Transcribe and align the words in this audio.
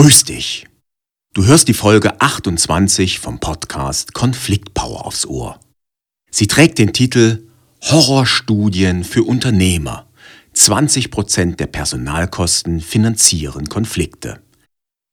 Grüß 0.00 0.24
dich. 0.24 0.66
Du 1.34 1.44
hörst 1.44 1.68
die 1.68 1.74
Folge 1.74 2.22
28 2.22 3.18
vom 3.18 3.38
Podcast 3.38 4.14
Konfliktpower 4.14 5.04
aufs 5.04 5.26
Ohr. 5.26 5.60
Sie 6.30 6.46
trägt 6.46 6.78
den 6.78 6.94
Titel 6.94 7.46
Horrorstudien 7.82 9.04
für 9.04 9.24
Unternehmer. 9.24 10.08
20 10.54 11.10
Prozent 11.10 11.60
der 11.60 11.66
Personalkosten 11.66 12.80
finanzieren 12.80 13.68
Konflikte. 13.68 14.40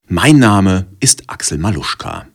Mein 0.07 0.39
Name 0.39 0.87
ist 1.01 1.29
Axel 1.29 1.57
Maluschka. 1.57 2.29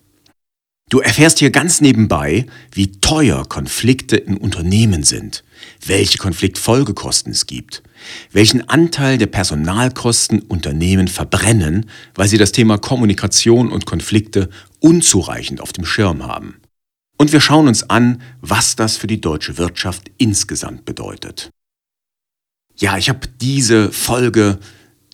Du 0.91 1.01
erfährst 1.01 1.39
hier 1.39 1.53
ganz 1.53 1.81
nebenbei, 1.81 2.45
wie 2.71 2.93
teuer 3.01 3.49
Konflikte 3.49 4.19
in 4.19 4.37
Unternehmen 4.37 5.05
sind, 5.05 5.43
welche 5.87 6.19
Konfliktfolgekosten 6.19 7.33
es 7.33 7.47
gibt, 7.47 7.83
welchen 8.31 8.69
Anteil 8.69 9.19
der 9.19 9.27
Personalkosten 9.27 10.41
Unternehmen 10.41 11.09
verbrennen, 11.09 11.87
weil 12.15 12.29
sie 12.29 12.39
das 12.39 12.53
Thema 12.53 12.79
Kommunikation 12.79 13.71
und 13.71 13.87
Konflikte 13.87 14.49
unzureichend 14.81 15.61
auf 15.61 15.73
dem 15.73 15.85
Schirm 15.85 16.27
haben. 16.27 16.57
Und 17.19 17.33
wir 17.33 17.41
schauen 17.41 17.69
uns 17.69 17.89
an, 17.89 18.21
was 18.41 18.75
das 18.75 18.97
für 18.97 19.07
die 19.07 19.21
deutsche 19.21 19.59
Wirtschaft 19.59 20.11
insgesamt 20.19 20.85
bedeutet. 20.85 21.51
Ja, 22.77 22.99
ich 22.99 23.09
habe 23.09 23.29
diese 23.41 23.93
Folge 23.93 24.59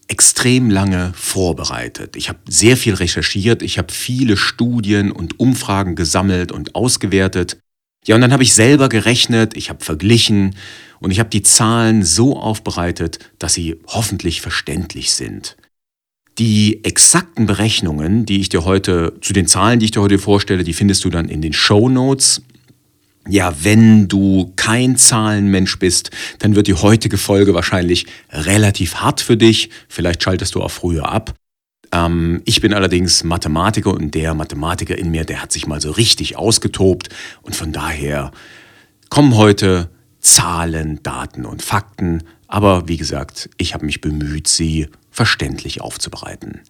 extrem 0.07 0.71
lange 0.71 1.13
vorbereitet. 1.15 2.17
Ich 2.17 2.31
habe 2.31 2.39
sehr 2.49 2.77
viel 2.77 2.95
recherchiert, 2.95 3.63
ich 3.63 3.77
habe 3.77 3.93
viele 3.93 4.37
Studien 4.37 5.13
und 5.13 5.39
Umfragen 5.39 5.97
gesammelt 5.97 6.51
und 6.51 6.75
ausgewertet. 6.75 7.59
Ja, 8.07 8.15
und 8.15 8.23
dann 8.23 8.33
habe 8.33 8.43
ich 8.43 8.55
selber 8.55 8.89
gerechnet, 8.89 9.55
ich 9.55 9.69
habe 9.69 9.85
verglichen 9.85 10.57
und 11.01 11.11
ich 11.11 11.21
habe 11.21 11.31
die 11.31 11.43
Zahlen 11.43 12.03
so 12.03 12.39
aufbereitet, 12.39 13.19
dass 13.39 13.55
sie 13.55 13.77
hoffentlich 13.87 14.41
verständlich 14.41 15.13
sind. 15.13 15.57
Die 16.39 16.85
exakten 16.85 17.47
Berechnungen, 17.47 18.25
die 18.25 18.41
ich 18.41 18.49
dir 18.49 18.65
heute, 18.65 19.15
zu 19.21 19.33
den 19.33 19.47
Zahlen, 19.47 19.81
die 19.81 19.87
ich 19.87 19.91
dir 19.91 20.03
heute 20.03 20.19
vorstelle, 20.19 20.63
die 20.63 20.73
findest 20.73 21.05
du 21.05 21.11
dann 21.11 21.29
in 21.29 21.43
den 21.43 21.53
Show 21.53 21.89
Notes 21.89 22.43
ja, 23.29 23.55
wenn 23.63 24.09
du 24.09 24.53
kein 24.57 24.97
Zahlenmensch 24.97 25.79
bist, 25.79 26.11
dann 26.39 26.57
wird 26.57 26.67
die 26.67 26.75
heutige 26.75 27.19
Folge 27.19 27.55
wahrscheinlich 27.55 28.07
relativ 28.33 28.97
hart 28.97 29.21
für 29.21 29.37
dich. 29.37 29.69
Vielleicht 29.89 30.23
schaltest 30.23 30.55
du 30.55 30.63
auch 30.63 30.71
früher 30.71 31.11
ab. 31.11 31.35
Ähm, 31.93 32.43
ich 32.47 32.61
bin 32.61 32.73
allerdings 32.73 33.25
Mathematiker 33.25 33.93
und 33.93 34.15
der 34.15 34.35
Mathematiker 34.35 34.97
in 34.97 35.11
mir, 35.11 35.25
der 35.25 35.43
hat 35.43 35.53
sich 35.53 35.67
mal 35.67 35.81
so 35.81 35.91
richtig 35.91 36.37
ausgetobt. 36.37 37.11
Und 37.43 37.55
von 37.55 37.71
daher 37.73 38.33
kommen 39.11 39.37
heute 39.37 39.91
Zahlen, 40.29 41.03
Daten 41.03 41.47
und 41.47 41.63
Fakten. 41.63 42.23
Aber 42.47 42.87
wie 42.87 42.99
gesagt, 42.99 43.49
ich 43.57 43.75
habe 43.75 43.87
mich 43.87 44.01
bemüht, 44.01 44.47
sie 44.47 44.89
verständlich 45.11 45.81
aufzubereiten. 45.81 46.61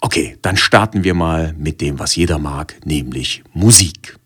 Okay, 0.00 0.36
dann 0.42 0.56
starten 0.56 1.02
wir 1.02 1.14
mal 1.14 1.54
mit 1.58 1.80
dem, 1.80 1.98
was 1.98 2.14
jeder 2.14 2.38
mag, 2.38 2.76
nämlich 2.84 3.42
Musik. 3.54 4.18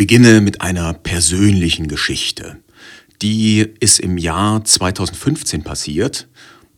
Beginne 0.00 0.40
mit 0.40 0.62
einer 0.62 0.94
persönlichen 0.94 1.86
Geschichte. 1.86 2.56
Die 3.20 3.66
ist 3.80 4.00
im 4.00 4.16
Jahr 4.16 4.64
2015 4.64 5.62
passiert. 5.62 6.26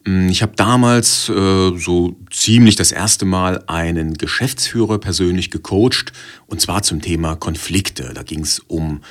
Hm, 0.04 0.28
ich 0.28 0.42
habe 0.42 0.54
damals 0.56 1.28
äh, 1.28 1.70
so 1.78 2.16
ziemlich 2.32 2.74
das 2.74 2.90
erste 2.90 3.24
Mal 3.24 3.62
einen 3.68 4.14
Geschäftsführer 4.14 4.98
persönlich 4.98 5.52
gecoacht 5.52 6.12
und 6.48 6.60
zwar 6.60 6.82
zum 6.82 7.00
Thema 7.00 7.36
Konflikte. 7.36 8.10
Da 8.12 8.24
ging 8.24 8.40
es 8.40 8.58
um 8.58 9.02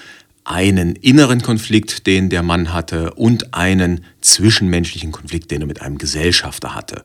einen 0.43 0.97
inneren 0.97 1.41
Konflikt, 1.41 2.05
den 2.05 2.29
der 2.29 2.43
Mann 2.43 2.73
hatte 2.73 3.13
und 3.13 3.53
einen 3.53 4.03
zwischenmenschlichen 4.19 5.13
Konflikt, 5.13 5.51
den 5.51 5.61
er 5.61 5.67
mit 5.67 5.81
einem 5.81 5.97
Gesellschafter 5.97 6.75
hatte. 6.75 7.03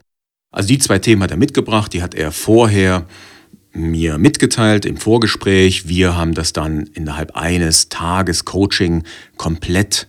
Also 0.51 0.67
die 0.67 0.79
zwei 0.79 0.99
Themen 0.99 1.23
hat 1.23 1.31
er 1.31 1.37
mitgebracht, 1.37 1.93
die 1.93 2.03
hat 2.03 2.15
er 2.15 2.33
vorher 2.33 3.07
mir 3.77 4.17
mitgeteilt 4.17 4.85
im 4.85 4.97
Vorgespräch. 4.97 5.87
Wir 5.87 6.15
haben 6.15 6.33
das 6.33 6.53
dann 6.53 6.89
innerhalb 6.93 7.35
eines 7.35 7.89
Tages 7.89 8.45
Coaching 8.45 9.03
komplett 9.37 10.07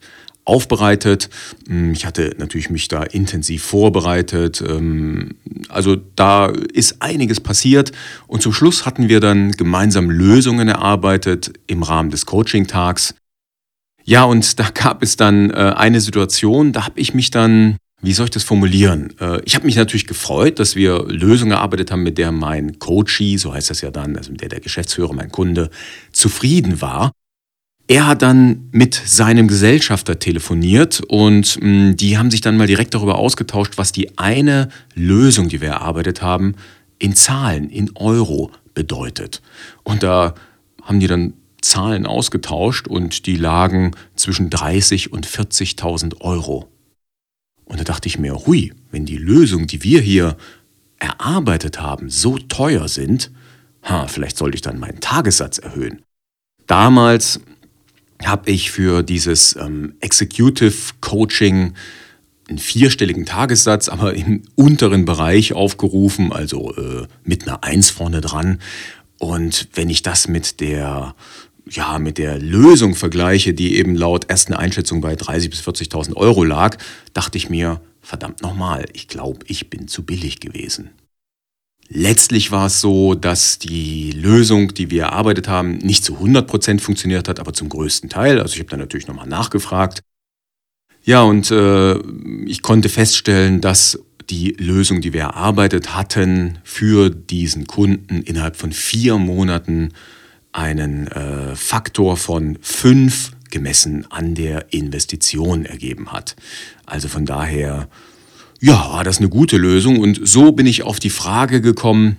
aufbereitet. 0.49 1.29
Hm, 1.69 1.93
ich 1.93 2.07
hatte 2.07 2.35
natürlich 2.39 2.71
mich 2.71 2.89
da 2.89 3.03
intensiv 3.03 3.63
vorbereitet. 3.63 4.65
Ähm, 4.67 5.37
also 5.69 5.97
da 6.17 6.47
ist 6.47 7.03
einiges 7.03 7.41
passiert 7.41 7.93
und 8.27 8.43
zum 8.43 8.53
Schluss 8.53 8.87
hatten 8.87 9.09
wir 9.09 9.21
dann 9.21 9.53
gemeinsam 9.53 10.11
Lösungen 10.11 10.69
erarbeitet 10.69 11.53
im 11.67 11.83
Rahmen 11.83 12.11
des 12.11 12.27
Coaching-Tags. 12.27 13.15
Ja, 14.05 14.25
und 14.25 14.59
da 14.59 14.71
gab 14.73 15.03
es 15.03 15.17
dann 15.17 15.51
äh, 15.51 15.75
eine 15.77 16.01
Situation, 16.01 16.73
da 16.73 16.87
habe 16.87 16.99
ich 16.99 17.13
mich 17.13 17.31
dann 17.31 17.77
wie 18.01 18.13
soll 18.13 18.27
ich 18.27 18.31
das 18.31 18.45
formulieren? 18.45 19.13
Äh, 19.21 19.41
ich 19.45 19.55
habe 19.55 19.67
mich 19.67 19.77
natürlich 19.77 20.07
gefreut, 20.07 20.59
dass 20.59 20.77
wir 20.77 21.05
Lösungen 21.09 21.53
erarbeitet 21.53 21.91
haben, 21.91 22.03
mit 22.03 22.19
der 22.19 22.33
mein 22.33 22.79
Coachie, 22.79 23.39
so 23.39 23.53
heißt 23.53 23.71
das 23.71 23.81
ja 23.81 23.91
dann, 23.91 24.17
also 24.17 24.31
mit 24.31 24.41
der 24.41 24.49
der 24.49 24.61
Geschäftsführer, 24.61 25.13
mein 25.13 25.33
Kunde, 25.33 25.71
zufrieden 26.13 26.81
war. 26.81 27.13
Er 27.91 28.07
hat 28.07 28.23
dann 28.23 28.69
mit 28.71 28.95
seinem 28.95 29.49
Gesellschafter 29.49 30.19
telefoniert 30.19 31.01
und 31.09 31.59
mm, 31.61 31.97
die 31.97 32.19
haben 32.19 32.31
sich 32.31 32.43
dann 32.43 32.57
mal 32.57 32.67
direkt 32.67 32.95
darüber 32.95 33.17
ausgetauscht, 33.17 33.79
was 33.79 33.93
die 33.93 34.19
eine 34.19 34.69
Lösung, 34.95 35.49
die 35.49 35.61
wir 35.61 35.71
erarbeitet 35.71 36.21
haben, 36.21 36.55
in 36.99 37.15
Zahlen, 37.17 37.71
in 37.71 37.97
Euro 37.97 38.51
bedeutet. 38.75 39.41
Und 39.85 40.03
da 40.03 40.35
haben 40.83 41.01
die 41.01 41.07
dann 41.07 41.33
Zahlen 41.63 42.07
ausgetauscht 42.07 42.87
und 42.87 43.27
die 43.27 43.37
lagen 43.37 43.93
zwischen 44.15 44.51
30 44.51 45.13
und 45.13 45.27
40.000 45.27 46.21
Euro. 46.21 46.69
Und 47.69 47.81
da 47.81 47.85
dachte 47.85 48.09
ich 48.09 48.19
mir, 48.19 48.35
hui, 48.47 48.73
wenn 48.91 49.05
die 49.05 49.19
Lösungen, 49.19 49.67
die 49.67 49.83
wir 49.83 50.01
hier 50.01 50.37
erarbeitet 50.99 51.81
haben, 51.81 52.09
so 52.09 52.39
teuer 52.39 52.89
sind, 52.89 53.31
ha, 53.83 54.09
vielleicht 54.09 54.39
sollte 54.39 54.57
ich 54.57 54.63
dann 54.63 54.79
meinen 54.79 55.01
Tagessatz 55.01 55.59
erhöhen. 55.59 56.03
Damals 56.67 57.41
habe 58.25 58.51
ich 58.51 58.71
für 58.71 59.03
dieses 59.03 59.55
ähm, 59.57 59.95
Executive 60.01 60.95
Coaching 61.01 61.75
einen 62.49 62.59
vierstelligen 62.59 63.27
Tagessatz, 63.27 63.89
aber 63.89 64.15
im 64.15 64.43
unteren 64.55 65.05
Bereich 65.05 65.53
aufgerufen, 65.53 66.33
also 66.33 66.75
äh, 66.75 67.07
mit 67.23 67.47
einer 67.47 67.63
Eins 67.65 67.91
vorne 67.91 68.23
dran. 68.23 68.61
Und 69.19 69.69
wenn 69.75 69.91
ich 69.91 70.03
das 70.03 70.27
mit 70.27 70.61
der 70.61 71.15
ja, 71.71 71.99
mit 71.99 72.19
der 72.19 72.39
Lösung 72.39 72.95
vergleiche, 72.95 73.55
die 73.55 73.77
eben 73.77 73.95
laut 73.95 74.31
ersten 74.31 74.55
Einschätzung 74.55 75.01
bei 75.01 75.15
30.000 75.15 75.51
bis 75.51 75.61
40.000 75.61 76.17
Euro 76.17 76.45
lag, 76.45 76.77
dachte 77.15 77.39
ich 77.39 77.51
mir, 77.51 77.81
verdammt 78.01 78.43
nochmal, 78.43 78.87
ich 78.93 79.09
glaube, 79.09 79.41
ich 79.47 79.71
bin 79.71 79.89
zu 79.89 80.05
billig 80.05 80.41
gewesen. 80.41 80.91
Letztlich 81.91 82.51
war 82.51 82.67
es 82.67 82.83
so, 82.83 83.15
dass 83.15 83.59
die 83.59 84.13
Lösung, 84.13 84.75
die 84.75 84.91
wir 84.91 85.05
erarbeitet 85.05 85.49
haben, 85.49 85.79
nicht 85.79 86.05
zu 86.05 86.17
100% 86.19 86.81
funktioniert 86.81 87.29
hat, 87.29 87.41
aber 87.41 87.55
zum 87.55 87.71
größten 87.71 88.11
Teil. 88.11 88.41
Also 88.41 88.55
ich 88.55 88.61
habe 88.61 88.69
dann 88.69 88.81
natürlich 88.81 89.09
nochmal 89.09 89.27
nachgefragt. 89.27 90.03
Ja, 91.03 91.23
und 91.23 91.51
äh, 91.51 91.99
ich 92.45 92.61
konnte 92.61 92.91
feststellen, 92.91 93.63
dass 93.63 93.99
die 94.29 94.51
Lösung, 94.59 95.01
die 95.01 95.15
wir 95.15 95.23
erarbeitet 95.23 95.95
hatten, 95.95 96.59
für 96.63 97.09
diesen 97.09 97.67
Kunden 97.67 98.21
innerhalb 98.21 98.57
von 98.57 98.73
vier 98.73 99.17
Monaten 99.17 99.95
einen 100.59 101.07
äh, 101.07 101.55
Faktor 101.55 102.17
von 102.17 102.59
5 102.61 103.31
gemessen 103.51 104.07
an 104.11 104.35
der 104.35 104.73
Investition 104.73 105.65
ergeben 105.65 106.13
hat. 106.13 106.35
Also 106.85 107.07
von 107.09 107.25
daher, 107.25 107.89
ja, 108.61 108.91
war 108.93 109.05
das 109.05 109.19
eine 109.19 109.29
gute 109.29 109.57
Lösung 109.57 110.01
und 110.01 110.21
so 110.25 110.53
bin 110.53 110.67
ich 110.67 110.83
auf 110.83 110.99
die 110.99 111.11
Frage 111.11 111.61
gekommen, 111.61 112.17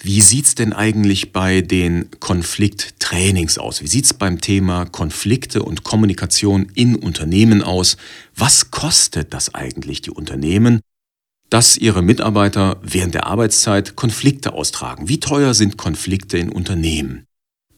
wie 0.00 0.20
sieht 0.20 0.44
es 0.44 0.54
denn 0.54 0.72
eigentlich 0.72 1.32
bei 1.32 1.60
den 1.60 2.08
Konflikttrainings 2.20 3.58
aus? 3.58 3.82
Wie 3.82 3.88
sieht 3.88 4.04
es 4.04 4.14
beim 4.14 4.40
Thema 4.40 4.84
Konflikte 4.84 5.62
und 5.62 5.82
Kommunikation 5.82 6.68
in 6.74 6.94
Unternehmen 6.94 7.62
aus? 7.62 7.96
Was 8.36 8.70
kostet 8.70 9.34
das 9.34 9.54
eigentlich 9.54 10.00
die 10.00 10.12
Unternehmen, 10.12 10.80
dass 11.50 11.76
ihre 11.76 12.02
Mitarbeiter 12.02 12.76
während 12.82 13.14
der 13.14 13.26
Arbeitszeit 13.26 13.96
Konflikte 13.96 14.52
austragen? 14.52 15.08
Wie 15.08 15.20
teuer 15.20 15.54
sind 15.54 15.76
Konflikte 15.76 16.38
in 16.38 16.50
Unternehmen? 16.50 17.24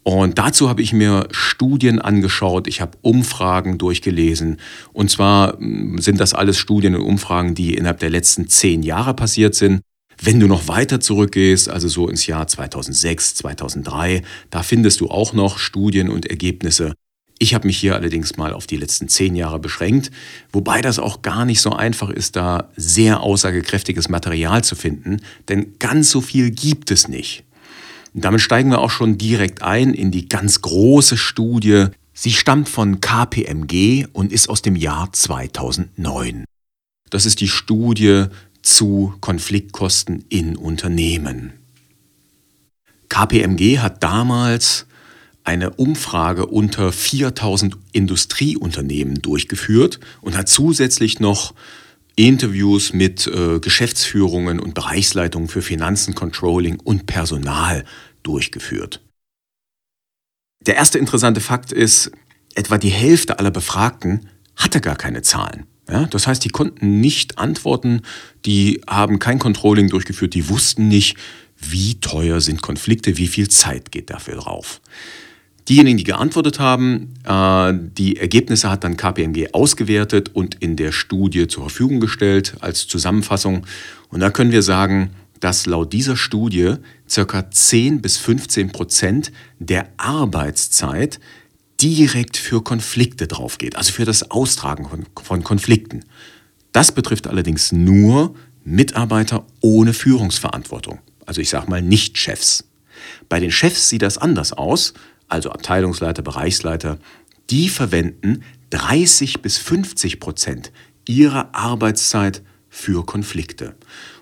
Und 0.03 0.39
dazu 0.39 0.69
habe 0.69 0.83
ich 0.83 0.93
mir 0.93 1.29
Studien 1.31 2.01
angeschaut, 2.01 2.67
ich 2.67 2.81
habe 2.81 2.97
Umfragen 3.03 3.77
durchgelesen. 3.79 4.59
Und 4.93 5.11
zwar 5.11 5.59
hm, 5.59 5.99
sind 5.99 6.21
das 6.21 6.35
alles 6.35 6.59
Studien 6.59 6.97
und 6.97 7.03
Umfragen, 7.03 7.55
die 7.55 7.75
innerhalb 7.75 8.01
der 8.01 8.11
letzten 8.11 8.49
zehn 8.49 8.83
Jahre 8.83 9.15
passiert 9.15 9.55
sind. 9.55 9.83
Wenn 10.23 10.41
du 10.41 10.47
noch 10.47 10.69
weiter 10.69 11.01
zurückgehst, 11.01 11.69
also 11.69 11.89
so 11.89 12.09
ins 12.09 12.27
Jahr 12.27 12.47
2006, 12.47 13.37
2003, 13.37 14.23
da 14.51 14.63
findest 14.63 15.01
du 15.01 15.09
auch 15.09 15.33
noch 15.33 15.59
Studien 15.59 16.09
und 16.09 16.27
Ergebnisse. 16.27 16.95
Ich 17.43 17.55
habe 17.55 17.67
mich 17.67 17.79
hier 17.79 17.95
allerdings 17.95 18.37
mal 18.37 18.53
auf 18.53 18.67
die 18.67 18.77
letzten 18.77 19.09
zehn 19.09 19.35
Jahre 19.35 19.59
beschränkt, 19.59 20.11
wobei 20.53 20.83
das 20.83 20.99
auch 20.99 21.23
gar 21.23 21.47
nicht 21.47 21.63
so 21.63 21.73
einfach 21.73 22.11
ist, 22.11 22.37
da 22.37 22.69
sehr 22.77 23.21
aussagekräftiges 23.21 24.11
Material 24.11 24.63
zu 24.63 24.77
finden, 24.77 25.23
denn 25.49 25.79
ganz 25.79 26.11
so 26.11 26.21
viel 26.21 26.51
gibt 26.51 26.91
es 26.91 27.09
nicht. 27.09 27.45
Und 28.13 28.27
damit 28.27 28.43
steigen 28.43 28.69
wir 28.71 28.81
auch 28.81 28.91
schon 28.91 29.17
direkt 29.17 29.63
ein 29.63 29.95
in 29.95 30.11
die 30.11 30.29
ganz 30.29 30.61
große 30.61 31.17
Studie. 31.17 31.87
Sie 32.13 32.33
stammt 32.33 32.69
von 32.69 33.01
KPMG 33.01 34.09
und 34.13 34.33
ist 34.33 34.51
aus 34.51 34.61
dem 34.61 34.77
Jahr 34.77 35.11
2009. 35.11 36.45
Das 37.09 37.25
ist 37.25 37.41
die 37.41 37.49
Studie 37.49 38.27
zu 38.61 39.15
Konfliktkosten 39.21 40.27
in 40.29 40.57
Unternehmen. 40.57 41.55
KPMG 43.09 43.79
hat 43.79 44.03
damals 44.03 44.87
eine 45.45 45.71
Umfrage 45.71 46.47
unter 46.47 46.93
4000 46.93 47.77
Industrieunternehmen 47.93 49.23
durchgeführt 49.23 50.01
und 50.21 50.37
hat 50.37 50.49
zusätzlich 50.49 51.21
noch 51.21 51.55
Interviews 52.17 52.93
mit 52.93 53.27
äh, 53.27 53.61
Geschäftsführungen 53.61 54.61
und 54.61 54.75
Bereichsleitungen 54.75 55.49
für 55.49 55.63
Finanzen, 55.63 56.15
Controlling 56.15 56.79
und 56.81 57.07
Personal 57.07 57.85
durchgeführt. 58.23 59.01
Der 60.67 60.77
erste 60.77 60.99
interessante 60.99 61.41
Fakt 61.41 61.73
ist, 61.73 62.11
etwa 62.55 62.77
die 62.77 62.91
Hälfte 62.91 63.39
aller 63.39 63.51
Befragten 63.51 64.29
hatte 64.57 64.81
gar 64.81 64.97
keine 64.97 65.23
Zahlen. 65.23 65.67
Ja, 65.89 66.05
das 66.05 66.27
heißt, 66.27 66.45
die 66.45 66.51
konnten 66.51 67.01
nicht 67.01 67.39
antworten, 67.39 68.03
die 68.45 68.81
haben 68.87 69.19
kein 69.19 69.39
Controlling 69.39 69.89
durchgeführt, 69.89 70.35
die 70.35 70.49
wussten 70.49 70.89
nicht, 70.89 71.17
wie 71.57 72.01
teuer 72.01 72.41
sind 72.41 72.63
Konflikte, 72.63 73.17
wie 73.17 73.27
viel 73.27 73.49
Zeit 73.49 73.91
geht 73.91 74.11
dafür 74.11 74.37
drauf. 74.37 74.81
Diejenigen, 75.71 75.99
die 75.99 76.05
geantwortet 76.05 76.59
haben, 76.59 77.15
äh, 77.25 77.73
die 77.97 78.17
Ergebnisse 78.17 78.69
hat 78.69 78.83
dann 78.83 78.97
KPMG 78.97 79.53
ausgewertet 79.53 80.31
und 80.35 80.57
in 80.57 80.75
der 80.75 80.91
Studie 80.91 81.47
zur 81.47 81.63
Verfügung 81.63 82.01
gestellt 82.01 82.57
als 82.59 82.89
Zusammenfassung. 82.89 83.65
Und 84.09 84.19
da 84.19 84.31
können 84.31 84.51
wir 84.51 84.63
sagen, 84.63 85.11
dass 85.39 85.67
laut 85.67 85.93
dieser 85.93 86.17
Studie 86.17 86.75
ca. 87.09 87.51
10 87.53 88.03
bis 88.03 88.17
15 88.17 88.73
Prozent 88.73 89.31
der 89.61 89.89
Arbeitszeit 89.97 91.21
direkt 91.81 92.37
für 92.37 92.65
Konflikte 92.65 93.29
drauf 93.29 93.59
geht, 93.59 93.77
also 93.77 93.93
für 93.93 94.05
das 94.05 94.33
Austragen 94.33 94.89
von 95.23 95.45
Konflikten. 95.45 96.01
Das 96.73 96.91
betrifft 96.91 97.29
allerdings 97.29 97.71
nur 97.71 98.35
Mitarbeiter 98.65 99.47
ohne 99.61 99.93
Führungsverantwortung, 99.93 100.99
also 101.27 101.41
ich 101.41 101.49
sage 101.49 101.71
mal 101.71 101.81
nicht 101.81 102.19
Chefs. 102.19 102.65
Bei 103.29 103.39
den 103.39 103.53
Chefs 103.53 103.89
sieht 103.89 104.03
das 104.03 104.19
anders 104.19 104.53
aus, 104.53 104.95
also 105.31 105.51
Abteilungsleiter, 105.51 106.23
Bereichsleiter, 106.23 106.99
die 107.51 107.69
verwenden 107.69 108.43
30 108.71 109.43
bis 109.43 109.59
50 109.59 110.21
Prozent 110.21 110.73
ihrer 111.07 111.55
Arbeitszeit 111.55 112.43
für 112.69 113.05
Konflikte. 113.05 113.75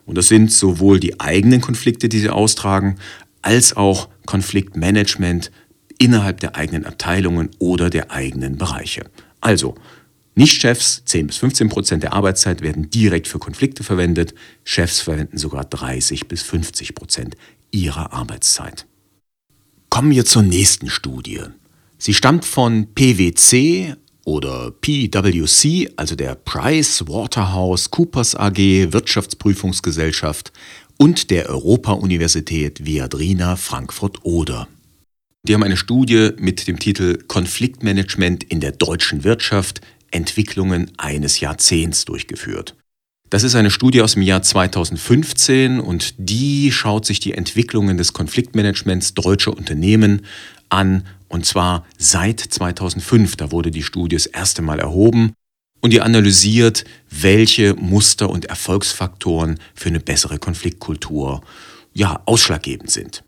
Und 0.06 0.16
das 0.16 0.28
sind 0.28 0.52
sowohl 0.52 1.00
die 1.00 1.20
eigenen 1.20 1.60
Konflikte, 1.60 2.08
die 2.08 2.18
sie 2.18 2.30
austragen, 2.30 2.96
als 3.42 3.76
auch 3.76 4.08
Konfliktmanagement, 4.26 5.50
innerhalb 5.98 6.40
der 6.40 6.54
eigenen 6.54 6.86
Abteilungen 6.86 7.50
oder 7.58 7.90
der 7.90 8.10
eigenen 8.10 8.56
Bereiche. 8.56 9.04
Also, 9.40 9.74
Nicht-Chefs, 10.34 11.02
10 11.04 11.26
bis 11.26 11.38
15 11.38 11.68
Prozent 11.68 12.02
der 12.04 12.12
Arbeitszeit 12.12 12.62
werden 12.62 12.90
direkt 12.90 13.26
für 13.26 13.40
Konflikte 13.40 13.82
verwendet. 13.82 14.34
Chefs 14.62 15.00
verwenden 15.00 15.36
sogar 15.36 15.64
30 15.64 16.28
bis 16.28 16.42
50 16.42 16.94
Prozent 16.94 17.36
ihrer 17.72 18.12
Arbeitszeit. 18.12 18.86
Kommen 19.90 20.10
wir 20.10 20.24
zur 20.24 20.42
nächsten 20.42 20.90
Studie. 20.90 21.40
Sie 21.98 22.14
stammt 22.14 22.44
von 22.44 22.94
PwC 22.94 23.96
oder 24.24 24.70
PwC, 24.70 25.90
also 25.96 26.14
der 26.14 26.34
Price 26.34 27.08
Waterhouse 27.08 27.90
Coopers 27.90 28.34
AG 28.34 28.92
Wirtschaftsprüfungsgesellschaft 28.92 30.52
und 30.98 31.30
der 31.30 31.48
Europa-Universität 31.48 32.84
Viadrina 32.84 33.56
Frankfurt-Oder. 33.56 34.68
Die 35.44 35.54
haben 35.54 35.62
eine 35.62 35.76
Studie 35.76 36.30
mit 36.38 36.68
dem 36.68 36.78
Titel 36.78 37.18
Konfliktmanagement 37.26 38.44
in 38.44 38.60
der 38.60 38.72
deutschen 38.72 39.24
Wirtschaft, 39.24 39.80
Entwicklungen 40.10 40.92
eines 40.98 41.40
Jahrzehnts 41.40 42.04
durchgeführt. 42.04 42.76
Das 43.30 43.42
ist 43.42 43.54
eine 43.54 43.70
Studie 43.70 44.00
aus 44.00 44.14
dem 44.14 44.22
Jahr 44.22 44.42
2015 44.42 45.80
und 45.80 46.14
die 46.16 46.72
schaut 46.72 47.04
sich 47.04 47.20
die 47.20 47.34
Entwicklungen 47.34 47.98
des 47.98 48.14
Konfliktmanagements 48.14 49.12
deutscher 49.12 49.54
Unternehmen 49.54 50.24
an 50.70 51.04
und 51.28 51.44
zwar 51.44 51.84
seit 51.98 52.40
2005. 52.40 53.36
Da 53.36 53.52
wurde 53.52 53.70
die 53.70 53.82
Studie 53.82 54.16
das 54.16 54.24
erste 54.24 54.62
Mal 54.62 54.80
erhoben 54.80 55.34
und 55.80 55.92
die 55.92 56.00
analysiert, 56.00 56.86
welche 57.10 57.74
Muster 57.74 58.30
und 58.30 58.46
Erfolgsfaktoren 58.46 59.58
für 59.74 59.90
eine 59.90 60.00
bessere 60.00 60.38
Konfliktkultur 60.38 61.42
ja, 61.92 62.22
ausschlaggebend 62.24 62.90
sind. 62.90 63.24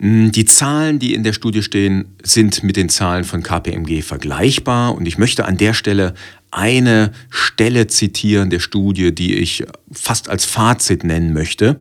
Mm, 0.00 0.30
die 0.30 0.44
Zahlen, 0.44 0.98
die 0.98 1.14
in 1.14 1.24
der 1.24 1.32
Studie 1.32 1.62
stehen, 1.62 2.14
sind 2.22 2.62
mit 2.62 2.76
den 2.76 2.88
Zahlen 2.88 3.24
von 3.24 3.42
KPMG 3.42 4.02
vergleichbar 4.02 4.94
und 4.94 5.06
ich 5.06 5.18
möchte 5.18 5.44
an 5.44 5.56
der 5.56 5.74
Stelle 5.74 6.14
eine 6.50 7.12
Stelle 7.30 7.88
zitieren 7.88 8.48
der 8.48 8.60
Studie, 8.60 9.14
die 9.14 9.34
ich 9.34 9.64
fast 9.92 10.28
als 10.28 10.44
Fazit 10.44 11.04
nennen 11.04 11.32
möchte. 11.32 11.80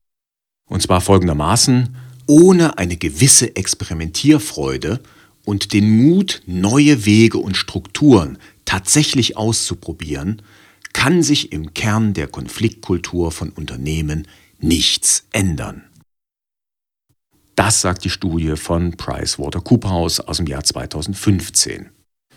Und 0.67 0.81
zwar 0.81 0.99
folgendermaßen, 0.99 1.95
ohne 2.25 2.77
eine 2.77 2.97
gewisse 2.97 3.55
Experimentierfreude 3.55 4.99
und 5.45 5.71
den 5.71 5.89
Mut, 5.89 6.41
neue 6.45 7.05
Wege 7.05 7.37
und 7.37 7.55
Strukturen 7.55 8.37
tatsächlich 8.65 9.37
auszuprobieren, 9.37 10.41
kann 10.91 11.23
sich 11.23 11.53
im 11.53 11.73
Kern 11.73 12.13
der 12.13 12.27
Konfliktkultur 12.27 13.31
von 13.31 13.51
Unternehmen 13.51 14.27
nichts 14.59 15.27
ändern. 15.31 15.83
Das 17.57 17.81
sagt 17.81 18.05
die 18.05 18.11
Studie 18.11 18.55
von 18.55 18.91
PricewaterhouseCoopers 18.97 20.19
aus 20.19 20.37
dem 20.37 20.45
Jahr 20.45 20.63
2015. 20.63 21.87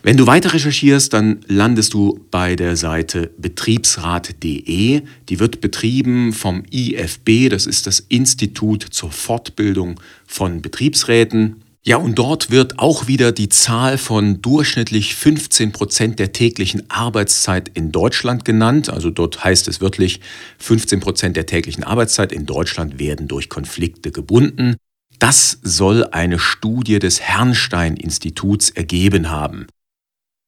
Wenn 0.03 0.17
du 0.17 0.27
weiter 0.27 0.55
recherchierst, 0.55 1.13
dann 1.13 1.41
landest 1.47 1.93
du 1.93 2.25
bei 2.31 2.57
der 2.57 2.75
Seite 2.75 3.31
betriebsrat.de. 3.37 5.03
Die 5.29 5.39
wird 5.39 5.61
betrieben 5.61 6.33
vom 6.33 6.63
IFB, 6.73 7.51
das 7.51 7.67
ist 7.67 7.87
das 7.87 8.01
Institut 8.01 8.83
zur 8.83 9.13
Fortbildung 9.13 10.01
von 10.27 10.63
Betriebsräten. 10.63 11.65
Ja, 11.83 11.99
und 11.99 12.19
dort 12.19 12.51
wird 12.51 12.79
auch 12.79 13.07
wieder 13.07 13.31
die 13.31 13.51
Zahl 13.51 13.99
von 13.99 14.41
durchschnittlich 14.41 15.15
15 15.17 15.73
Prozent 15.73 16.19
der 16.19 16.33
täglichen 16.33 16.89
Arbeitszeit 16.91 17.69
in 17.75 17.93
Deutschland 17.93 18.47
genannt. 18.47 18.89
Also 18.89 19.11
dort 19.11 19.45
heißt 19.45 19.69
es 19.69 19.83
wirklich, 19.83 20.21
15 20.61 21.01
Prozent 21.01 21.37
der 21.37 21.45
täglichen 21.45 21.85
Arbeitszeit 21.85 22.33
in 22.33 22.47
Deutschland 22.47 22.99
werden 22.99 23.29
durch 23.29 23.51
Konflikte 23.51 24.13
gebunden. 24.13 24.77
Das 25.21 25.59
soll 25.63 26.05
eine 26.13 26.39
Studie 26.39 26.99
des 26.99 27.21
Herrnstein-Instituts 27.21 28.71
ergeben 28.71 29.31
haben. 29.31 29.67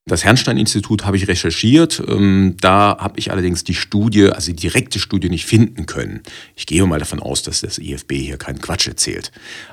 Das 0.07 0.25
Herrnstein-Institut 0.25 1.05
habe 1.05 1.19
ich 1.19 1.29
recherchiert. 1.29 2.03
Ähm, 2.09 2.57
da 2.59 2.97
habe 2.99 3.19
ich 3.19 3.31
allerdings 3.31 3.65
die 3.65 3.75
Studie, 3.75 4.31
also 4.31 4.51
die 4.51 4.57
direkte 4.57 4.99
Studie, 4.99 5.29
nicht 5.29 5.45
finden 5.45 5.85
können. 5.85 6.23
Ich 6.57 6.65
gehe 6.65 6.85
mal 6.87 6.99
davon 6.99 7.21
aus, 7.21 7.43
dass 7.43 7.61
das 7.61 7.79
IFB 7.79 8.15
hier 8.15 8.39
keinen 8.39 8.63
Quatsch 8.63 8.89
erzählt. 8.89 9.31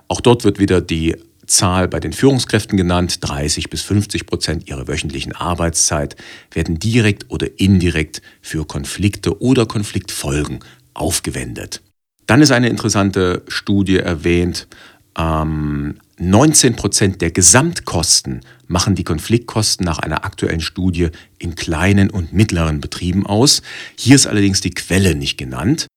Auch 0.09 0.19
dort 0.19 0.43
wird 0.43 0.59
wieder 0.59 0.81
die 0.81 1.15
Zahl 1.47 1.87
bei 1.87 2.01
den 2.01 2.11
Führungskräften 2.11 2.77
genannt. 2.77 3.19
30 3.21 3.69
bis 3.69 3.81
50 3.83 4.25
Prozent 4.25 4.67
ihrer 4.67 4.89
wöchentlichen 4.89 5.33
Arbeitszeit 5.33 6.17
werden 6.51 6.77
direkt 6.77 7.31
oder 7.31 7.47
indirekt 7.57 8.21
für 8.41 8.65
Konflikte 8.65 9.41
oder 9.41 9.65
Konfliktfolgen 9.65 10.59
aufgewendet. 10.93 11.81
Dann 12.29 12.43
ist 12.43 12.51
eine 12.51 12.69
interessante 12.69 13.41
Studie 13.47 13.97
erwähnt. 13.97 14.67
Ähm, 15.17 15.95
19 16.19 16.75
Prozent 16.75 17.21
der 17.21 17.31
Gesamtkosten 17.31 18.41
machen 18.67 18.93
die 18.93 19.03
Konfliktkosten 19.03 19.83
nach 19.83 19.97
einer 19.97 20.23
aktuellen 20.25 20.61
Studie 20.61 21.09
in 21.39 21.55
kleinen 21.55 22.11
und 22.11 22.31
mittleren 22.31 22.81
Betrieben 22.81 23.25
aus. 23.25 23.63
Hier 23.97 24.13
ist 24.13 24.27
allerdings 24.27 24.61
die 24.61 24.69
Quelle 24.69 25.15
nicht 25.15 25.39
genannt. 25.39 25.87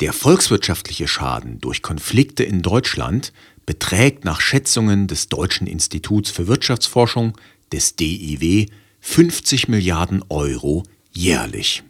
Der 0.00 0.12
volkswirtschaftliche 0.12 1.06
Schaden 1.06 1.60
durch 1.60 1.80
Konflikte 1.80 2.42
in 2.42 2.60
Deutschland 2.60 3.32
beträgt 3.64 4.24
nach 4.24 4.40
Schätzungen 4.40 5.06
des 5.06 5.28
Deutschen 5.28 5.68
Instituts 5.68 6.32
für 6.32 6.48
Wirtschaftsforschung, 6.48 7.38
des 7.72 7.94
DIW, 7.94 8.66
50 8.98 9.68
Milliarden 9.68 10.24
Euro 10.28 10.82
jährlich. 11.12 11.84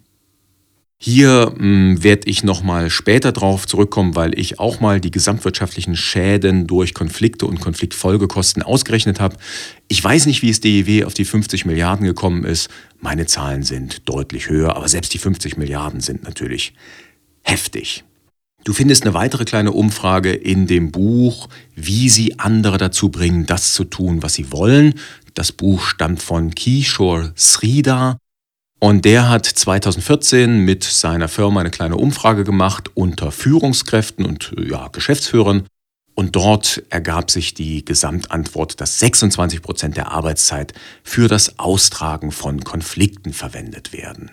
Hier 1.01 1.55
hm, 1.57 2.03
werde 2.03 2.29
ich 2.29 2.43
nochmal 2.43 2.91
später 2.91 3.31
drauf 3.31 3.69
zurückkommen, 3.69 4.17
weil 4.17 4.37
ich 4.37 4.59
auch 4.59 4.81
mal 4.81 5.01
die 5.01 5.13
gesamtwirtschaftlichen 5.13 5.95
Schäden 5.95 6.67
durch 6.67 6.93
Konflikte 6.93 7.47
und 7.47 7.61
Konfliktfolgekosten 7.61 8.65
ausgerechnet 8.65 9.21
habe. 9.21 9.37
Ich 9.87 10.03
weiß 10.03 10.27
nicht, 10.27 10.43
wie 10.43 10.51
es 10.51 10.61
DEW 10.61 11.05
auf 11.05 11.15
die 11.15 11.25
50 11.25 11.67
Milliarden 11.67 12.05
gekommen 12.05 12.45
ist. 12.45 12.69
Meine 13.01 13.27
Zahlen 13.27 13.63
sind 13.63 14.09
deutlich 14.09 14.49
höher, 14.49 14.75
aber 14.75 14.89
selbst 14.89 15.15
die 15.15 15.19
50 15.19 15.57
Milliarden 15.57 16.01
sind 16.01 16.25
natürlich 16.25 16.75
heftig. 17.43 18.03
Du 18.65 18.73
findest 18.73 19.05
eine 19.05 19.15
weitere 19.15 19.45
kleine 19.45 19.71
Umfrage 19.71 20.33
in 20.33 20.67
dem 20.67 20.91
Buch, 20.91 21.49
wie 21.77 22.09
sie 22.09 22.41
andere 22.41 22.77
dazu 22.77 23.09
bringen, 23.09 23.47
das 23.47 23.73
zu 23.73 23.85
tun, 23.85 24.25
was 24.25 24.35
sie 24.35 24.51
wollen. 24.51 24.95
Das 25.35 25.53
Buch 25.53 25.81
stammt 25.81 26.23
von 26.23 26.53
Kishore 26.57 27.33
Sridhar 27.37 28.19
und 28.81 29.05
der 29.05 29.29
hat 29.29 29.47
2014 29.47 30.61
mit 30.61 30.85
seiner 30.85 31.29
Firma 31.29 31.61
eine 31.61 31.71
kleine 31.71 31.97
Umfrage 31.97 32.45
gemacht 32.45 32.91
unter 32.95 33.33
Führungskräften 33.33 34.25
und 34.25 34.55
ja, 34.59 34.89
Geschäftsführern. 34.89 35.65
Und 36.15 36.35
dort 36.35 36.83
ergab 36.91 37.31
sich 37.31 37.55
die 37.55 37.85
Gesamtantwort, 37.85 38.81
dass 38.81 38.99
26 38.99 39.63
Prozent 39.63 39.97
der 39.97 40.11
Arbeitszeit 40.11 40.75
für 41.05 41.29
das 41.29 41.59
Austragen 41.61 42.33
von 42.33 42.65
Konflikten 42.65 43.33
verwendet 43.33 43.93
werden. 43.93 44.33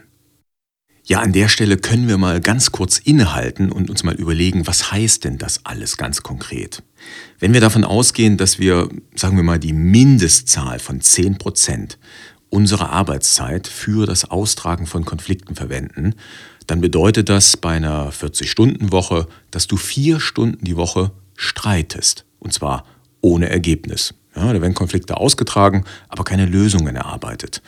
Ja, 1.08 1.20
an 1.20 1.34
der 1.34 1.50
Stelle 1.50 1.78
können 1.78 2.08
wir 2.08 2.18
mal 2.18 2.42
ganz 2.42 2.72
kurz 2.72 2.98
innehalten 2.98 3.72
und 3.72 3.92
uns 3.92 4.04
mal 4.04 4.16
überlegen, 4.16 4.66
was 4.66 4.92
heißt 4.92 5.24
denn 5.24 5.38
das 5.38 5.64
alles 5.64 5.98
ganz 5.98 6.24
konkret? 6.24 6.82
Wenn 7.38 7.54
wir 7.54 7.62
davon 7.62 7.84
ausgehen, 7.84 8.38
dass 8.38 8.58
wir, 8.58 8.90
sagen 9.14 9.38
wir 9.38 9.44
mal, 9.44 9.60
die 9.60 9.74
Mindestzahl 9.74 10.80
von 10.80 11.02
10 11.02 11.38
Prozent 11.38 12.00
unsere 12.50 12.90
Arbeitszeit 12.90 13.68
für 13.68 14.06
das 14.06 14.30
Austragen 14.30 14.88
von 14.88 15.06
Konflikten 15.06 15.56
verwenden, 15.56 16.16
dann 16.68 16.82
bedeutet 16.82 17.30
das 17.30 17.58
bei 17.58 17.72
einer 17.72 18.12
40-Stunden-Woche, 18.12 19.28
dass 19.52 19.68
du 19.68 19.78
vier 19.78 20.20
Stunden 20.20 20.66
die 20.66 20.78
Woche 20.78 21.12
streitest. 21.36 22.26
Und 22.40 22.54
zwar 22.54 22.86
ohne 23.22 23.50
Ergebnis. 23.50 24.14
Ja, 24.36 24.52
da 24.52 24.62
werden 24.62 24.74
Konflikte 24.74 25.18
ausgetragen, 25.18 25.86
aber 26.10 26.24
keine 26.24 26.46
Lösungen 26.46 26.96
erarbeitet. 26.96 27.62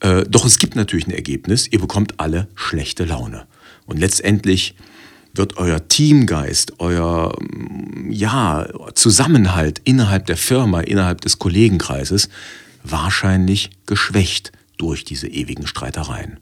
Äh, 0.00 0.24
doch 0.28 0.44
es 0.44 0.58
gibt 0.58 0.76
natürlich 0.76 1.06
ein 1.06 1.12
Ergebnis, 1.12 1.66
ihr 1.66 1.80
bekommt 1.80 2.18
alle 2.18 2.48
schlechte 2.54 3.04
Laune. 3.04 3.46
Und 3.86 3.98
letztendlich 3.98 4.74
wird 5.34 5.56
euer 5.56 5.86
Teamgeist, 5.88 6.80
euer 6.80 7.36
ja, 8.10 8.66
Zusammenhalt 8.94 9.80
innerhalb 9.84 10.26
der 10.26 10.36
Firma, 10.36 10.80
innerhalb 10.80 11.20
des 11.20 11.38
Kollegenkreises 11.38 12.28
wahrscheinlich 12.90 13.70
geschwächt 13.86 14.52
durch 14.76 15.04
diese 15.04 15.28
ewigen 15.28 15.66
Streitereien. 15.66 16.40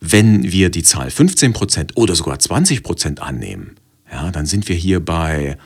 Wenn 0.00 0.50
wir 0.50 0.70
die 0.70 0.82
Zahl 0.82 1.08
15% 1.08 1.96
oder 1.96 2.14
sogar 2.14 2.36
20% 2.36 3.18
annehmen, 3.18 3.76
ja, 4.10 4.30
dann 4.30 4.46
sind 4.46 4.68
wir 4.68 4.76
hier 4.76 5.04
bei 5.04 5.56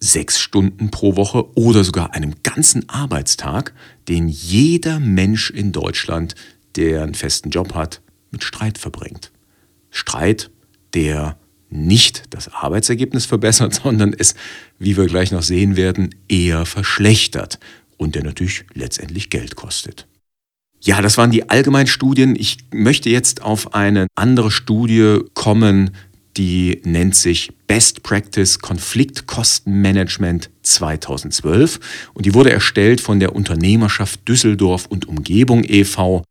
sechs 0.00 0.38
Stunden 0.38 0.90
pro 0.90 1.16
Woche 1.16 1.56
oder 1.56 1.84
sogar 1.84 2.14
einem 2.14 2.34
ganzen 2.42 2.88
Arbeitstag, 2.88 3.74
den 4.08 4.28
jeder 4.28 5.00
Mensch 5.00 5.50
in 5.50 5.72
Deutschland, 5.72 6.34
der 6.76 7.02
einen 7.02 7.14
festen 7.14 7.50
Job 7.50 7.74
hat, 7.74 8.00
mit 8.30 8.44
Streit 8.44 8.78
verbringt. 8.78 9.32
Streit, 9.90 10.50
der 10.94 11.36
nicht 11.70 12.22
das 12.30 12.52
Arbeitsergebnis 12.52 13.26
verbessert, 13.26 13.74
sondern 13.82 14.14
es, 14.14 14.34
wie 14.78 14.96
wir 14.96 15.06
gleich 15.06 15.32
noch 15.32 15.42
sehen 15.42 15.76
werden, 15.76 16.14
eher 16.28 16.64
verschlechtert 16.64 17.58
und 17.98 18.14
der 18.14 18.24
natürlich 18.24 18.64
letztendlich 18.72 19.28
Geld 19.28 19.54
kostet. 19.56 20.06
Ja, 20.80 21.02
das 21.02 21.18
waren 21.18 21.30
die 21.30 21.50
Allgemeinstudien. 21.50 22.36
Ich 22.36 22.58
möchte 22.72 23.10
jetzt 23.10 23.42
auf 23.42 23.74
eine 23.74 24.06
andere 24.14 24.50
Studie 24.50 25.18
kommen, 25.34 25.90
die 26.36 26.80
nennt 26.84 27.16
sich 27.16 27.50
Best 27.66 28.04
Practice 28.04 28.60
Konfliktkostenmanagement 28.60 30.50
2012 30.62 31.80
und 32.14 32.26
die 32.26 32.32
wurde 32.32 32.52
erstellt 32.52 33.00
von 33.00 33.18
der 33.18 33.34
Unternehmerschaft 33.34 34.26
Düsseldorf 34.28 34.86
und 34.86 35.08
Umgebung 35.08 35.64
e.V. 35.64 36.22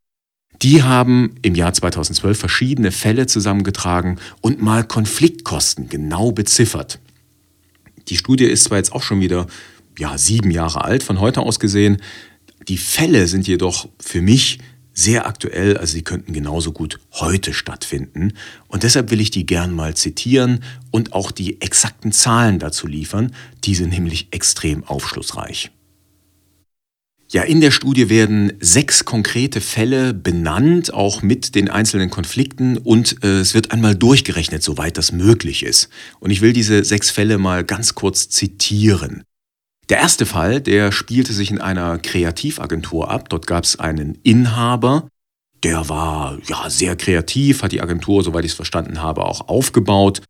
Die 0.62 0.82
haben 0.82 1.34
im 1.42 1.54
Jahr 1.54 1.74
2012 1.74 2.38
verschiedene 2.38 2.90
Fälle 2.90 3.26
zusammengetragen 3.26 4.18
und 4.40 4.62
mal 4.62 4.82
Konfliktkosten 4.82 5.90
genau 5.90 6.32
beziffert. 6.32 6.98
Die 8.08 8.16
Studie 8.16 8.46
ist 8.46 8.64
zwar 8.64 8.78
jetzt 8.78 8.92
auch 8.92 9.02
schon 9.02 9.20
wieder 9.20 9.46
ja, 9.98 10.16
sieben 10.16 10.50
Jahre 10.50 10.84
alt 10.84 11.02
von 11.02 11.20
heute 11.20 11.40
aus 11.40 11.60
gesehen. 11.60 11.98
Die 12.68 12.78
Fälle 12.78 13.26
sind 13.26 13.46
jedoch 13.46 13.88
für 14.00 14.22
mich 14.22 14.58
sehr 14.98 15.26
aktuell, 15.26 15.76
also 15.76 15.92
sie 15.92 16.02
könnten 16.02 16.32
genauso 16.32 16.72
gut 16.72 16.98
heute 17.12 17.54
stattfinden. 17.54 18.32
Und 18.66 18.82
deshalb 18.82 19.12
will 19.12 19.20
ich 19.20 19.30
die 19.30 19.46
gern 19.46 19.72
mal 19.72 19.94
zitieren 19.94 20.64
und 20.90 21.12
auch 21.12 21.30
die 21.30 21.60
exakten 21.60 22.10
Zahlen 22.10 22.58
dazu 22.58 22.88
liefern. 22.88 23.32
Die 23.64 23.76
sind 23.76 23.90
nämlich 23.90 24.28
extrem 24.32 24.82
aufschlussreich. 24.82 25.70
Ja, 27.30 27.42
in 27.42 27.60
der 27.60 27.70
Studie 27.70 28.08
werden 28.08 28.54
sechs 28.58 29.04
konkrete 29.04 29.60
Fälle 29.60 30.14
benannt, 30.14 30.94
auch 30.94 31.20
mit 31.20 31.54
den 31.54 31.68
einzelnen 31.68 32.08
Konflikten 32.08 32.78
und 32.78 33.22
äh, 33.22 33.40
es 33.40 33.52
wird 33.52 33.70
einmal 33.70 33.94
durchgerechnet, 33.94 34.62
soweit 34.62 34.96
das 34.96 35.12
möglich 35.12 35.62
ist. 35.62 35.90
Und 36.20 36.30
ich 36.30 36.40
will 36.40 36.54
diese 36.54 36.84
sechs 36.84 37.10
Fälle 37.10 37.36
mal 37.36 37.64
ganz 37.64 37.94
kurz 37.94 38.30
zitieren. 38.30 39.24
Der 39.88 39.98
erste 39.98 40.26
Fall, 40.26 40.60
der 40.60 40.92
spielte 40.92 41.32
sich 41.32 41.50
in 41.50 41.60
einer 41.60 41.98
Kreativagentur 41.98 43.10
ab. 43.10 43.28
Dort 43.30 43.46
gab 43.46 43.64
es 43.64 43.78
einen 43.78 44.18
Inhaber, 44.22 45.08
der 45.64 45.88
war 45.88 46.38
ja 46.46 46.70
sehr 46.70 46.94
kreativ, 46.94 47.62
hat 47.62 47.72
die 47.72 47.80
Agentur, 47.80 48.22
soweit 48.22 48.44
ich 48.44 48.52
es 48.52 48.56
verstanden 48.56 49.02
habe, 49.02 49.24
auch 49.24 49.48
aufgebaut. 49.48 50.22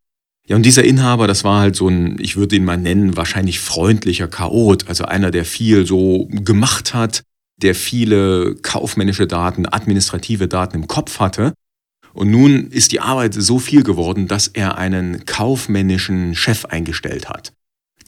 Ja, 0.47 0.57
und 0.57 0.65
dieser 0.65 0.85
Inhaber, 0.85 1.27
das 1.27 1.45
war 1.45 1.61
halt 1.61 1.77
so 1.77 1.89
ein, 1.89 2.17
ich 2.19 2.37
würde 2.37 2.57
ihn 2.57 2.65
mal 2.65 2.79
nennen, 2.79 3.17
wahrscheinlich 3.17 3.61
freundlicher 3.61 4.29
Chaot, 4.29 4.89
also 4.89 5.05
einer, 5.05 5.31
der 5.31 5.45
viel 5.45 5.87
so 5.87 6.29
gemacht 6.31 6.95
hat, 6.95 7.23
der 7.61 7.75
viele 7.75 8.55
kaufmännische 8.63 9.27
Daten, 9.27 9.67
administrative 9.67 10.49
Daten 10.49 10.77
im 10.77 10.87
Kopf 10.87 11.21
hatte. 11.21 11.53
Und 12.15 12.31
nun 12.31 12.69
ist 12.69 12.93
die 12.93 13.01
Arbeit 13.01 13.35
so 13.35 13.59
viel 13.59 13.83
geworden, 13.83 14.29
dass 14.29 14.49
er 14.49 14.79
einen 14.79 15.27
kaufmännischen 15.27 16.35
Chef 16.35 16.65
eingestellt 16.65 17.29
hat. 17.29 17.53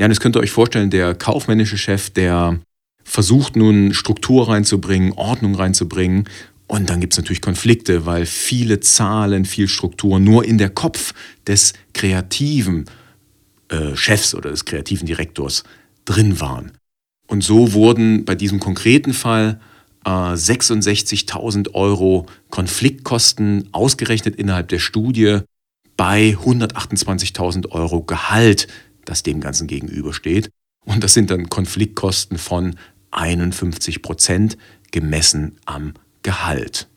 Ja, 0.01 0.09
das 0.09 0.19
könnt 0.19 0.35
ihr 0.35 0.41
euch 0.41 0.51
vorstellen, 0.51 0.89
der 0.89 1.15
kaufmännische 1.15 1.77
Chef, 1.77 2.09
der 2.09 2.59
versucht 3.05 3.55
nun 3.55 3.93
Struktur 3.93 4.49
reinzubringen, 4.49 5.13
Ordnung 5.13 5.55
reinzubringen. 5.55 6.25
Und 6.67 6.89
dann 6.89 7.01
gibt 7.01 7.13
es 7.13 7.19
natürlich 7.19 7.43
Konflikte, 7.43 8.07
weil 8.07 8.25
viele 8.25 8.81
Zahlen, 8.81 9.45
viel 9.45 9.69
Struktur 9.69 10.19
nur 10.19 10.47
in 10.47 10.57
der 10.57 10.71
Kopf 10.71 11.13
des 11.47 11.75
kreativen 11.93 12.87
äh, 13.69 13.95
Chefs 13.95 14.35
oder 14.35 14.49
des 14.49 14.65
kreativen 14.65 15.07
Direktors 15.07 15.65
drin 16.07 16.41
waren. 16.41 16.73
Und 17.27 17.45
so 17.45 17.75
wurden 17.75 18.25
bei 18.25 18.35
diesem 18.35 18.59
konkreten 18.59 19.13
Fall 19.13 19.61
äh, 20.07 20.09
66.000 20.09 21.75
Euro 21.75 22.25
Konfliktkosten 22.49 23.69
ausgerechnet 23.73 24.37
innerhalb 24.37 24.69
der 24.69 24.79
Studie 24.79 25.41
bei 25.99 26.39
128.000 26.43 27.73
Euro 27.73 28.03
Gehalt 28.03 28.67
das 29.11 29.23
dem 29.23 29.41
Ganzen 29.41 29.67
gegenübersteht. 29.67 30.51
Und 30.85 31.05
das 31.05 31.15
sind 31.15 31.31
dann 31.31 31.51
Konfliktkosten 31.51 32.39
von 32.39 32.77
51 33.11 34.03
Prozent 34.03 34.57
gemessen 34.93 35.59
am 35.67 35.95
Gehalt. 36.23 36.89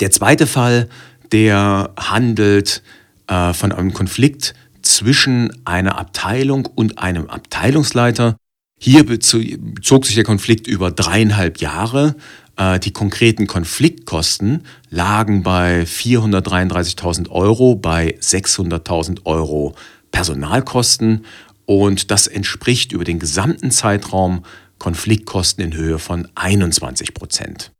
Der 0.00 0.10
zweite 0.10 0.46
Fall, 0.46 0.88
der 1.30 1.92
handelt 1.96 2.82
äh, 3.26 3.52
von 3.52 3.72
einem 3.72 3.92
Konflikt 3.92 4.54
zwischen 4.82 5.64
einer 5.64 5.98
Abteilung 5.98 6.66
und 6.66 6.98
einem 6.98 7.28
Abteilungsleiter. 7.28 8.36
Hier 8.78 9.06
bezog 9.06 10.06
sich 10.06 10.16
der 10.16 10.24
Konflikt 10.24 10.66
über 10.66 10.90
dreieinhalb 10.90 11.58
Jahre. 11.58 12.16
Äh, 12.56 12.80
die 12.80 12.90
konkreten 12.90 13.46
Konfliktkosten 13.46 14.64
lagen 14.90 15.42
bei 15.42 15.82
433.000 15.82 17.30
Euro, 17.30 17.76
bei 17.76 18.16
600.000 18.20 19.24
Euro 19.24 19.74
Personalkosten 20.12 21.24
und 21.66 22.10
das 22.12 22.28
entspricht 22.28 22.92
über 22.92 23.04
den 23.04 23.18
gesamten 23.18 23.72
Zeitraum 23.72 24.44
Konfliktkosten 24.78 25.64
in 25.64 25.74
Höhe 25.74 25.98
von 25.98 26.28
21 26.34 27.14
Prozent. 27.14 27.72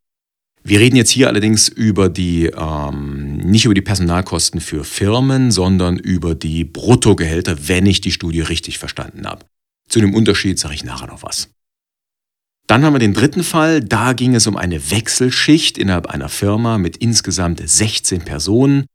Wir 0.65 0.79
reden 0.79 0.95
jetzt 0.95 1.11
hier 1.11 1.27
allerdings 1.27 1.69
über 1.69 2.09
die, 2.09 2.47
ähm, 2.47 3.39
nicht 3.39 3.65
über 3.65 3.75
die 3.75 3.81
Personalkosten 3.81 4.61
für 4.61 4.85
Firmen, 4.85 5.51
sondern 5.51 5.99
über 5.99 6.37
die 6.37 6.65
Bruttogehälter, 6.65 7.69
wenn 7.69 7.87
ich 7.87 8.01
die 8.01 8.13
Studie 8.13 8.43
richtig 8.43 8.79
verstanden 8.79 9.27
habe. 9.27 9.45
Zu 9.89 10.01
dem 10.01 10.15
Unterschied 10.15 10.59
sage 10.61 10.75
ich 10.75 10.85
nachher 10.85 11.09
noch 11.09 11.25
was. 11.25 11.49
Dann 12.69 12.85
haben 12.85 12.95
wir 12.95 13.01
den 13.01 13.13
dritten 13.13 13.43
Fall. 13.43 13.81
Da 13.81 14.13
ging 14.13 14.37
es 14.37 14.47
um 14.47 14.57
eine 14.57 14.91
Wechselschicht 14.93 15.79
innerhalb 15.79 16.07
einer 16.07 16.29
Firma 16.29 16.79
mit 16.79 16.97
insgesamt 16.97 17.61
16 17.63 18.23
Personen. 18.23 18.87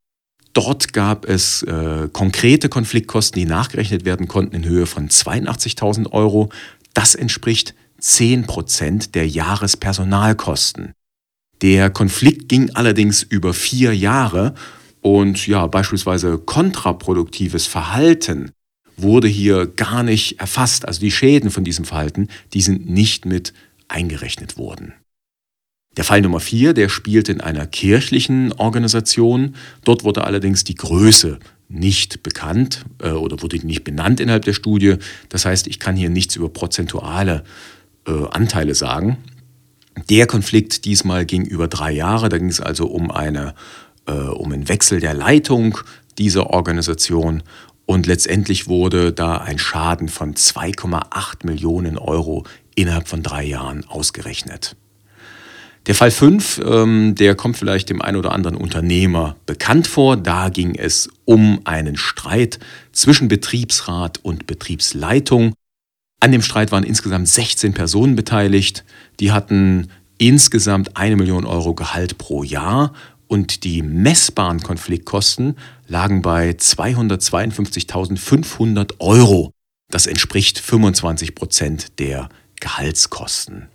Dort 0.58 0.92
gab 0.92 1.30
es 1.30 1.62
äh, 1.62 2.10
konkrete 2.12 2.68
Konfliktkosten, 2.68 3.40
die 3.40 3.46
nachgerechnet 3.46 4.06
werden 4.06 4.28
konnten 4.28 4.56
in 4.56 4.66
Höhe 4.66 4.88
von 4.88 5.08
82.000 5.08 6.12
Euro. 6.14 6.50
Das 6.96 7.14
entspricht 7.14 7.76
10 8.00 8.48
Prozent 8.48 9.14
der 9.14 9.28
Jahrespersonalkosten. 9.28 10.94
Der 11.62 11.92
Konflikt 11.92 12.50
ging 12.50 12.72
allerdings 12.74 13.22
über 13.22 13.54
vier 13.54 13.96
Jahre 13.96 14.56
und 15.02 15.46
ja, 15.46 15.68
beispielsweise 15.68 16.40
kontraproduktives 16.40 17.68
Verhalten 17.68 18.50
wurde 18.96 19.28
hier 19.28 19.68
gar 19.68 20.02
nicht 20.02 20.40
erfasst. 20.40 20.88
Also 20.88 21.02
die 21.02 21.12
Schäden 21.12 21.52
von 21.52 21.66
diesem 21.66 21.86
Verhalten, 21.86 22.30
die 22.56 22.62
sind 22.62 22.90
nicht 22.90 23.28
mit 23.28 23.54
eingerechnet 23.90 24.58
worden. 24.58 24.96
Der 25.98 26.04
Fall 26.04 26.22
Nummer 26.22 26.40
vier, 26.40 26.74
der 26.74 26.90
spielt 26.90 27.28
in 27.28 27.42
einer 27.42 27.66
kirchlichen 27.66 28.54
Organisation. 28.54 29.56
Dort 29.84 30.04
wurde 30.04 30.24
allerdings 30.26 30.64
die 30.64 30.76
Größe 30.76 31.40
nicht 31.70 32.22
bekannt 32.22 32.86
äh, 33.02 33.10
oder 33.10 33.42
wurde 33.42 33.58
nicht 33.66 33.84
benannt 33.84 34.20
innerhalb 34.20 34.46
der 34.46 34.54
Studie. 34.54 34.98
Das 35.30 35.46
heißt, 35.46 35.66
ich 35.68 35.80
kann 35.80 35.96
hier 35.96 36.10
nichts 36.10 36.36
über 36.36 36.50
prozentuale 36.50 37.44
äh, 38.08 38.12
Anteile 38.30 38.76
sagen. 38.76 39.18
Der 40.10 40.28
Konflikt 40.28 40.86
diesmal 40.86 41.26
ging 41.26 41.44
über 41.46 41.68
drei 41.68 41.92
Jahre. 41.92 42.30
Da 42.30 42.38
ging 42.38 42.50
es 42.50 42.62
also 42.62 42.86
um, 42.86 43.10
eine, 43.10 43.56
äh, 44.06 44.12
um 44.12 44.52
einen 44.52 44.70
Wechsel 44.70 45.00
der 45.00 45.16
Leitung 45.16 45.80
dieser 46.20 46.52
Organisation. 46.52 47.42
Und 47.88 48.06
letztendlich 48.06 48.68
wurde 48.68 49.14
da 49.14 49.38
ein 49.38 49.58
Schaden 49.58 50.10
von 50.10 50.36
2,8 50.36 51.46
Millionen 51.46 51.98
Euro 51.98 52.46
innerhalb 52.76 53.08
von 53.08 53.24
drei 53.24 53.44
Jahren 53.44 53.84
ausgerechnet. 53.86 54.76
Der 55.88 55.96
Fall 55.96 56.12
5, 56.12 56.62
ähm, 56.66 57.16
der 57.16 57.34
kommt 57.36 57.56
vielleicht 57.56 57.90
dem 57.90 58.02
einen 58.02 58.18
oder 58.18 58.34
anderen 58.34 58.58
Unternehmer 58.58 59.38
bekannt 59.46 59.88
vor. 59.88 60.18
Da 60.18 60.50
ging 60.50 60.76
es 60.76 61.08
um 61.24 61.62
einen 61.64 61.96
Streit 61.96 62.60
zwischen 62.92 63.30
Betriebsrat 63.30 64.20
und 64.22 64.48
Betriebsleitung. 64.48 65.54
An 66.20 66.34
dem 66.34 66.42
Streit 66.42 66.74
waren 66.74 66.84
insgesamt 66.84 67.30
16 67.30 67.74
Personen 67.74 68.18
beteiligt. 68.18 68.84
Die 69.22 69.32
hatten 69.32 69.88
insgesamt 70.18 70.98
eine 70.98 71.16
Million 71.16 71.46
Euro 71.46 71.74
Gehalt 71.74 72.18
pro 72.18 72.44
Jahr 72.44 72.92
und 73.28 73.64
die 73.64 73.82
messbaren 73.82 74.62
Konfliktkosten 74.62 75.56
lagen 75.88 76.22
bei 76.22 76.50
252.500 76.52 78.96
Euro. 79.00 79.54
Das 79.90 80.06
entspricht 80.06 80.60
25 80.60 81.34
Prozent 81.34 81.98
der 82.00 82.28
Gehaltskosten. 82.60 83.70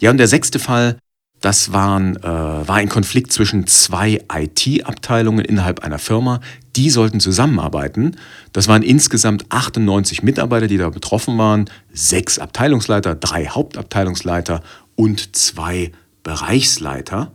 Ja, 0.00 0.10
und 0.10 0.18
der 0.18 0.28
sechste 0.28 0.60
Fall, 0.60 0.98
das 1.42 1.72
waren, 1.72 2.16
äh, 2.16 2.22
war 2.22 2.76
ein 2.76 2.88
Konflikt 2.88 3.32
zwischen 3.32 3.66
zwei 3.66 4.22
IT-Abteilungen 4.32 5.44
innerhalb 5.44 5.80
einer 5.80 5.98
Firma. 5.98 6.40
Die 6.76 6.88
sollten 6.88 7.18
zusammenarbeiten. 7.18 8.16
Das 8.52 8.68
waren 8.68 8.82
insgesamt 8.82 9.44
98 9.50 10.22
Mitarbeiter, 10.22 10.68
die 10.68 10.78
da 10.78 10.88
betroffen 10.88 11.36
waren. 11.36 11.68
Sechs 11.92 12.38
Abteilungsleiter, 12.38 13.16
drei 13.16 13.46
Hauptabteilungsleiter 13.46 14.62
und 14.94 15.34
zwei 15.34 15.90
Bereichsleiter. 16.22 17.32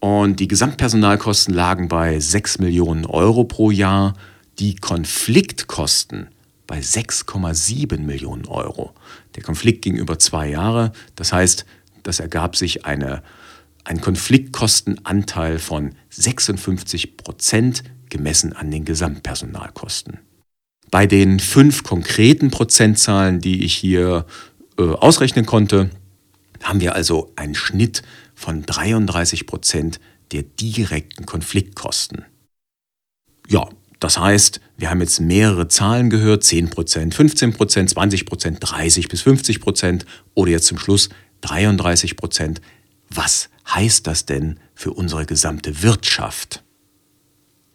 Und 0.00 0.40
die 0.40 0.48
Gesamtpersonalkosten 0.48 1.54
lagen 1.54 1.86
bei 1.88 2.18
6 2.18 2.58
Millionen 2.58 3.06
Euro 3.06 3.44
pro 3.44 3.70
Jahr. 3.70 4.14
Die 4.58 4.74
Konfliktkosten 4.74 6.28
bei 6.66 6.80
6,7 6.80 7.98
Millionen 8.00 8.46
Euro. 8.46 8.92
Der 9.36 9.42
Konflikt 9.42 9.82
ging 9.82 9.96
über 9.96 10.18
zwei 10.18 10.48
Jahre. 10.48 10.92
Das 11.16 11.32
heißt, 11.32 11.64
das 12.02 12.20
ergab 12.20 12.56
sich 12.56 12.84
eine, 12.86 13.22
ein 13.84 14.00
Konfliktkostenanteil 14.00 15.58
von 15.58 15.94
56 16.10 17.16
Prozent 17.16 17.82
gemessen 18.08 18.52
an 18.52 18.70
den 18.70 18.84
Gesamtpersonalkosten. 18.84 20.18
Bei 20.90 21.06
den 21.06 21.38
fünf 21.38 21.84
konkreten 21.84 22.50
Prozentzahlen, 22.50 23.40
die 23.40 23.64
ich 23.64 23.74
hier 23.74 24.26
äh, 24.78 24.82
ausrechnen 24.82 25.46
konnte, 25.46 25.90
haben 26.62 26.80
wir 26.80 26.94
also 26.94 27.32
einen 27.36 27.54
Schnitt 27.54 28.02
von 28.34 28.62
33 28.62 29.46
Prozent 29.46 30.00
der 30.32 30.42
direkten 30.42 31.26
Konfliktkosten. 31.26 32.24
Ja, 33.48 33.68
das 34.00 34.18
heißt, 34.18 34.60
wir 34.78 34.90
haben 34.90 35.00
jetzt 35.00 35.20
mehrere 35.20 35.68
Zahlen 35.68 36.08
gehört, 36.08 36.42
10 36.42 36.70
Prozent, 36.70 37.14
15 37.14 37.52
Prozent, 37.52 37.90
20 37.90 38.26
Prozent, 38.26 38.58
30 38.60 39.08
bis 39.08 39.20
50 39.22 39.60
Prozent 39.60 40.06
oder 40.34 40.50
jetzt 40.50 40.66
zum 40.66 40.78
Schluss 40.78 41.10
33 41.42 42.16
Prozent. 42.16 42.60
Was 43.08 43.50
heißt 43.68 44.06
das 44.06 44.26
denn 44.26 44.58
für 44.74 44.92
unsere 44.92 45.26
gesamte 45.26 45.82
Wirtschaft? 45.82 46.62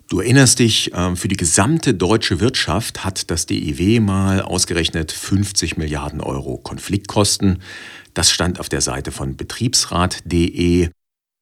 Du 0.08 0.19
erinnerst 0.19 0.60
dich, 0.60 0.91
ähm, 0.93 1.17
für 1.17 1.28
die 1.28 1.38
gesamte 1.38 1.95
deutsche 1.95 2.39
Wirtschaft 2.39 3.04
hat 3.04 3.32
das 3.32 3.47
DIW 3.47 3.99
mal 3.99 4.41
ausgerechnet 4.41 5.12
50 5.12 5.78
Milliarden 5.78 6.21
Euro 6.21 6.58
Konfliktkosten. 6.58 7.62
Das 8.13 8.32
stand 8.32 8.60
auf 8.60 8.69
der 8.69 8.82
Seite 8.82 9.12
von 9.12 9.36
betriebsrat.de. 9.36 10.89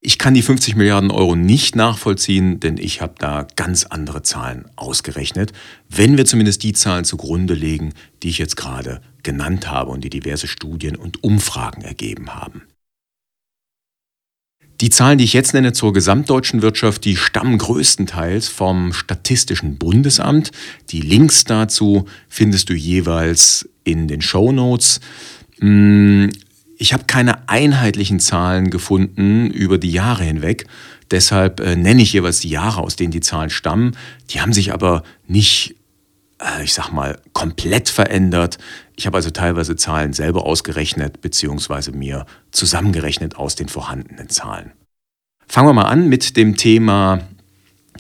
Ich 0.06 0.18
kann 0.18 0.34
die 0.34 0.42
50 0.42 0.76
Milliarden 0.76 1.12
Euro 1.12 1.34
nicht 1.38 1.78
nachvollziehen, 1.78 2.60
denn 2.60 2.78
ich 2.78 3.00
habe 3.00 3.14
da 3.18 3.48
ganz 3.56 3.86
andere 3.86 4.22
Zahlen 4.22 4.66
ausgerechnet, 4.76 5.54
wenn 5.88 6.18
wir 6.18 6.26
zumindest 6.26 6.62
die 6.64 6.74
Zahlen 6.74 7.06
zugrunde 7.06 7.54
legen, 7.54 7.94
die 8.22 8.28
ich 8.28 8.38
jetzt 8.38 8.58
gerade 8.58 9.00
genannt 9.24 9.72
habe 9.72 9.92
und 9.92 10.04
die 10.04 10.10
diverse 10.10 10.48
Studien 10.48 10.98
und 10.98 11.24
Umfragen 11.24 11.84
ergeben 11.84 12.36
haben. 12.36 12.64
Die 14.82 14.90
Zahlen, 14.90 15.20
die 15.20 15.24
ich 15.24 15.32
jetzt 15.32 15.54
nenne 15.54 15.72
zur 15.72 15.94
gesamtdeutschen 15.94 16.62
Wirtschaft, 16.62 17.06
die 17.06 17.16
stammen 17.16 17.58
größtenteils 17.58 18.50
vom 18.50 18.92
Statistischen 18.92 19.78
Bundesamt. 19.78 20.52
Die 20.90 21.00
Links 21.00 21.46
dazu 21.46 22.10
findest 22.28 22.68
du 22.68 22.74
jeweils 22.74 23.70
in 23.86 24.10
den 24.10 24.20
Show 24.22 24.52
Notes. 24.52 25.00
Ich 26.84 26.92
habe 26.92 27.06
keine 27.06 27.48
einheitlichen 27.48 28.20
Zahlen 28.20 28.70
gefunden 28.70 29.50
über 29.50 29.78
die 29.78 29.94
Jahre 29.94 30.26
hinweg. 30.26 30.68
Deshalb 31.12 31.62
äh, 31.62 31.78
nenne 31.78 32.02
ich 32.02 32.12
jeweils 32.12 32.42
die 32.42 32.50
Jahre, 32.50 32.82
aus 32.82 32.98
denen 32.98 33.12
die 33.12 33.22
Zahlen 33.22 33.50
stammen. 33.50 33.96
Die 34.32 34.42
haben 34.42 34.52
sich 34.52 34.74
aber 34.74 35.04
nicht 35.26 35.76
äh, 36.40 36.62
ich 36.62 36.74
sag 36.74 36.92
mal, 36.92 37.22
komplett 37.32 37.88
verändert. 37.88 38.58
Ich 38.98 39.06
habe 39.06 39.16
also 39.16 39.30
teilweise 39.30 39.78
Zahlen 39.78 40.12
selber 40.12 40.46
ausgerechnet 40.46 41.22
bzw. 41.22 41.92
mir 41.94 42.26
zusammengerechnet 42.52 43.38
aus 43.38 43.56
den 43.56 43.70
vorhandenen 43.70 44.28
Zahlen. 44.28 44.74
Fangen 45.48 45.70
wir 45.70 45.74
mal 45.74 45.84
an 45.84 46.10
mit 46.10 46.36
dem 46.36 46.58
Thema, 46.58 47.22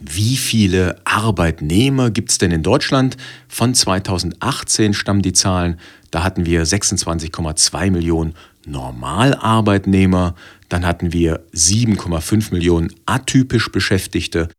wie 0.02 0.36
viele 0.36 1.00
Arbeitnehmer 1.06 2.12
gibt 2.12 2.32
es 2.32 2.38
denn 2.38 2.52
in 2.52 2.63
Deutschland? 2.63 3.15
Von 3.48 3.74
2018 3.74 4.93
stammen 4.93 5.22
die 5.22 5.32
Zahlen. 5.32 5.80
Da 6.12 6.24
hatten 6.24 6.46
wir 6.46 6.65
26,2 6.65 7.91
Millionen 7.91 8.34
Normalarbeitnehmer. 8.65 10.36
Dann 10.69 10.86
hatten 10.86 11.13
wir 11.13 11.45
7,5 11.54 12.54
Millionen 12.54 12.93
atypisch 13.06 13.71
Beschäftigte. 13.71 14.49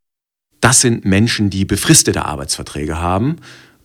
Das 0.61 0.81
sind 0.81 1.05
Menschen, 1.05 1.49
die 1.49 1.65
befristete 1.65 2.25
Arbeitsverträge 2.25 2.99
haben. 2.99 3.37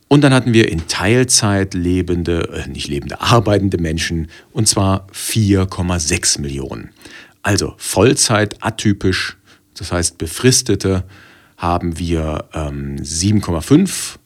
Und 0.08 0.22
dann 0.22 0.34
hatten 0.34 0.52
wir 0.52 0.68
in 0.68 0.88
Teilzeit 0.88 1.74
lebende, 1.74 2.48
äh, 2.48 2.68
nicht 2.68 2.88
lebende, 2.88 3.20
arbeitende 3.20 3.78
Menschen, 3.78 4.28
und 4.52 4.68
zwar 4.68 5.06
4,6 5.12 6.40
Millionen. 6.40 6.90
Also 7.42 7.74
Vollzeit 7.78 8.62
atypisch, 8.62 9.36
das 9.74 9.92
heißt 9.92 10.18
befristete, 10.18 11.04
haben 11.56 11.98
wir 11.98 12.48
ähm, 12.54 12.96
7,5 12.96 14.16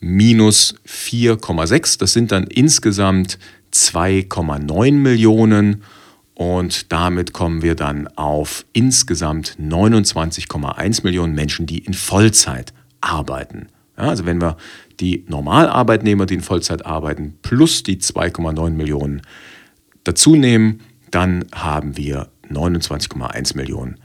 minus 0.00 0.74
4,6. 0.86 1.98
Das 1.98 2.12
sind 2.12 2.32
dann 2.32 2.44
insgesamt 2.48 3.38
2,9 3.72 4.92
Millionen. 4.92 5.82
Und 6.34 6.92
damit 6.92 7.32
kommen 7.32 7.62
wir 7.62 7.74
dann 7.74 8.08
auf 8.08 8.64
insgesamt 8.72 9.56
29,1 9.60 11.04
Millionen 11.04 11.34
Menschen, 11.34 11.66
die 11.66 11.78
in 11.78 11.94
Vollzeit 11.94 12.72
arbeiten. 13.00 13.68
Ja, 13.96 14.04
also 14.04 14.24
wenn 14.24 14.40
wir 14.40 14.56
die 15.00 15.24
Normalarbeitnehmer, 15.28 16.26
die 16.26 16.34
in 16.34 16.40
Vollzeit 16.40 16.86
arbeiten, 16.86 17.38
plus 17.42 17.82
die 17.82 17.98
2,9 17.98 18.70
Millionen 18.70 19.22
dazu 20.04 20.36
nehmen, 20.36 20.80
dann 21.10 21.44
haben 21.52 21.96
wir 21.96 22.30
29,1 22.50 23.56
Millionen 23.56 23.98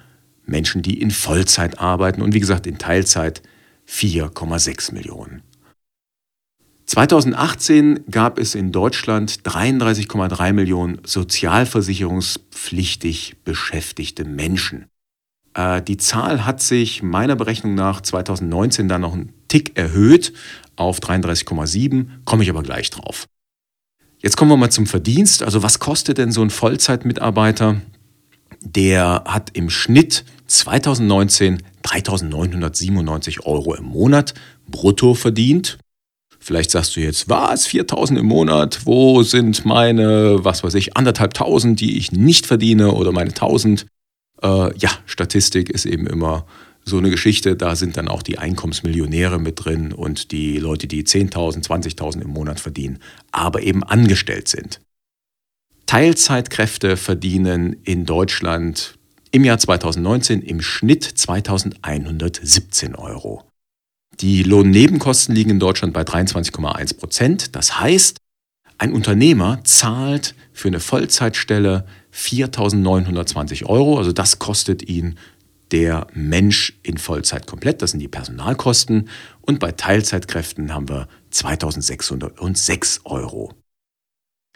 Menschen, 0.45 0.82
die 0.82 1.01
in 1.01 1.12
Vollzeit 1.12 1.80
arbeiten 1.80 2.21
und 2.21 2.34
wie 2.34 2.39
gesagt 2.39 2.67
in 2.67 2.77
Teilzeit 2.77 3.41
4,6 3.88 4.93
Millionen. 4.93 5.41
2018 6.88 8.06
gab 8.10 8.39
es 8.39 8.56
in 8.56 8.71
Deutschland 8.71 9.43
33,3 9.43 10.54
Millionen 10.54 11.00
sozialversicherungspflichtig 11.06 13.36
beschäftigte 13.43 14.23
Menschen. 14.23 14.86
Äh, 15.54 15.82
die 15.82 15.97
Zahl 15.97 16.45
hat 16.45 16.62
sich 16.62 17.04
meiner 17.04 17.36
Berechnung 17.36 17.76
nach 17.76 18.00
2019 18.00 18.88
dann 18.88 19.02
noch 19.02 19.12
einen 19.13 19.34
Tick 19.50 19.78
erhöht 19.78 20.32
auf 20.78 21.00
33,7, 21.00 22.08
komme 22.23 22.43
ich 22.43 22.50
aber 22.50 22.63
gleich 22.63 22.89
drauf. 22.89 23.28
Jetzt 24.19 24.38
kommen 24.38 24.52
wir 24.52 24.58
mal 24.58 24.71
zum 24.71 24.88
Verdienst. 24.88 25.43
Also 25.43 25.63
was 25.63 25.80
kostet 25.80 26.17
denn 26.17 26.32
so 26.32 26.41
ein 26.41 26.50
Vollzeitmitarbeiter? 26.50 27.82
Der 28.62 29.23
hat 29.28 29.52
im 29.54 29.69
Schnitt 29.69 30.26
2019 30.47 31.62
3.997 31.84 33.45
Euro 33.45 33.76
im 33.76 33.86
Monat 33.86 34.34
brutto 34.67 35.13
verdient. 35.13 35.78
Vielleicht 36.47 36.71
sagst 36.71 36.95
du 36.95 37.01
jetzt, 37.01 37.27
was, 37.27 37.67
4.000 37.67 38.19
im 38.19 38.27
Monat? 38.27 38.86
Wo 38.86 39.21
sind 39.21 39.65
meine, 39.65 40.45
was 40.45 40.63
weiß 40.63 40.75
ich, 40.75 40.95
anderthalbtausend, 40.95 41.81
die 41.81 41.97
ich 41.97 42.13
nicht 42.13 42.45
verdiene 42.45 42.93
oder 42.93 43.12
meine 43.12 43.31
1.000? 43.31 43.86
Äh, 44.41 44.77
ja, 44.77 44.89
Statistik 45.05 45.69
ist 45.69 45.86
eben 45.86 46.07
immer 46.07 46.45
so 46.86 46.99
eine 46.99 47.10
Geschichte. 47.10 47.57
Da 47.57 47.75
sind 47.75 47.97
dann 47.97 48.07
auch 48.07 48.23
die 48.23 48.38
Einkommensmillionäre 48.38 49.39
mit 49.39 49.65
drin 49.65 49.91
und 49.91 50.31
die 50.31 50.57
Leute, 50.57 50.88
die 50.88 51.03
10.000, 51.03 51.65
20.000 51.65 52.21
im 52.21 52.29
Monat 52.29 52.62
verdienen, 52.62 52.99
aber 53.33 53.62
eben 53.62 53.83
angestellt 53.83 54.47
sind. 54.47 54.79
Teilzeitkräfte 55.86 56.95
verdienen 56.95 57.75
in 57.83 58.05
Deutschland 58.05 58.97
im 59.31 59.43
Jahr 59.43 59.57
2019 59.57 60.43
im 60.43 60.62
Schnitt 60.62 61.03
2117 61.03 62.95
Euro. 62.95 63.43
Die 64.19 64.41
Lohnnebenkosten 64.41 65.36
liegen 65.36 65.51
in 65.51 65.60
Deutschland 65.60 65.93
bei 65.93 66.01
23,1 66.01 66.97
Prozent. 66.97 67.56
Das 67.56 67.80
heißt, 67.80 68.17
ein 68.80 68.93
Unternehmer 68.93 69.60
zahlt 69.63 70.34
für 70.53 70.67
eine 70.67 70.80
Vollzeitstelle 70.80 71.86
4.920 72.13 73.65
Euro. 73.65 73.97
Also 73.97 74.12
das 74.12 74.39
kostet 74.39 74.82
ihn 74.88 75.17
der 75.71 76.08
Mensch 76.13 76.80
in 76.82 76.97
Vollzeit 76.97 77.45
komplett. 77.45 77.82
Das 77.82 77.91
sind 77.91 77.99
die 77.99 78.08
Personalkosten. 78.08 79.10
Und 79.41 79.60
bei 79.60 79.71
Teilzeitkräften 79.71 80.73
haben 80.73 80.89
wir 80.89 81.08
2.606 81.32 83.06
Euro. 83.06 83.53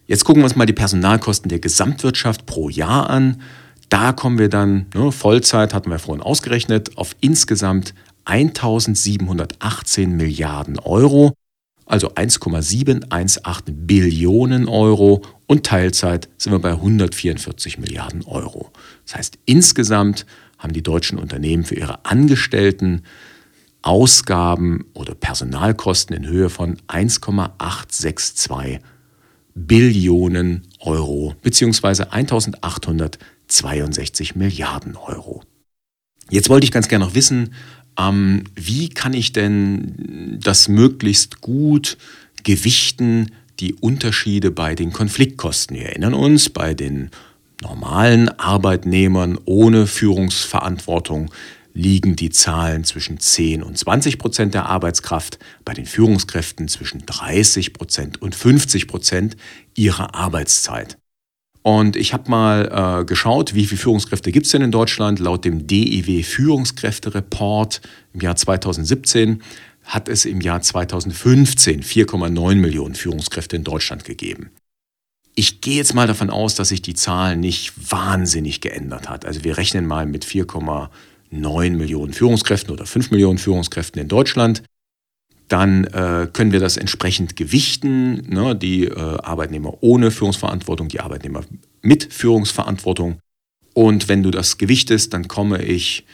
Jetzt 0.07 0.25
gucken 0.25 0.41
wir 0.41 0.45
uns 0.45 0.55
mal 0.55 0.65
die 0.65 0.73
Personalkosten 0.73 1.49
der 1.49 1.59
Gesamtwirtschaft 1.59 2.47
pro 2.47 2.69
Jahr 2.69 3.09
an. 3.09 3.41
Da 3.89 4.13
kommen 4.13 4.39
wir 4.39 4.49
dann, 4.49 4.87
ne, 4.95 5.11
Vollzeit 5.11 5.73
hatten 5.73 5.89
wir 5.89 5.99
vorhin 5.99 6.23
ausgerechnet, 6.23 6.97
auf 6.97 7.15
insgesamt 7.19 7.93
1718 8.25 10.15
Milliarden 10.15 10.79
Euro, 10.79 11.33
also 11.85 12.15
1,718 12.15 13.85
Billionen 13.85 14.67
Euro 14.67 15.21
und 15.47 15.65
Teilzeit 15.65 16.29
sind 16.37 16.53
wir 16.53 16.59
bei 16.59 16.71
144 16.71 17.79
Milliarden 17.79 18.23
Euro. 18.23 18.71
Das 19.05 19.15
heißt, 19.15 19.39
insgesamt 19.45 20.25
haben 20.57 20.73
die 20.73 20.83
deutschen 20.83 21.19
Unternehmen 21.19 21.65
für 21.65 21.75
ihre 21.75 22.05
Angestellten 22.05 23.01
Ausgaben 23.81 24.85
oder 24.93 25.15
Personalkosten 25.15 26.15
in 26.15 26.27
Höhe 26.27 26.49
von 26.49 26.77
1,862 26.87 28.79
Billionen 29.53 30.65
Euro 30.79 31.35
bzw. 31.41 32.03
1862 32.03 34.35
Milliarden 34.35 34.95
Euro. 34.95 35.43
Jetzt 36.29 36.47
wollte 36.49 36.63
ich 36.63 36.71
ganz 36.71 36.87
gerne 36.87 37.03
noch 37.03 37.15
wissen, 37.15 37.53
ähm, 38.09 38.43
wie 38.55 38.89
kann 38.89 39.13
ich 39.13 39.33
denn 39.33 40.39
das 40.41 40.67
möglichst 40.67 41.41
gut 41.41 41.97
gewichten, 42.43 43.31
die 43.59 43.75
Unterschiede 43.75 44.51
bei 44.51 44.75
den 44.75 44.91
Konfliktkosten. 44.91 45.77
Wir 45.77 45.87
erinnern 45.87 46.13
uns, 46.13 46.49
bei 46.49 46.73
den 46.73 47.11
normalen 47.61 48.29
Arbeitnehmern 48.29 49.37
ohne 49.45 49.85
Führungsverantwortung 49.85 51.31
liegen 51.73 52.15
die 52.15 52.31
Zahlen 52.31 52.83
zwischen 52.83 53.19
10 53.19 53.63
und 53.63 53.77
20 53.77 54.17
Prozent 54.17 54.53
der 54.53 54.65
Arbeitskraft, 54.65 55.39
bei 55.63 55.73
den 55.73 55.85
Führungskräften 55.85 56.67
zwischen 56.67 57.05
30 57.05 57.73
Prozent 57.73 58.21
und 58.21 58.35
50 58.35 58.87
Prozent 58.87 59.37
ihrer 59.75 60.15
Arbeitszeit. 60.15 60.97
Und 61.63 61.95
ich 61.95 62.13
habe 62.13 62.29
mal 62.29 63.01
äh, 63.01 63.05
geschaut, 63.05 63.53
wie 63.53 63.65
viele 63.65 63.79
Führungskräfte 63.79 64.31
gibt 64.31 64.47
es 64.47 64.51
denn 64.51 64.63
in 64.63 64.71
Deutschland. 64.71 65.19
Laut 65.19 65.45
dem 65.45 65.67
DIW 65.67 66.23
Führungskräfte-Report 66.23 67.81
im 68.13 68.21
Jahr 68.21 68.35
2017 68.35 69.43
hat 69.83 70.09
es 70.09 70.25
im 70.25 70.41
Jahr 70.41 70.61
2015 70.61 71.83
4,9 71.83 72.55
Millionen 72.55 72.95
Führungskräfte 72.95 73.55
in 73.55 73.63
Deutschland 73.63 74.05
gegeben. 74.05 74.49
Ich 75.35 75.61
gehe 75.61 75.77
jetzt 75.77 75.93
mal 75.93 76.07
davon 76.07 76.29
aus, 76.29 76.55
dass 76.55 76.69
sich 76.69 76.81
die 76.81 76.93
Zahl 76.93 77.37
nicht 77.37 77.91
wahnsinnig 77.91 78.61
geändert 78.61 79.09
hat. 79.09 79.25
Also 79.25 79.43
wir 79.43 79.57
rechnen 79.57 79.85
mal 79.85 80.05
mit 80.05 80.25
4,9 80.25 80.89
Millionen 81.71 82.13
Führungskräften 82.13 82.73
oder 82.73 82.85
5 82.85 83.11
Millionen 83.11 83.37
Führungskräften 83.37 84.01
in 84.01 84.07
Deutschland 84.07 84.63
dann 85.51 85.83
äh, 85.85 86.29
können 86.31 86.53
wir 86.53 86.61
das 86.61 86.77
entsprechend 86.77 87.35
gewichten. 87.35 88.21
Ne? 88.29 88.55
Die 88.55 88.85
äh, 88.85 88.93
Arbeitnehmer 88.95 89.77
ohne 89.81 90.09
Führungsverantwortung, 90.09 90.87
die 90.87 91.01
Arbeitnehmer 91.01 91.41
mit 91.81 92.13
Führungsverantwortung. 92.13 93.19
Und 93.73 94.07
wenn 94.07 94.23
du 94.23 94.31
das 94.31 94.57
gewichtest, 94.57 95.13
dann 95.13 95.27
komme 95.27 95.61
ich 95.61 96.05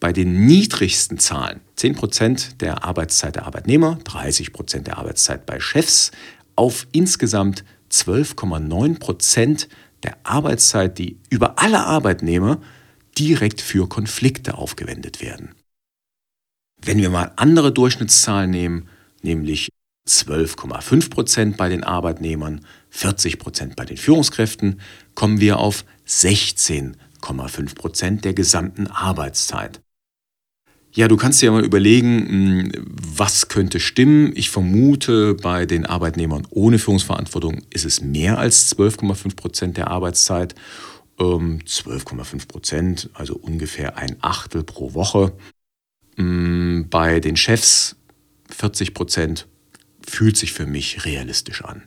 bei 0.00 0.12
den 0.12 0.46
niedrigsten 0.46 1.18
Zahlen, 1.18 1.60
10% 1.78 2.56
der 2.58 2.84
Arbeitszeit 2.84 3.36
der 3.36 3.46
Arbeitnehmer, 3.46 3.98
30% 4.04 4.80
der 4.80 4.98
Arbeitszeit 4.98 5.44
bei 5.46 5.60
Chefs, 5.60 6.10
auf 6.56 6.86
insgesamt 6.92 7.64
12,9% 7.90 9.68
der 10.02 10.16
Arbeitszeit, 10.22 10.98
die 10.98 11.18
über 11.28 11.58
alle 11.58 11.84
Arbeitnehmer 11.84 12.60
direkt 13.18 13.60
für 13.60 13.88
Konflikte 13.88 14.56
aufgewendet 14.56 15.20
werden. 15.20 15.54
Wenn 16.84 16.98
wir 16.98 17.08
mal 17.08 17.32
andere 17.36 17.72
Durchschnittszahlen 17.72 18.50
nehmen, 18.50 18.88
nämlich 19.22 19.70
12,5 20.06 21.08
Prozent 21.08 21.56
bei 21.56 21.70
den 21.70 21.82
Arbeitnehmern, 21.82 22.60
40 22.90 23.38
Prozent 23.38 23.74
bei 23.74 23.86
den 23.86 23.96
Führungskräften, 23.96 24.80
kommen 25.14 25.40
wir 25.40 25.58
auf 25.58 25.86
16,5 26.06 27.74
Prozent 27.74 28.24
der 28.26 28.34
gesamten 28.34 28.86
Arbeitszeit. 28.86 29.80
Ja, 30.92 31.08
du 31.08 31.16
kannst 31.16 31.40
dir 31.42 31.50
mal 31.50 31.64
überlegen, 31.64 32.28
hm, 32.28 32.72
was 33.16 33.48
könnte 33.48 33.80
stimmen. 33.80 34.32
Ich 34.36 34.50
vermute, 34.50 35.34
bei 35.34 35.64
den 35.66 35.86
Arbeitnehmern 35.86 36.46
ohne 36.50 36.78
Führungsverantwortung 36.78 37.62
ist 37.70 37.86
es 37.86 38.02
mehr 38.02 38.38
als 38.38 38.76
12,5 38.76 39.36
Prozent 39.36 39.76
der 39.78 39.88
Arbeitszeit. 39.88 40.54
12,5 41.18 42.32
ähm, 42.32 42.38
Prozent, 42.46 43.10
also 43.14 43.34
ungefähr 43.36 43.96
ein 43.96 44.16
Achtel 44.20 44.64
pro 44.64 44.94
Woche. 44.94 45.32
Mm, 46.16 46.82
bei 46.90 47.20
den 47.20 47.36
Chefs 47.36 47.96
40 48.50 48.94
Prozent 48.94 49.48
fühlt 50.06 50.36
sich 50.36 50.52
für 50.52 50.66
mich 50.66 51.04
realistisch 51.04 51.64
an. 51.64 51.82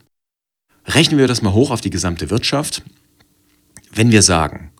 Rechnen 0.85 1.17
wir 1.17 1.27
das 1.27 1.41
mal 1.41 1.53
hoch 1.53 1.71
auf 1.71 1.81
die 1.81 1.89
gesamte 1.89 2.29
Wirtschaft. 2.29 2.83
Wenn 3.91 4.11
wir 4.11 4.21
sagen, 4.21 4.71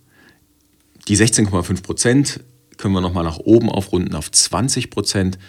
die 1.07 1.17
16,5 1.17 1.81
Prozent 1.81 2.43
können 2.77 2.93
wir 2.93 3.01
nochmal 3.01 3.23
nach 3.23 3.39
oben 3.39 3.69
aufrunden 3.69 4.15
auf 4.15 4.31
20 4.31 4.89
Prozent, 4.89 5.39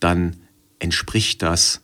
dann 0.00 0.36
entspricht 0.78 1.42
das 1.42 1.82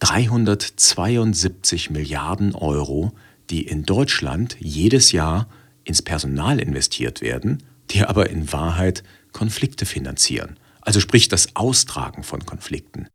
372 0.00 1.90
Milliarden 1.90 2.54
Euro, 2.54 3.12
die 3.48 3.62
in 3.62 3.84
Deutschland 3.84 4.56
jedes 4.60 5.12
Jahr 5.12 5.48
ins 5.84 6.02
Personal 6.02 6.60
investiert 6.60 7.22
werden, 7.22 7.62
die 7.90 8.04
aber 8.04 8.28
in 8.28 8.52
Wahrheit 8.52 9.02
Konflikte 9.32 9.86
finanzieren 9.86 10.58
also 10.86 11.00
sprich 11.00 11.28
das 11.28 11.54
Austragen 11.56 12.22
von 12.22 12.46
Konflikten. 12.46 13.08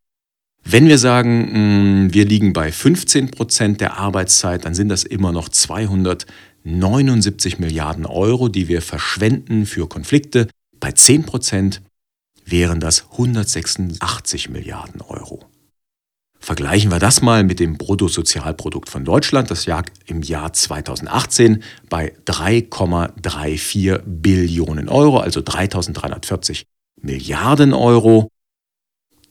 Wenn 0.63 0.87
wir 0.87 0.99
sagen, 0.99 2.05
mm, 2.05 2.13
wir 2.13 2.25
liegen 2.25 2.53
bei 2.53 2.71
15 2.71 3.31
Prozent 3.31 3.81
der 3.81 3.97
Arbeitszeit, 3.97 4.63
dann 4.65 4.75
sind 4.75 4.89
das 4.89 5.03
immer 5.03 5.31
noch 5.31 5.49
279 5.49 7.57
Milliarden 7.57 8.05
Euro, 8.05 8.47
die 8.47 8.67
wir 8.67 8.83
verschwenden 8.83 9.65
für 9.65 9.87
Konflikte. 9.87 10.47
Bei 10.79 10.91
10 10.91 11.25
Prozent 11.25 11.81
wären 12.45 12.79
das 12.79 13.05
186 13.13 14.49
Milliarden 14.49 15.01
Euro. 15.01 15.43
Vergleichen 16.39 16.91
wir 16.91 16.99
das 16.99 17.21
mal 17.21 17.43
mit 17.43 17.59
dem 17.59 17.77
Bruttosozialprodukt 17.77 18.89
von 18.89 19.05
Deutschland, 19.05 19.51
das 19.51 19.67
lag 19.67 19.91
im 20.07 20.23
Jahr 20.23 20.53
2018 20.53 21.61
bei 21.87 22.13
3,34 22.25 24.01
Billionen 24.05 24.89
Euro, 24.89 25.19
also 25.19 25.41
3340 25.41 26.65
Milliarden 27.01 27.73
Euro. 27.73 28.29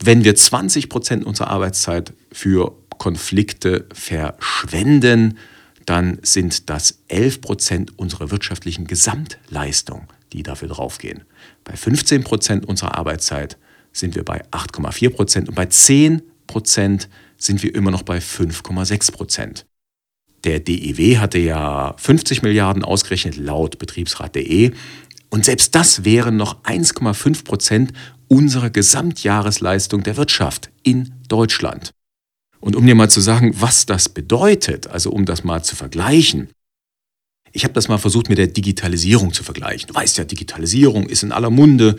Wenn 0.03 0.23
wir 0.23 0.35
20 0.35 0.89
Prozent 0.89 1.25
unserer 1.25 1.49
Arbeitszeit 1.49 2.13
für 2.31 2.75
Konflikte 2.97 3.85
verschwenden, 3.93 5.37
dann 5.85 6.19
sind 6.21 6.69
das 6.69 6.99
11 7.07 7.41
Prozent 7.41 7.99
unserer 7.99 8.31
wirtschaftlichen 8.31 8.85
Gesamtleistung, 8.87 10.07
die 10.33 10.43
dafür 10.43 10.69
draufgehen. 10.69 11.23
Bei 11.63 11.75
15 11.75 12.23
Prozent 12.23 12.65
unserer 12.67 12.97
Arbeitszeit 12.97 13.57
sind 13.91 14.15
wir 14.15 14.23
bei 14.23 14.43
8,4 14.51 15.09
Prozent 15.09 15.49
und 15.49 15.55
bei 15.55 15.65
10 15.65 16.21
Prozent 16.47 17.09
sind 17.37 17.63
wir 17.63 17.73
immer 17.73 17.91
noch 17.91 18.03
bei 18.03 18.19
5,6 18.19 19.11
Prozent. 19.11 19.65
Der 20.43 20.59
DIW 20.59 21.17
hatte 21.17 21.37
ja 21.37 21.93
50 21.97 22.41
Milliarden 22.41 22.83
ausgerechnet 22.83 23.37
laut 23.37 23.77
Betriebsrat.de. 23.77 24.71
Und 25.31 25.45
selbst 25.45 25.73
das 25.73 26.03
wären 26.03 26.35
noch 26.35 26.61
1,5 26.63 27.45
Prozent 27.45 27.93
unserer 28.27 28.69
Gesamtjahresleistung 28.69 30.03
der 30.03 30.17
Wirtschaft 30.17 30.69
in 30.83 31.13
Deutschland. 31.27 31.91
Und 32.59 32.75
um 32.75 32.85
dir 32.85 32.95
mal 32.95 33.09
zu 33.09 33.21
sagen, 33.21 33.55
was 33.59 33.85
das 33.85 34.09
bedeutet, 34.09 34.87
also 34.87 35.09
um 35.09 35.25
das 35.25 35.43
mal 35.43 35.63
zu 35.63 35.75
vergleichen, 35.75 36.49
ich 37.53 37.63
habe 37.63 37.73
das 37.73 37.87
mal 37.87 37.97
versucht 37.97 38.29
mit 38.29 38.37
der 38.37 38.47
Digitalisierung 38.47 39.33
zu 39.33 39.43
vergleichen. 39.43 39.87
Du 39.87 39.95
weißt 39.95 40.17
ja, 40.17 40.23
Digitalisierung 40.23 41.07
ist 41.07 41.23
in 41.23 41.31
aller 41.31 41.49
Munde. 41.49 41.97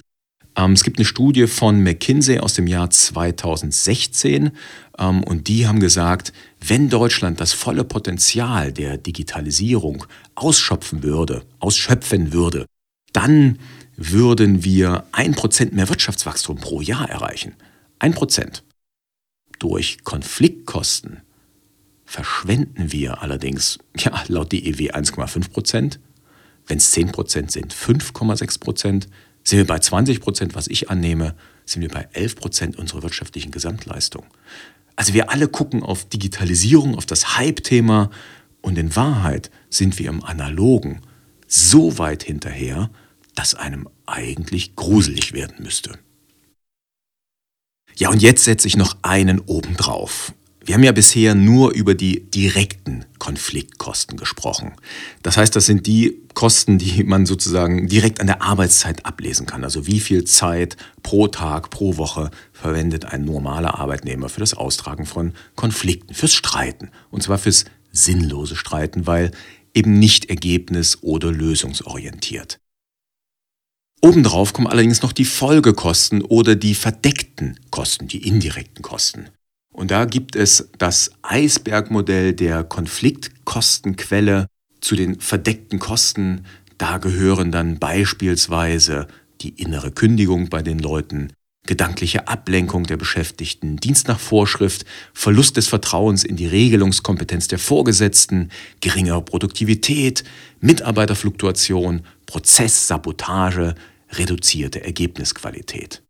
Ähm, 0.57 0.73
es 0.73 0.85
gibt 0.85 0.99
eine 0.99 1.05
Studie 1.05 1.47
von 1.47 1.83
McKinsey 1.83 2.39
aus 2.39 2.55
dem 2.55 2.67
Jahr 2.67 2.91
2016 2.91 4.51
ähm, 4.99 5.25
und 5.25 5.49
die 5.49 5.67
haben 5.67 5.81
gesagt, 5.81 6.33
wenn 6.61 6.89
Deutschland 6.89 7.41
das 7.41 7.53
volle 7.53 7.85
Potenzial 7.85 8.73
der 8.73 8.99
Digitalisierung 8.99 10.05
ausschöpfen 10.35 11.03
würde, 11.03 11.45
ausschöpfen 11.59 12.33
würde, 12.33 12.67
dann 13.13 13.59
würden 13.97 14.65
wir 14.65 15.05
ein 15.13 15.33
Prozent 15.33 15.73
mehr 15.73 15.89
Wirtschaftswachstum 15.89 16.59
pro 16.59 16.81
Jahr 16.81 17.09
erreichen. 17.09 17.55
Ein 17.99 18.15
Prozent. 18.15 18.65
Durch 19.59 20.03
Konfliktkosten 20.03 21.21
verschwenden 22.05 22.93
wir 22.93 23.23
allerdings, 23.23 23.79
ja, 23.97 24.23
laut 24.29 24.53
DEW 24.53 24.91
1,5 24.91 25.51
Prozent. 25.51 26.01
Wenn 26.67 26.79
es 26.79 26.91
10 26.93 27.13
Prozent 27.13 27.51
sind, 27.51 27.75
5,6 27.75 28.61
Prozent. 28.61 29.09
Sind 29.45 29.59
wir 29.59 29.67
bei 29.67 29.79
20 29.79 30.21
Prozent, 30.21 30.55
was 30.55 30.69
ich 30.69 30.91
annehme, 30.91 31.35
sind 31.65 31.83
wir 31.83 31.89
bei 31.89 32.09
11 32.13 32.37
Prozent 32.37 32.79
unserer 32.79 33.03
wirtschaftlichen 33.03 33.51
Gesamtleistung. 33.51 34.25
Also 34.95 35.15
wir 35.15 35.31
alle 35.31 35.49
gucken 35.49 35.83
auf 35.83 36.09
Digitalisierung, 36.09 36.97
auf 36.97 37.07
das 37.07 37.37
Hype-Thema 37.37 38.11
und 38.61 38.79
in 38.79 38.95
Wahrheit 38.95 39.51
sind 39.71 39.99
wir 39.99 40.09
im 40.09 40.23
Analogen 40.23 41.01
so 41.49 41.99
weit 41.99 42.23
hinterher, 42.23 42.91
dass 43.35 43.55
einem 43.55 43.89
eigentlich 44.07 44.77
gruselig 44.77 45.33
werden 45.33 45.57
müsste. 45.63 45.99
Ja, 47.97 48.11
und 48.11 48.23
jetzt 48.23 48.45
setze 48.45 48.69
ich 48.69 48.77
noch 48.77 48.97
einen 49.03 49.41
obendrauf. 49.41 50.33
Wir 50.65 50.77
haben 50.77 50.85
ja 50.85 50.93
bisher 50.93 51.35
nur 51.35 51.73
über 51.73 51.95
die 51.95 52.31
direkten 52.31 53.05
Konfliktkosten 53.19 54.17
gesprochen. 54.17 54.75
Das 55.23 55.37
heißt, 55.37 55.57
das 55.57 55.67
sind 55.67 55.89
die 55.89 56.21
Kosten, 56.35 56.79
die 56.79 57.03
man 57.03 57.27
sozusagen 57.27 57.89
direkt 57.89 58.21
an 58.21 58.29
der 58.29 58.43
Arbeitszeit 58.43 59.05
ablesen 59.05 59.45
kann. 59.47 59.65
Also 59.65 59.89
wie 59.89 59.99
viel 59.99 60.25
Zeit 60.25 60.77
pro 61.03 61.27
Tag, 61.27 61.71
pro 61.71 61.97
Woche 61.97 62.31
verwendet 62.53 63.07
ein 63.07 63.25
normaler 63.25 63.81
Arbeitnehmer 63.81 64.29
für 64.29 64.41
das 64.41 64.55
Austragen 64.55 65.05
von 65.05 65.33
Konflikten, 65.57 66.15
fürs 66.15 66.33
Streiten. 66.33 66.91
Und 67.11 67.25
zwar 67.25 67.39
fürs 67.39 67.65
sinnlose 67.91 68.55
Streiten, 68.55 69.07
weil 69.07 69.33
eben 69.75 69.99
nicht 69.99 70.31
ergebnis- 70.31 71.03
oder 71.03 71.33
lösungsorientiert. 71.33 72.62
Obendrauf 74.05 74.53
kommen 74.53 74.67
allerdings 74.67 75.03
noch 75.03 75.13
die 75.13 75.25
Folgekosten 75.25 76.23
oder 76.23 76.57
die 76.57 76.75
verdeckten 76.75 77.59
Kosten, 77.71 78.09
die 78.09 78.27
indirekten 78.27 78.83
Kosten. 78.83 79.27
Und 79.73 79.93
da 79.93 80.07
gibt 80.07 80.35
es 80.35 80.69
das 80.77 81.13
Eisbergmodell 81.23 82.33
der 82.33 82.65
Konfliktkostenquelle 82.65 84.49
zu 84.81 84.97
den 84.97 85.21
verdeckten 85.21 85.79
Kosten. 85.79 86.45
Da 86.79 86.99
gehören 86.99 87.53
dann 87.53 87.79
beispielsweise 87.79 89.07
die 89.41 89.51
innere 89.51 89.93
Kündigung 89.93 90.49
bei 90.49 90.63
den 90.63 90.81
Leuten, 90.81 91.33
gedankliche 91.65 92.27
Ablenkung 92.27 92.85
der 92.85 92.97
Beschäftigten, 92.97 93.77
Dienst 93.77 94.09
nach 94.09 94.19
Vorschrift, 94.19 94.85
Verlust 95.15 95.57
des 95.57 95.69
Vertrauens 95.69 96.25
in 96.25 96.35
die 96.35 96.49
Regelungskompetenz 96.49 97.47
der 97.47 97.61
Vorgesetzten, 97.61 98.51
geringere 98.81 99.23
Produktivität, 99.23 100.25
Mitarbeiterfluktuation, 100.61 102.03
Prozesssabotage, 102.27 103.77
reduzierte 104.13 104.85
Ergebnisqualität. 104.85 106.03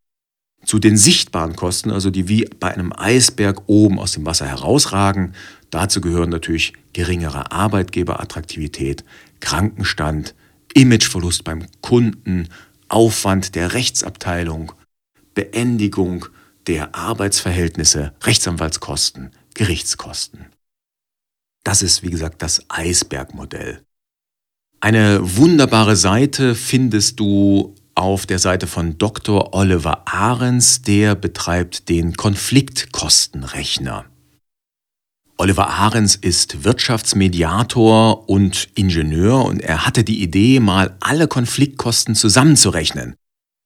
Zu 0.65 0.79
den 0.79 0.97
sichtbaren 0.97 1.57
Kosten, 1.57 1.91
also 1.91 2.11
die 2.11 2.29
wie 2.29 2.45
bei 2.61 2.73
einem 2.73 2.93
Eisberg 2.97 3.63
oben 3.67 3.99
aus 3.99 4.13
dem 4.13 4.25
Wasser 4.25 4.47
herausragen, 4.47 5.35
dazu 5.71 6.01
gehören 6.01 6.31
natürlich 6.31 6.73
geringere 6.93 7.51
Arbeitgeberattraktivität, 7.51 9.05
Krankenstand, 9.41 10.35
Imageverlust 10.75 11.45
beim 11.45 11.67
Kunden, 11.81 12.49
Aufwand 12.89 13.55
der 13.55 13.73
Rechtsabteilung, 13.73 14.73
Beendigung 15.35 16.27
der 16.67 16.95
Arbeitsverhältnisse, 16.95 18.15
Rechtsanwaltskosten, 18.23 19.33
Gerichtskosten. 19.55 20.47
Das 21.65 21.83
ist, 21.83 22.03
wie 22.03 22.11
gesagt, 22.11 22.43
das 22.43 22.65
Eisbergmodell. 22.69 23.85
Eine 24.81 25.21
wunderbare 25.37 25.97
Seite 25.97 26.55
findest 26.55 27.21
du 27.21 27.75
auf 27.95 28.27
der 28.27 28.39
Seite 28.39 28.67
von 28.67 28.99
Dr. 28.99 29.55
Oliver 29.55 30.03
Ahrens, 30.07 30.83
der 30.83 31.15
betreibt 31.15 31.89
den 31.89 32.17
Konfliktkostenrechner. 32.17 34.07
Oliver 35.39 35.69
Ahrens 35.69 36.15
ist 36.15 36.65
Wirtschaftsmediator 36.65 38.29
und 38.29 38.69
Ingenieur 38.75 39.45
und 39.45 39.61
er 39.61 39.87
hatte 39.87 40.05
die 40.05 40.23
Idee, 40.23 40.61
mal 40.61 40.97
alle 41.01 41.27
Konfliktkosten 41.27 42.15
zusammenzurechnen. 42.15 43.17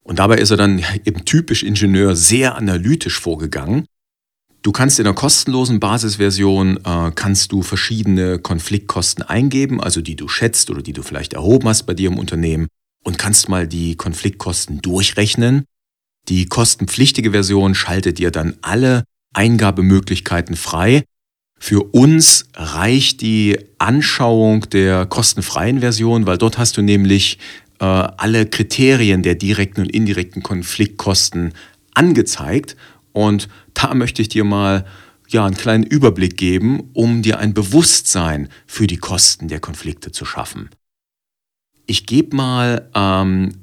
Und 0.03 0.19
dabei 0.19 0.37
ist 0.37 0.51
er 0.51 0.57
dann 0.57 0.81
eben 1.05 1.25
typisch 1.25 1.63
Ingenieur 1.63 2.15
sehr 2.15 2.55
analytisch 2.55 3.19
vorgegangen. 3.19 3.85
Du 4.61 4.71
kannst 4.71 4.99
in 4.99 5.05
der 5.05 5.13
kostenlosen 5.13 5.79
Basisversion 5.79 6.77
äh, 6.83 7.11
kannst 7.13 7.51
du 7.51 7.61
verschiedene 7.61 8.39
Konfliktkosten 8.39 9.23
eingeben, 9.23 9.79
also 9.79 10.01
die 10.01 10.15
du 10.15 10.27
schätzt 10.27 10.69
oder 10.69 10.81
die 10.81 10.93
du 10.93 11.03
vielleicht 11.03 11.33
erhoben 11.33 11.67
hast 11.67 11.83
bei 11.83 11.93
dir 11.93 12.09
im 12.09 12.17
Unternehmen 12.17 12.67
und 13.07 13.17
kannst 13.17 13.47
mal 13.47 13.69
die 13.69 13.95
Konfliktkosten 13.95 14.81
durchrechnen. 14.81 15.63
Die 16.27 16.45
kostenpflichtige 16.45 17.31
Version 17.31 17.73
schaltet 17.73 18.19
dir 18.19 18.31
dann 18.31 18.57
alle 18.61 19.05
Eingabemöglichkeiten 19.33 20.57
frei. 20.57 21.05
Für 21.57 21.83
uns 21.93 22.49
reicht 22.53 23.21
die 23.21 23.59
Anschauung 23.77 24.69
der 24.71 25.05
kostenfreien 25.05 25.79
Version, 25.79 26.25
weil 26.25 26.37
dort 26.37 26.57
hast 26.57 26.75
du 26.75 26.81
nämlich 26.81 27.39
äh, 27.79 27.85
alle 27.85 28.45
Kriterien 28.45 29.23
der 29.23 29.35
direkten 29.35 29.83
und 29.83 29.89
indirekten 29.89 30.43
Konfliktkosten 30.43 31.53
angezeigt. 31.93 32.75
Und 33.13 33.47
da 33.73 33.93
möchte 33.93 34.21
ich 34.21 34.27
dir 34.27 34.43
mal 34.43 34.85
ja, 35.29 35.45
einen 35.45 35.55
kleinen 35.55 35.85
Überblick 35.85 36.35
geben, 36.35 36.89
um 36.91 37.21
dir 37.21 37.39
ein 37.39 37.53
Bewusstsein 37.53 38.49
für 38.65 38.85
die 38.85 38.97
Kosten 38.97 39.47
der 39.47 39.61
Konflikte 39.61 40.11
zu 40.11 40.25
schaffen. 40.25 40.69
Ich 41.89 42.05
gebe 42.05 42.35
mal 42.35 42.89
ähm, 42.93 43.53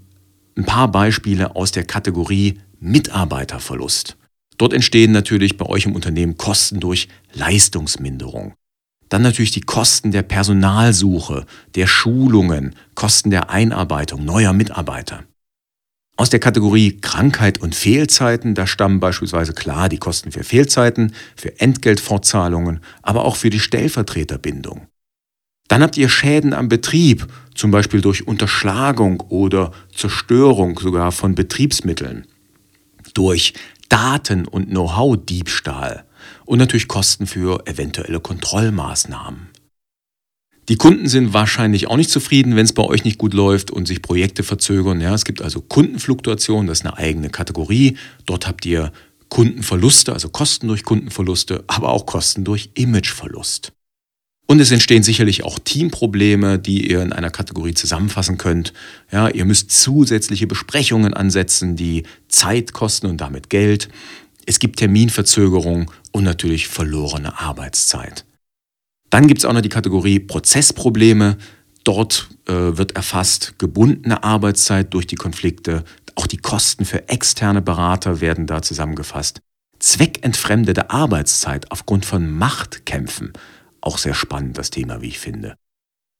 ein 0.57 0.65
paar 0.65 0.91
Beispiele 0.91 1.55
aus 1.57 1.73
der 1.73 1.85
Kategorie 1.85 2.59
Mitarbeiterverlust. 2.81 4.17
Dort 4.57 4.73
entstehen 4.73 5.13
natürlich 5.13 5.59
bei 5.59 5.67
euch 5.67 5.85
im 5.85 5.95
Unternehmen 5.95 6.39
Kosten 6.39 6.81
durch 6.81 7.09
Leistungsminderung. 7.35 8.55
Dann 9.11 9.21
natürlich 9.21 9.51
die 9.51 9.61
Kosten 9.61 10.11
der 10.11 10.23
Personalsuche, 10.23 11.45
der 11.75 11.87
Schulungen, 11.87 12.75
Kosten 12.95 13.31
der 13.31 13.51
Einarbeitung 13.51 14.25
neuer 14.25 14.55
Mitarbeiter. 14.55 15.25
Aus 16.17 16.31
der 16.31 16.41
Kategorie 16.41 16.97
Krankheit 17.01 17.61
und 17.61 17.75
Fehlzeiten, 17.75 18.55
da 18.55 18.67
stammen 18.67 19.01
beispielsweise 19.01 19.53
klar 19.53 19.91
die 19.91 19.99
Kosten 19.99 20.33
für 20.33 20.45
Fehlzeiten, 20.45 21.13
für 21.37 21.61
Entgeltfortzahlungen, 21.61 22.81
aber 23.03 23.25
auch 23.25 23.37
für 23.37 23.51
die 23.51 23.61
Stellvertreterbindung. 23.61 24.87
Dann 25.69 25.83
habt 25.83 25.97
ihr 25.97 26.09
Schäden 26.09 26.53
am 26.53 26.69
Betrieb, 26.69 27.27
zum 27.55 27.71
Beispiel 27.71 28.01
durch 28.01 28.27
Unterschlagung 28.27 29.21
oder 29.29 29.73
Zerstörung 29.95 30.79
sogar 30.79 31.13
von 31.13 31.35
Betriebsmitteln, 31.35 32.27
durch 33.15 33.55
Daten- 33.89 34.47
und 34.47 34.71
Know-how-Diebstahl 34.71 36.05
und 36.45 36.59
natürlich 36.59 36.89
Kosten 36.89 37.27
für 37.27 37.67
eventuelle 37.67 38.21
Kontrollmaßnahmen. 38.21 39.49
Die 40.71 40.77
Kunden 40.77 41.09
sind 41.09 41.35
wahrscheinlich 41.35 41.89
auch 41.89 41.99
nicht 41.99 42.09
zufrieden, 42.09 42.57
wenn 42.57 42.65
es 42.65 42.73
bei 42.73 42.83
euch 42.83 43.05
nicht 43.05 43.19
gut 43.19 43.35
läuft 43.35 43.71
und 43.71 43.87
sich 43.87 44.01
Projekte 44.01 44.43
verzögern. 44.43 45.01
Ja, 45.01 45.15
es 45.15 45.27
gibt 45.27 45.43
also 45.43 45.61
Kundenfluktuation, 45.61 46.67
das 46.67 46.79
ist 46.79 46.87
eine 46.87 46.97
eigene 46.97 47.29
Kategorie. 47.29 47.99
Dort 48.25 48.47
habt 48.47 48.65
ihr 48.65 48.91
Kundenverluste, 49.29 50.15
also 50.15 50.31
Kosten 50.31 50.69
durch 50.69 50.85
Kundenverluste, 50.85 51.65
aber 51.67 51.91
auch 51.91 52.07
Kosten 52.07 52.45
durch 52.45 52.71
Imageverlust. 52.75 53.73
Und 54.47 54.61
es 54.61 54.71
entstehen 54.71 55.03
sicherlich 55.03 55.43
auch 55.43 55.59
Teamprobleme, 55.59 56.59
die 56.59 56.91
ihr 56.91 57.01
in 57.01 57.13
einer 57.13 57.31
Kategorie 57.31 57.73
zusammenfassen 57.73 58.37
könnt. 58.37 58.75
Ja, 59.11 59.29
ihr 59.29 59.47
müsst 59.47 59.71
zusätzliche 59.71 60.47
Besprechungen 60.47 61.15
ansetzen, 61.15 61.77
die 61.77 62.03
Zeit 62.29 62.73
kosten 62.73 63.07
und 63.07 63.21
damit 63.21 63.49
Geld. 63.49 63.89
Es 64.45 64.59
gibt 64.59 64.79
Terminverzögerung 64.79 65.91
und 66.13 66.25
natürlich 66.25 66.69
verlorene 66.69 67.39
Arbeitszeit. 67.41 68.27
Dann 69.09 69.29
gibt 69.29 69.39
es 69.39 69.45
auch 69.47 69.55
noch 69.55 69.63
die 69.63 69.71
Kategorie 69.71 70.19
Prozessprobleme. 70.21 71.39
Dort 71.83 72.29
äh, 72.47 72.53
wird 72.53 72.97
erfasst 72.97 73.55
gebundene 73.59 74.25
Arbeitszeit 74.25 74.93
durch 74.93 75.07
die 75.07 75.17
Konflikte. 75.17 75.85
Auch 76.17 76.27
die 76.27 76.37
Kosten 76.37 76.85
für 76.85 77.09
externe 77.09 77.63
Berater 77.63 78.21
werden 78.21 78.47
da 78.47 78.61
zusammengefasst. 78.61 79.41
Zweckentfremdete 79.79 80.91
Arbeitszeit 80.91 81.71
aufgrund 81.71 82.05
von 82.05 82.31
Machtkämpfen 82.31 83.33
auch 83.85 83.99
sehr 83.99 84.15
spannend, 84.15 84.59
das 84.59 84.71
Thema, 84.71 85.01
wie 85.03 85.09
ich 85.09 85.19
finde. 85.19 85.57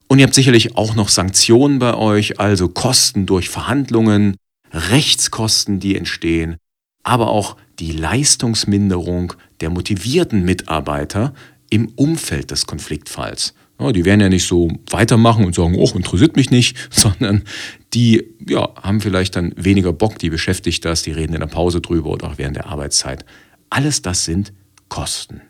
Und 0.07 0.19
ihr 0.19 0.25
habt 0.25 0.35
sicherlich 0.35 0.77
auch 0.77 0.95
noch 0.95 1.09
Sanktionen 1.09 1.79
bei 1.79 1.95
euch, 1.95 2.39
also 2.39 2.69
Kosten 2.69 3.25
durch 3.25 3.49
Verhandlungen, 3.49 4.35
Rechtskosten, 4.71 5.79
die 5.79 5.95
entstehen, 5.95 6.57
aber 7.03 7.29
auch 7.29 7.57
die 7.79 7.91
Leistungsminderung 7.91 9.33
der 9.61 9.69
motivierten 9.69 10.43
Mitarbeiter 10.43 11.33
im 11.69 11.89
Umfeld 11.95 12.51
des 12.51 12.65
Konfliktfalls. 12.65 13.53
Die 13.79 14.05
werden 14.05 14.21
ja 14.21 14.29
nicht 14.29 14.47
so 14.47 14.71
weitermachen 14.89 15.43
und 15.43 15.53
sagen, 15.53 15.75
oh, 15.75 15.91
interessiert 15.95 16.35
mich 16.37 16.49
nicht, 16.49 16.77
sondern 16.91 17.43
die 17.93 18.23
ja, 18.47 18.69
haben 18.75 19.01
vielleicht 19.01 19.35
dann 19.35 19.53
weniger 19.57 19.91
Bock, 19.91 20.17
die 20.19 20.29
beschäftigt 20.29 20.85
das, 20.85 21.03
die 21.03 21.11
reden 21.11 21.33
in 21.33 21.41
der 21.41 21.47
Pause 21.47 21.81
drüber 21.81 22.11
oder 22.11 22.27
auch 22.27 22.37
während 22.37 22.55
der 22.55 22.67
Arbeitszeit. 22.67 23.25
Alles 23.69 24.01
das 24.01 24.25
sind 24.25 24.53
Kosten. 24.87 25.41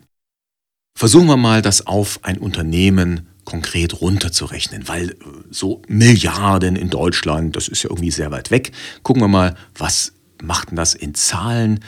Versuchen 0.96 1.26
wir 1.26 1.36
mal, 1.36 1.60
das 1.60 1.86
auf 1.86 2.20
ein 2.22 2.38
Unternehmen 2.38 3.28
konkret 3.44 4.00
runterzurechnen, 4.00 4.88
weil 4.88 5.10
äh, 5.10 5.14
so 5.50 5.82
Milliarden 5.88 6.74
in 6.74 6.88
Deutschland, 6.88 7.54
das 7.54 7.68
ist 7.68 7.82
ja 7.82 7.90
irgendwie 7.90 8.10
sehr 8.10 8.30
weit 8.30 8.50
weg. 8.50 8.72
Gucken 9.02 9.22
wir 9.22 9.28
mal, 9.28 9.54
was 9.76 10.14
macht 10.42 10.70
denn 10.70 10.76
das 10.76 10.94
in 10.94 11.14
Zahlen 11.14 11.80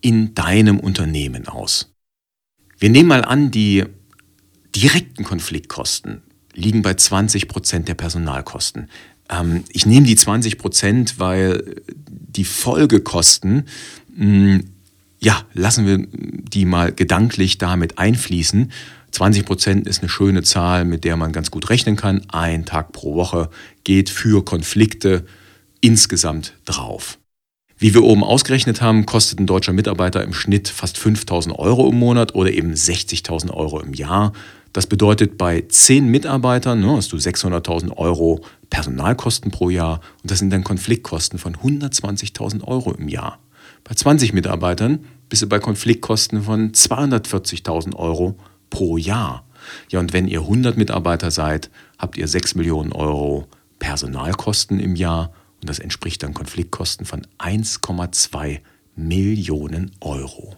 in 0.00 0.34
deinem 0.36 0.78
Unternehmen 0.78 1.48
aus? 1.48 1.92
Wir 2.78 2.88
nehmen 2.88 3.08
mal 3.08 3.24
an, 3.24 3.50
die 3.50 3.84
direkten 4.76 5.24
Konfliktkosten 5.24 6.22
liegen 6.54 6.82
bei 6.82 6.94
20 6.94 7.48
Prozent 7.48 7.88
der 7.88 7.94
Personalkosten. 7.94 8.88
Ähm, 9.28 9.64
ich 9.70 9.86
nehme 9.86 10.06
die 10.06 10.16
20 10.16 10.56
Prozent, 10.56 11.18
weil 11.18 11.82
die 11.98 12.44
Folgekosten, 12.44 13.64
mh, 14.14 14.60
ja, 15.26 15.42
lassen 15.54 15.86
wir 15.88 16.06
die 16.08 16.64
mal 16.64 16.92
gedanklich 16.92 17.58
damit 17.58 17.98
einfließen. 17.98 18.70
20 19.10 19.44
Prozent 19.44 19.88
ist 19.88 19.98
eine 19.98 20.08
schöne 20.08 20.44
Zahl, 20.44 20.84
mit 20.84 21.02
der 21.02 21.16
man 21.16 21.32
ganz 21.32 21.50
gut 21.50 21.68
rechnen 21.68 21.96
kann. 21.96 22.22
Ein 22.28 22.64
Tag 22.64 22.92
pro 22.92 23.16
Woche 23.16 23.50
geht 23.82 24.08
für 24.08 24.44
Konflikte 24.44 25.26
insgesamt 25.80 26.52
drauf. 26.64 27.18
Wie 27.76 27.92
wir 27.92 28.04
oben 28.04 28.22
ausgerechnet 28.22 28.80
haben, 28.82 29.04
kostet 29.04 29.40
ein 29.40 29.48
deutscher 29.48 29.72
Mitarbeiter 29.72 30.22
im 30.22 30.32
Schnitt 30.32 30.68
fast 30.68 30.96
5000 30.96 31.58
Euro 31.58 31.90
im 31.90 31.98
Monat 31.98 32.36
oder 32.36 32.52
eben 32.52 32.74
60.000 32.74 33.50
Euro 33.50 33.80
im 33.80 33.94
Jahr. 33.94 34.32
Das 34.72 34.86
bedeutet, 34.86 35.36
bei 35.36 35.64
10 35.68 36.06
Mitarbeitern 36.06 36.82
ne, 36.82 36.98
hast 36.98 37.12
du 37.12 37.16
600.000 37.16 37.96
Euro 37.96 38.42
Personalkosten 38.70 39.50
pro 39.50 39.70
Jahr 39.70 40.02
und 40.22 40.30
das 40.30 40.38
sind 40.38 40.50
dann 40.50 40.62
Konfliktkosten 40.62 41.40
von 41.40 41.56
120.000 41.56 42.62
Euro 42.62 42.92
im 42.92 43.08
Jahr. 43.08 43.40
Bei 43.82 43.94
20 43.94 44.32
Mitarbeitern 44.32 45.00
bist 45.28 45.42
du 45.42 45.46
bei 45.48 45.58
Konfliktkosten 45.58 46.42
von 46.42 46.72
240.000 46.72 47.94
Euro 47.96 48.36
pro 48.70 48.96
Jahr. 48.96 49.46
Ja, 49.90 50.00
und 50.00 50.12
wenn 50.12 50.28
ihr 50.28 50.40
100 50.40 50.76
Mitarbeiter 50.76 51.30
seid, 51.30 51.70
habt 51.98 52.16
ihr 52.16 52.28
6 52.28 52.54
Millionen 52.54 52.92
Euro 52.92 53.48
Personalkosten 53.78 54.80
im 54.80 54.96
Jahr 54.96 55.32
und 55.60 55.68
das 55.68 55.78
entspricht 55.78 56.22
dann 56.22 56.34
Konfliktkosten 56.34 57.06
von 57.06 57.26
1,2 57.38 58.60
Millionen 58.94 59.90
Euro. 60.00 60.56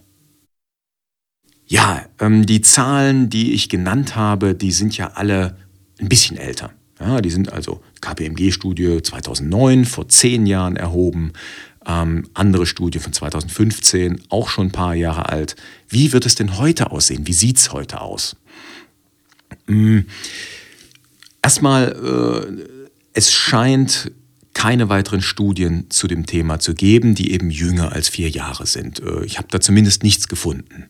Ja, 1.65 2.05
ähm, 2.19 2.45
die 2.45 2.61
Zahlen, 2.61 3.29
die 3.29 3.53
ich 3.53 3.69
genannt 3.69 4.15
habe, 4.15 4.55
die 4.55 4.71
sind 4.71 4.97
ja 4.97 5.11
alle 5.13 5.57
ein 5.99 6.09
bisschen 6.09 6.37
älter. 6.37 6.71
Ja, 6.99 7.21
die 7.21 7.29
sind 7.29 7.53
also 7.53 7.81
KPMG-Studie 8.01 9.01
2009, 9.01 9.85
vor 9.85 10.09
zehn 10.09 10.45
Jahren 10.45 10.75
erhoben. 10.75 11.31
Ähm, 11.85 12.27
andere 12.33 12.65
Studie 12.65 12.99
von 12.99 13.13
2015, 13.13 14.21
auch 14.29 14.49
schon 14.49 14.67
ein 14.67 14.71
paar 14.71 14.95
Jahre 14.95 15.29
alt. 15.29 15.55
Wie 15.87 16.11
wird 16.11 16.25
es 16.25 16.35
denn 16.35 16.57
heute 16.57 16.91
aussehen? 16.91 17.25
Wie 17.25 17.33
sieht 17.33 17.57
es 17.57 17.71
heute 17.71 18.01
aus? 18.01 18.35
Ähm, 19.67 20.05
erstmal, 21.41 21.91
äh, 21.91 22.89
es 23.13 23.31
scheint 23.31 24.11
keine 24.53 24.89
weiteren 24.89 25.21
Studien 25.21 25.89
zu 25.89 26.07
dem 26.07 26.25
Thema 26.25 26.59
zu 26.59 26.73
geben, 26.73 27.15
die 27.15 27.31
eben 27.31 27.49
jünger 27.49 27.93
als 27.93 28.09
vier 28.09 28.29
Jahre 28.29 28.65
sind. 28.65 28.99
Äh, 28.99 29.23
ich 29.23 29.37
habe 29.37 29.47
da 29.49 29.61
zumindest 29.61 30.03
nichts 30.03 30.27
gefunden. 30.27 30.89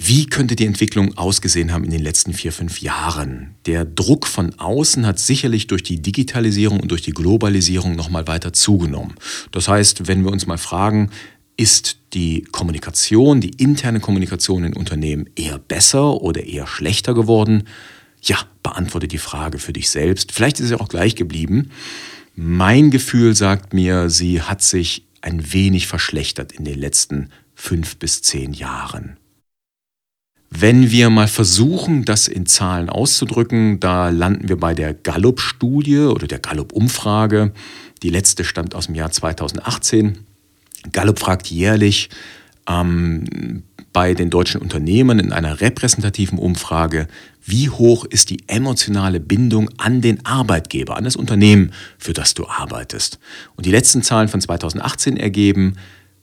Wie 0.00 0.26
könnte 0.26 0.54
die 0.54 0.64
Entwicklung 0.64 1.18
ausgesehen 1.18 1.72
haben 1.72 1.84
in 1.84 1.90
den 1.90 2.02
letzten 2.02 2.32
vier, 2.32 2.52
fünf 2.52 2.80
Jahren? 2.80 3.56
Der 3.66 3.84
Druck 3.84 4.26
von 4.26 4.54
außen 4.58 5.04
hat 5.04 5.18
sicherlich 5.18 5.66
durch 5.66 5.82
die 5.82 6.00
Digitalisierung 6.00 6.78
und 6.78 6.90
durch 6.92 7.02
die 7.02 7.12
Globalisierung 7.12 7.96
nochmal 7.96 8.28
weiter 8.28 8.52
zugenommen. 8.52 9.14
Das 9.50 9.66
heißt, 9.66 10.06
wenn 10.06 10.24
wir 10.24 10.30
uns 10.30 10.46
mal 10.46 10.56
fragen, 10.56 11.10
ist 11.56 11.98
die 12.14 12.44
Kommunikation, 12.52 13.40
die 13.40 13.50
interne 13.62 13.98
Kommunikation 13.98 14.62
in 14.62 14.74
Unternehmen 14.74 15.28
eher 15.34 15.58
besser 15.58 16.22
oder 16.22 16.44
eher 16.44 16.68
schlechter 16.68 17.12
geworden? 17.12 17.64
Ja, 18.22 18.38
beantworte 18.62 19.08
die 19.08 19.18
Frage 19.18 19.58
für 19.58 19.72
dich 19.72 19.90
selbst. 19.90 20.30
Vielleicht 20.30 20.60
ist 20.60 20.68
sie 20.68 20.80
auch 20.80 20.88
gleich 20.88 21.16
geblieben. 21.16 21.70
Mein 22.36 22.92
Gefühl 22.92 23.34
sagt 23.34 23.74
mir, 23.74 24.10
sie 24.10 24.42
hat 24.42 24.62
sich 24.62 25.04
ein 25.20 25.52
wenig 25.52 25.88
verschlechtert 25.88 26.52
in 26.52 26.64
den 26.64 26.78
letzten 26.78 27.30
fünf 27.56 27.96
bis 27.96 28.22
zehn 28.22 28.52
Jahren. 28.52 29.17
Wenn 30.50 30.90
wir 30.90 31.10
mal 31.10 31.28
versuchen, 31.28 32.04
das 32.04 32.26
in 32.26 32.46
Zahlen 32.46 32.88
auszudrücken, 32.88 33.80
da 33.80 34.08
landen 34.08 34.48
wir 34.48 34.56
bei 34.56 34.74
der 34.74 34.94
Gallup-Studie 34.94 36.00
oder 36.00 36.26
der 36.26 36.38
Gallup-Umfrage. 36.38 37.52
Die 38.02 38.10
letzte 38.10 38.44
stammt 38.44 38.74
aus 38.74 38.86
dem 38.86 38.94
Jahr 38.94 39.10
2018. 39.10 40.18
Gallup 40.92 41.18
fragt 41.18 41.48
jährlich 41.48 42.08
ähm, 42.68 43.62
bei 43.92 44.14
den 44.14 44.30
deutschen 44.30 44.60
Unternehmen 44.62 45.18
in 45.18 45.32
einer 45.32 45.60
repräsentativen 45.60 46.38
Umfrage, 46.38 47.08
wie 47.44 47.68
hoch 47.68 48.04
ist 48.04 48.30
die 48.30 48.42
emotionale 48.46 49.20
Bindung 49.20 49.70
an 49.78 50.00
den 50.00 50.24
Arbeitgeber, 50.24 50.96
an 50.96 51.04
das 51.04 51.16
Unternehmen, 51.16 51.72
für 51.98 52.12
das 52.12 52.34
du 52.34 52.46
arbeitest. 52.46 53.18
Und 53.56 53.66
die 53.66 53.70
letzten 53.70 54.02
Zahlen 54.02 54.28
von 54.28 54.40
2018 54.40 55.16
ergeben, 55.16 55.76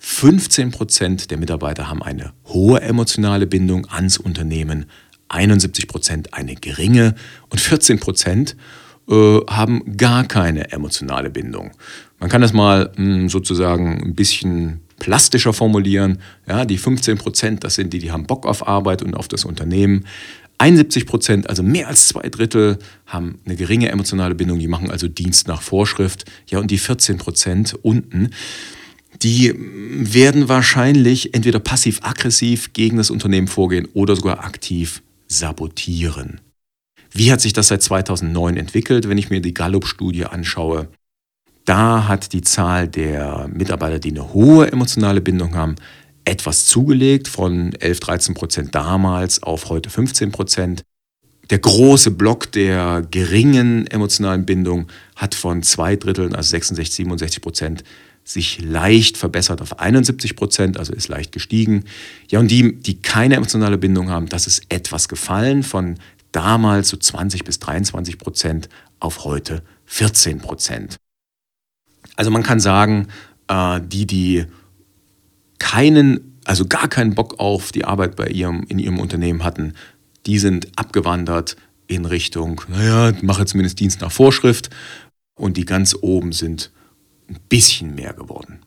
15 0.08 0.70
Prozent 0.70 1.32
der 1.32 1.40
Mitarbeiter 1.40 1.90
haben 1.90 2.04
eine 2.04 2.32
hohe 2.46 2.80
emotionale 2.80 3.48
Bindung 3.48 3.88
ans 3.90 4.20
Unternehmen, 4.20 4.86
71 5.30 5.88
Prozent 5.88 6.36
eine 6.36 6.54
geringe 6.54 7.16
und 7.50 7.60
14 7.60 8.00
Prozent 8.00 8.56
äh, 9.10 9.40
haben 9.50 9.98
gar 9.98 10.24
keine 10.24 10.72
emotionale 10.72 11.32
Bindung. 11.32 11.72
Man 12.20 12.30
kann 12.30 12.42
das 12.42 12.54
mal 12.54 12.92
mh, 12.96 13.16
hm, 13.16 13.30
sozusagen 13.30 14.00
ein 14.04 14.14
bisschen 14.14 14.82
plastischer 15.00 15.54
formulieren. 15.54 16.20
Ja, 16.48 16.66
die 16.66 16.78
15 16.78 17.18
Prozent, 17.18 17.64
das 17.64 17.74
sind 17.74 17.92
die, 17.92 17.98
die 17.98 18.12
haben 18.12 18.28
Bock 18.28 18.46
auf 18.46 18.68
Arbeit 18.68 19.02
und 19.02 19.16
auf 19.16 19.28
das 19.28 19.44
Unternehmen. 19.44 20.06
71 20.60 21.08
Prozent, 21.08 21.50
also 21.50 21.64
mehr 21.64 21.88
als 21.88 22.10
zwei 22.10 22.30
Drittel, 22.30 22.78
haben 23.08 23.40
eine 23.44 23.56
geringe 23.56 23.90
emotionale 23.90 24.36
Bindung, 24.36 24.60
die 24.60 24.68
machen 24.68 24.92
also 24.92 25.08
Dienst 25.08 25.48
nach 25.48 25.64
Vorschrift. 25.64 26.26
Ja, 26.48 26.60
und 26.60 26.70
die 26.70 26.78
14 26.78 27.18
Prozent 27.18 27.74
unten, 27.82 28.30
die 29.22 29.54
werden 29.58 30.50
wahrscheinlich 30.50 31.34
entweder 31.34 31.60
passiv-aggressiv 31.60 32.74
gegen 32.74 32.98
das 32.98 33.10
Unternehmen 33.10 33.48
vorgehen 33.48 33.88
oder 33.94 34.16
sogar 34.16 34.44
aktiv 34.44 35.02
sabotieren. 35.28 36.42
Wie 37.12 37.32
hat 37.32 37.42
sich 37.42 37.54
das 37.54 37.70
seit 37.70 37.82
2009 37.82 38.58
entwickelt, 38.58 39.08
wenn 39.08 39.18
ich 39.18 39.30
mir 39.30 39.42
die 39.42 39.54
Gallup-Studie 39.54 40.26
anschaue? 40.26 40.90
Da 41.64 42.08
hat 42.08 42.34
die 42.34 42.42
Zahl 42.42 42.88
der 42.88 43.50
Mitarbeiter, 43.52 44.00
die 44.00 44.12
eine 44.12 44.34
hohe 44.34 44.72
emotionale 44.72 45.22
Bindung 45.22 45.56
haben, 45.56 45.76
etwas 46.26 46.66
zugelegt 46.66 47.28
von 47.28 47.74
11, 47.74 48.00
13 48.00 48.36
Prozent 48.36 48.76
damals 48.76 49.42
auf 49.42 49.70
heute 49.70 49.90
15 49.90 50.32
Prozent. 50.32 50.84
Der 51.52 51.60
große 51.60 52.12
Block 52.12 52.52
der 52.52 53.06
geringen 53.10 53.86
emotionalen 53.88 54.46
Bindung 54.46 54.88
hat 55.16 55.36
von 55.36 55.62
zwei 55.64 55.96
Dritteln, 55.96 56.36
also 56.36 56.50
66, 56.50 56.96
67 56.96 57.42
Prozent, 57.42 57.84
sich 58.26 58.60
leicht 58.60 59.18
verbessert 59.18 59.62
auf 59.62 59.80
71 59.80 60.36
Prozent, 60.36 60.78
also 60.78 60.92
ist 60.92 61.08
leicht 61.08 61.32
gestiegen. 61.32 61.86
Ja, 62.30 62.40
und 62.40 62.50
die, 62.50 62.76
die 62.76 63.02
keine 63.02 63.36
emotionale 63.36 63.78
Bindung 63.78 64.10
haben, 64.10 64.28
das 64.28 64.48
ist 64.48 64.64
etwas 64.70 65.08
gefallen 65.08 65.62
von 65.64 65.96
damals 66.32 66.90
so 66.90 66.98
20 66.98 67.46
bis 67.46 67.60
23 67.60 68.18
Prozent 68.18 68.68
auf 69.00 69.24
heute 69.24 69.62
14 69.86 70.40
Prozent. 70.40 70.98
Also 72.16 72.32
man 72.32 72.44
kann 72.44 72.60
sagen, 72.60 73.08
äh, 73.48 73.80
die, 73.82 74.08
die 74.08 74.46
keinen, 75.60 76.40
also 76.46 76.66
gar 76.66 76.88
keinen 76.88 77.14
Bock 77.14 77.40
auf 77.40 77.72
die 77.72 77.86
Arbeit 77.86 78.16
bei 78.16 78.28
ihrem, 78.28 78.64
in 78.68 78.80
ihrem 78.80 79.00
Unternehmen 79.00 79.44
hatten, 79.44 79.74
die 80.26 80.40
sind 80.40 80.68
abgewandert 80.76 81.56
in 81.88 82.06
Richtung, 82.06 82.62
naja, 82.68 83.16
mache 83.22 83.46
zumindest 83.46 83.80
Dienst 83.80 84.02
nach 84.02 84.12
Vorschrift. 84.12 84.72
Und 85.38 85.58
die 85.58 85.66
ganz 85.66 85.96
oben 86.02 86.32
sind 86.32 86.72
ein 87.30 87.40
bisschen 87.50 87.96
mehr 87.96 88.14
geworden. 88.14 88.60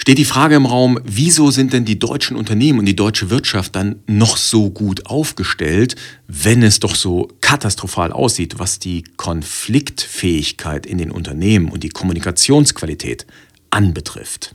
Steht 0.00 0.16
die 0.16 0.24
Frage 0.24 0.54
im 0.54 0.64
Raum, 0.64 0.98
wieso 1.04 1.50
sind 1.50 1.74
denn 1.74 1.84
die 1.84 1.98
deutschen 1.98 2.34
Unternehmen 2.34 2.78
und 2.78 2.86
die 2.86 2.96
deutsche 2.96 3.28
Wirtschaft 3.28 3.76
dann 3.76 4.02
noch 4.06 4.38
so 4.38 4.70
gut 4.70 5.04
aufgestellt, 5.04 5.94
wenn 6.26 6.62
es 6.62 6.80
doch 6.80 6.94
so 6.94 7.28
katastrophal 7.42 8.10
aussieht, 8.10 8.58
was 8.58 8.78
die 8.78 9.04
Konfliktfähigkeit 9.18 10.86
in 10.86 10.96
den 10.96 11.10
Unternehmen 11.10 11.70
und 11.70 11.82
die 11.82 11.90
Kommunikationsqualität 11.90 13.26
anbetrifft? 13.68 14.54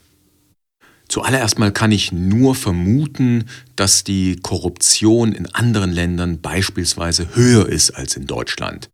Zuallererst 1.07 1.59
mal 1.59 1.71
kann 1.71 1.91
ich 1.91 2.11
nur 2.11 2.55
vermuten, 2.55 3.45
dass 3.75 4.03
die 4.03 4.37
Korruption 4.37 5.31
in 5.31 5.45
anderen 5.53 5.91
Ländern 5.91 6.41
beispielsweise 6.41 7.35
höher 7.35 7.69
ist 7.69 7.91
als 7.91 8.15
in 8.15 8.25
Deutschland. 8.25 8.89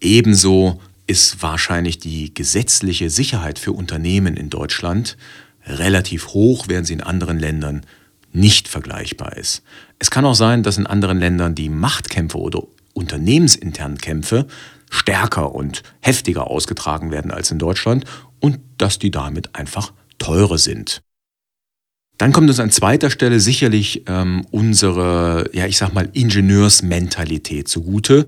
Ebenso 0.00 0.80
ist 1.06 1.42
wahrscheinlich 1.42 1.98
die 1.98 2.34
gesetzliche 2.34 3.10
Sicherheit 3.10 3.58
für 3.58 3.72
Unternehmen 3.72 4.36
in 4.36 4.50
Deutschland 4.50 5.16
relativ 5.64 6.28
hoch, 6.28 6.66
während 6.68 6.86
sie 6.86 6.94
in 6.94 7.00
anderen 7.00 7.38
Ländern 7.38 7.82
nicht 8.32 8.68
vergleichbar 8.68 9.36
ist. 9.36 9.62
Es 9.98 10.10
kann 10.10 10.24
auch 10.24 10.34
sein, 10.34 10.62
dass 10.62 10.78
in 10.78 10.86
anderen 10.86 11.18
Ländern 11.18 11.54
die 11.54 11.68
Machtkämpfe 11.68 12.38
oder 12.38 12.62
unternehmensinternen 12.92 13.98
Kämpfe 13.98 14.46
stärker 14.90 15.54
und 15.54 15.82
heftiger 16.00 16.48
ausgetragen 16.48 17.10
werden 17.10 17.30
als 17.30 17.50
in 17.50 17.58
Deutschland 17.58 18.04
und 18.40 18.60
dass 18.78 18.98
die 18.98 19.10
damit 19.10 19.54
einfach 19.54 19.92
teurer 20.18 20.58
sind. 20.58 21.02
Dann 22.18 22.32
kommt 22.32 22.48
uns 22.48 22.60
an 22.60 22.70
zweiter 22.70 23.10
Stelle 23.10 23.40
sicherlich 23.40 24.04
ähm, 24.06 24.46
unsere, 24.50 25.50
ja, 25.52 25.66
ich 25.66 25.76
sag 25.76 25.92
mal, 25.92 26.08
Ingenieursmentalität 26.12 27.68
zugute. 27.68 28.26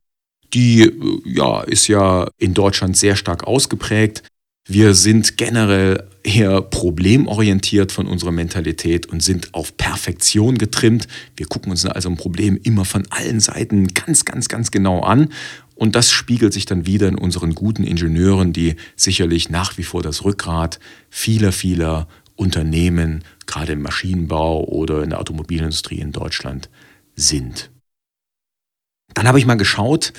Die 0.54 0.82
äh, 0.82 0.92
ja, 1.24 1.62
ist 1.62 1.88
ja 1.88 2.28
in 2.38 2.54
Deutschland 2.54 2.96
sehr 2.96 3.16
stark 3.16 3.44
ausgeprägt. 3.44 4.22
Wir 4.70 4.94
sind 4.94 5.38
generell 5.38 6.06
eher 6.22 6.60
problemorientiert 6.60 7.90
von 7.90 8.06
unserer 8.06 8.32
Mentalität 8.32 9.06
und 9.06 9.22
sind 9.22 9.54
auf 9.54 9.78
Perfektion 9.78 10.58
getrimmt. 10.58 11.08
Wir 11.36 11.46
gucken 11.46 11.70
uns 11.70 11.86
also 11.86 12.10
ein 12.10 12.18
Problem 12.18 12.60
immer 12.62 12.84
von 12.84 13.06
allen 13.08 13.40
Seiten 13.40 13.88
ganz, 13.88 14.26
ganz, 14.26 14.48
ganz 14.48 14.70
genau 14.70 15.00
an. 15.00 15.30
Und 15.74 15.96
das 15.96 16.10
spiegelt 16.10 16.52
sich 16.52 16.66
dann 16.66 16.86
wieder 16.86 17.08
in 17.08 17.16
unseren 17.16 17.54
guten 17.54 17.82
Ingenieuren, 17.82 18.52
die 18.52 18.76
sicherlich 18.94 19.48
nach 19.48 19.78
wie 19.78 19.84
vor 19.84 20.02
das 20.02 20.24
Rückgrat 20.24 20.80
vieler, 21.08 21.52
vieler 21.52 22.06
Unternehmen, 22.36 23.24
gerade 23.46 23.72
im 23.72 23.82
Maschinenbau 23.82 24.64
oder 24.64 25.02
in 25.02 25.10
der 25.10 25.20
Automobilindustrie 25.20 25.98
in 25.98 26.12
Deutschland, 26.12 26.68
sind. 27.16 27.70
Dann 29.14 29.26
habe 29.26 29.38
ich 29.38 29.46
mal 29.46 29.56
geschaut, 29.56 30.12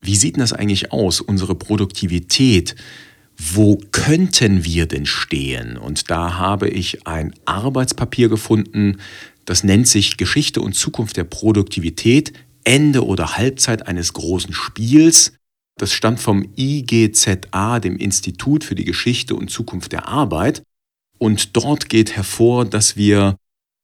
wie 0.00 0.16
sieht 0.16 0.36
denn 0.36 0.40
das 0.40 0.52
eigentlich 0.52 0.92
aus, 0.92 1.20
unsere 1.20 1.54
Produktivität? 1.54 2.76
wo 3.38 3.78
könnten 3.92 4.64
wir 4.64 4.86
denn 4.86 5.06
stehen? 5.06 5.76
Und 5.76 6.10
da 6.10 6.38
habe 6.38 6.68
ich 6.68 7.06
ein 7.06 7.34
Arbeitspapier 7.44 8.28
gefunden, 8.28 8.98
das 9.44 9.62
nennt 9.62 9.86
sich 9.86 10.16
Geschichte 10.16 10.60
und 10.60 10.74
Zukunft 10.74 11.16
der 11.16 11.24
Produktivität, 11.24 12.32
Ende 12.64 13.04
oder 13.04 13.36
Halbzeit 13.36 13.86
eines 13.86 14.12
großen 14.12 14.52
Spiels. 14.52 15.34
Das 15.78 15.92
stammt 15.92 16.18
vom 16.18 16.48
IGZA, 16.56 17.78
dem 17.80 17.96
Institut 17.96 18.64
für 18.64 18.74
die 18.74 18.84
Geschichte 18.84 19.36
und 19.36 19.50
Zukunft 19.50 19.92
der 19.92 20.08
Arbeit. 20.08 20.62
Und 21.18 21.56
dort 21.56 21.88
geht 21.88 22.16
hervor, 22.16 22.64
dass 22.64 22.96
wir 22.96 23.36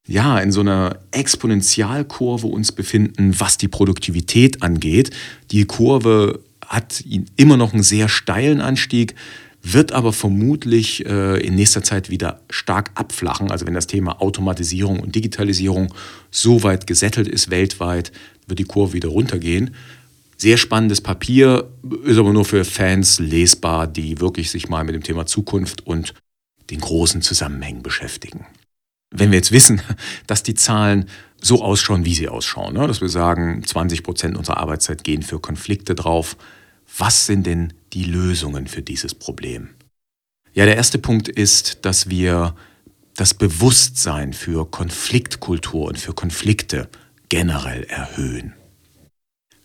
ja 0.07 0.39
in 0.39 0.53
so 0.53 0.61
einer 0.61 0.99
Exponentialkurve 1.11 2.47
uns 2.47 2.73
befinden, 2.73 3.39
was 3.39 3.59
die 3.59 3.69
Produktivität 3.69 4.63
angeht. 4.63 5.11
Die 5.51 5.65
Kurve 5.65 6.41
hat 6.67 7.05
immer 7.37 7.57
noch 7.57 7.73
einen 7.73 7.83
sehr 7.83 8.09
steilen 8.09 8.61
Anstieg, 8.61 9.15
wird 9.63 9.93
aber 9.93 10.13
vermutlich 10.13 11.07
äh, 11.07 11.39
in 11.47 11.55
nächster 11.55 11.83
Zeit 11.85 12.11
wieder 12.11 12.41
stark 12.51 12.91
abflachen. 12.95 13.51
Also 13.51 13.67
wenn 13.67 13.75
das 13.75 13.87
Thema 13.87 14.21
Automatisierung 14.21 14.99
und 14.99 15.15
Digitalisierung 15.15 15.95
so 16.31 16.63
weit 16.65 16.87
gesettelt 16.87 17.29
ist 17.29 17.51
weltweit, 17.51 18.11
wird 18.49 18.59
die 18.59 18.65
Kurve 18.65 18.95
wieder 18.95 19.11
runtergehen. 19.11 19.75
Sehr 20.37 20.57
spannendes 20.57 21.01
Papier, 21.01 21.69
ist 22.05 22.19
aber 22.19 22.33
nur 22.33 22.45
für 22.45 22.65
Fans 22.65 23.21
lesbar, 23.21 23.87
die 23.87 24.21
wirklich 24.21 24.51
sich 24.51 24.69
mal 24.69 24.83
mit 24.83 24.97
dem 24.97 25.05
Thema 25.05 25.27
Zukunft 25.27 25.87
und 25.87 26.15
den 26.71 26.81
großen 26.81 27.23
Zusammenhängen 27.23 27.85
beschäftigen. 27.85 28.47
Wenn 29.13 29.31
wir 29.31 29.39
jetzt 29.39 29.53
wissen, 29.53 29.81
dass 30.27 30.43
die 30.43 30.55
Zahlen 30.55 31.09
so 31.41 31.63
ausschauen, 31.63 32.05
wie 32.05 32.15
sie 32.15 32.29
ausschauen, 32.29 32.75
ne? 32.75 32.87
dass 32.87 33.01
wir 33.01 33.09
sagen, 33.09 33.63
20 33.65 34.03
Prozent 34.03 34.37
unserer 34.37 34.59
Arbeitszeit 34.59 35.05
gehen 35.05 35.23
für 35.23 35.41
Konflikte 35.41 35.95
drauf, 35.95 36.37
was 36.99 37.27
sind 37.27 37.47
denn 37.47 37.73
die 37.93 38.05
Lösungen 38.05 38.67
für 38.67 38.83
dieses 38.83 39.15
Problem? 39.15 39.71
Ja, 40.53 40.67
der 40.67 40.77
erste 40.77 40.99
Punkt 40.99 41.29
ist, 41.29 41.85
dass 41.85 42.11
wir 42.11 42.55
das 43.17 43.35
Bewusstsein 43.35 44.33
für 44.33 44.71
Konfliktkultur 44.71 45.87
und 45.87 45.99
für 45.99 46.13
Konflikte 46.13 46.89
generell 47.29 47.85
erhöhen. 47.85 48.55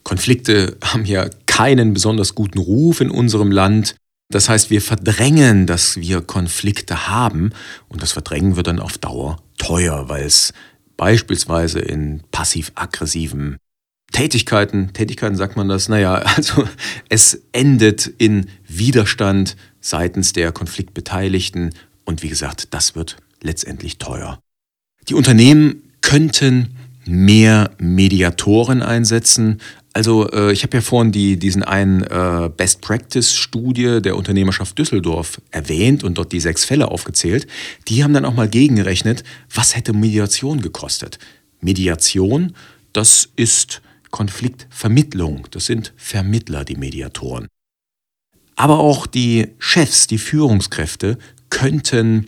Konflikte 0.04 0.78
haben 0.82 1.06
ja 1.06 1.30
keinen 1.46 1.94
besonders 1.94 2.36
guten 2.36 2.60
Ruf 2.60 3.02
in 3.02 3.12
unserem 3.12 3.52
Land. 3.52 3.96
Das 4.30 4.50
heißt, 4.50 4.70
wir 4.70 4.82
verdrängen, 4.82 5.68
dass 5.68 5.98
wir 5.98 6.22
Konflikte 6.22 7.08
haben 7.08 7.52
und 7.88 8.02
das 8.02 8.12
Verdrängen 8.12 8.56
wird 8.56 8.68
dann 8.68 8.80
auf 8.80 8.98
Dauer 8.98 9.42
teuer, 9.58 10.10
weil 10.10 10.26
es 10.26 10.54
beispielsweise 10.98 11.80
in 11.80 12.24
passiv-aggressiven 12.32 13.58
Tätigkeiten, 14.12 14.94
Tätigkeiten 14.94 15.36
sagt 15.36 15.58
man 15.58 15.70
das, 15.70 15.90
naja, 15.90 16.16
also 16.36 16.68
es 17.10 17.42
endet 17.52 18.08
in 18.08 18.48
Widerstand 18.68 19.56
seitens 19.80 20.34
der 20.34 20.52
Konfliktbeteiligten 20.52 21.74
und 22.06 22.24
wie 22.24 22.30
gesagt, 22.30 22.74
das 22.74 22.96
wird 22.96 23.18
letztendlich 23.42 23.98
teuer. 23.98 24.40
Die 25.08 25.14
Unternehmen 25.14 25.84
könnten 26.02 26.76
mehr 27.06 27.72
Mediatoren 27.78 28.82
einsetzen. 28.82 29.62
Also 29.98 30.30
äh, 30.30 30.52
ich 30.52 30.62
habe 30.62 30.78
ja 30.78 30.82
vorhin 30.82 31.12
die, 31.12 31.40
diesen 31.40 31.64
einen 31.64 32.04
äh, 32.04 32.52
Best 32.56 32.82
Practice 32.82 33.34
Studie 33.34 34.00
der 34.00 34.16
Unternehmerschaft 34.16 34.78
Düsseldorf 34.78 35.42
erwähnt 35.50 36.04
und 36.04 36.20
dort 36.20 36.32
die 36.32 36.40
sechs 36.40 36.66
Fälle 36.66 36.92
aufgezählt. 36.92 37.48
Die 37.88 38.04
haben 38.04 38.14
dann 38.14 38.24
auch 38.24 38.36
mal 38.36 38.48
gegengerechnet, 38.48 39.24
was 39.52 39.76
hätte 39.76 39.94
Mediation 39.94 40.62
gekostet. 40.62 41.18
Mediation, 41.62 42.54
das 42.94 43.30
ist 43.38 43.82
Konfliktvermittlung. 44.12 45.48
Das 45.50 45.66
sind 45.66 45.94
Vermittler, 45.98 46.64
die 46.64 46.76
Mediatoren. 46.76 47.48
Aber 48.56 48.78
auch 48.78 49.08
die 49.08 49.48
Chefs, 49.58 50.06
die 50.06 50.20
Führungskräfte 50.20 51.18
könnten, 51.50 52.28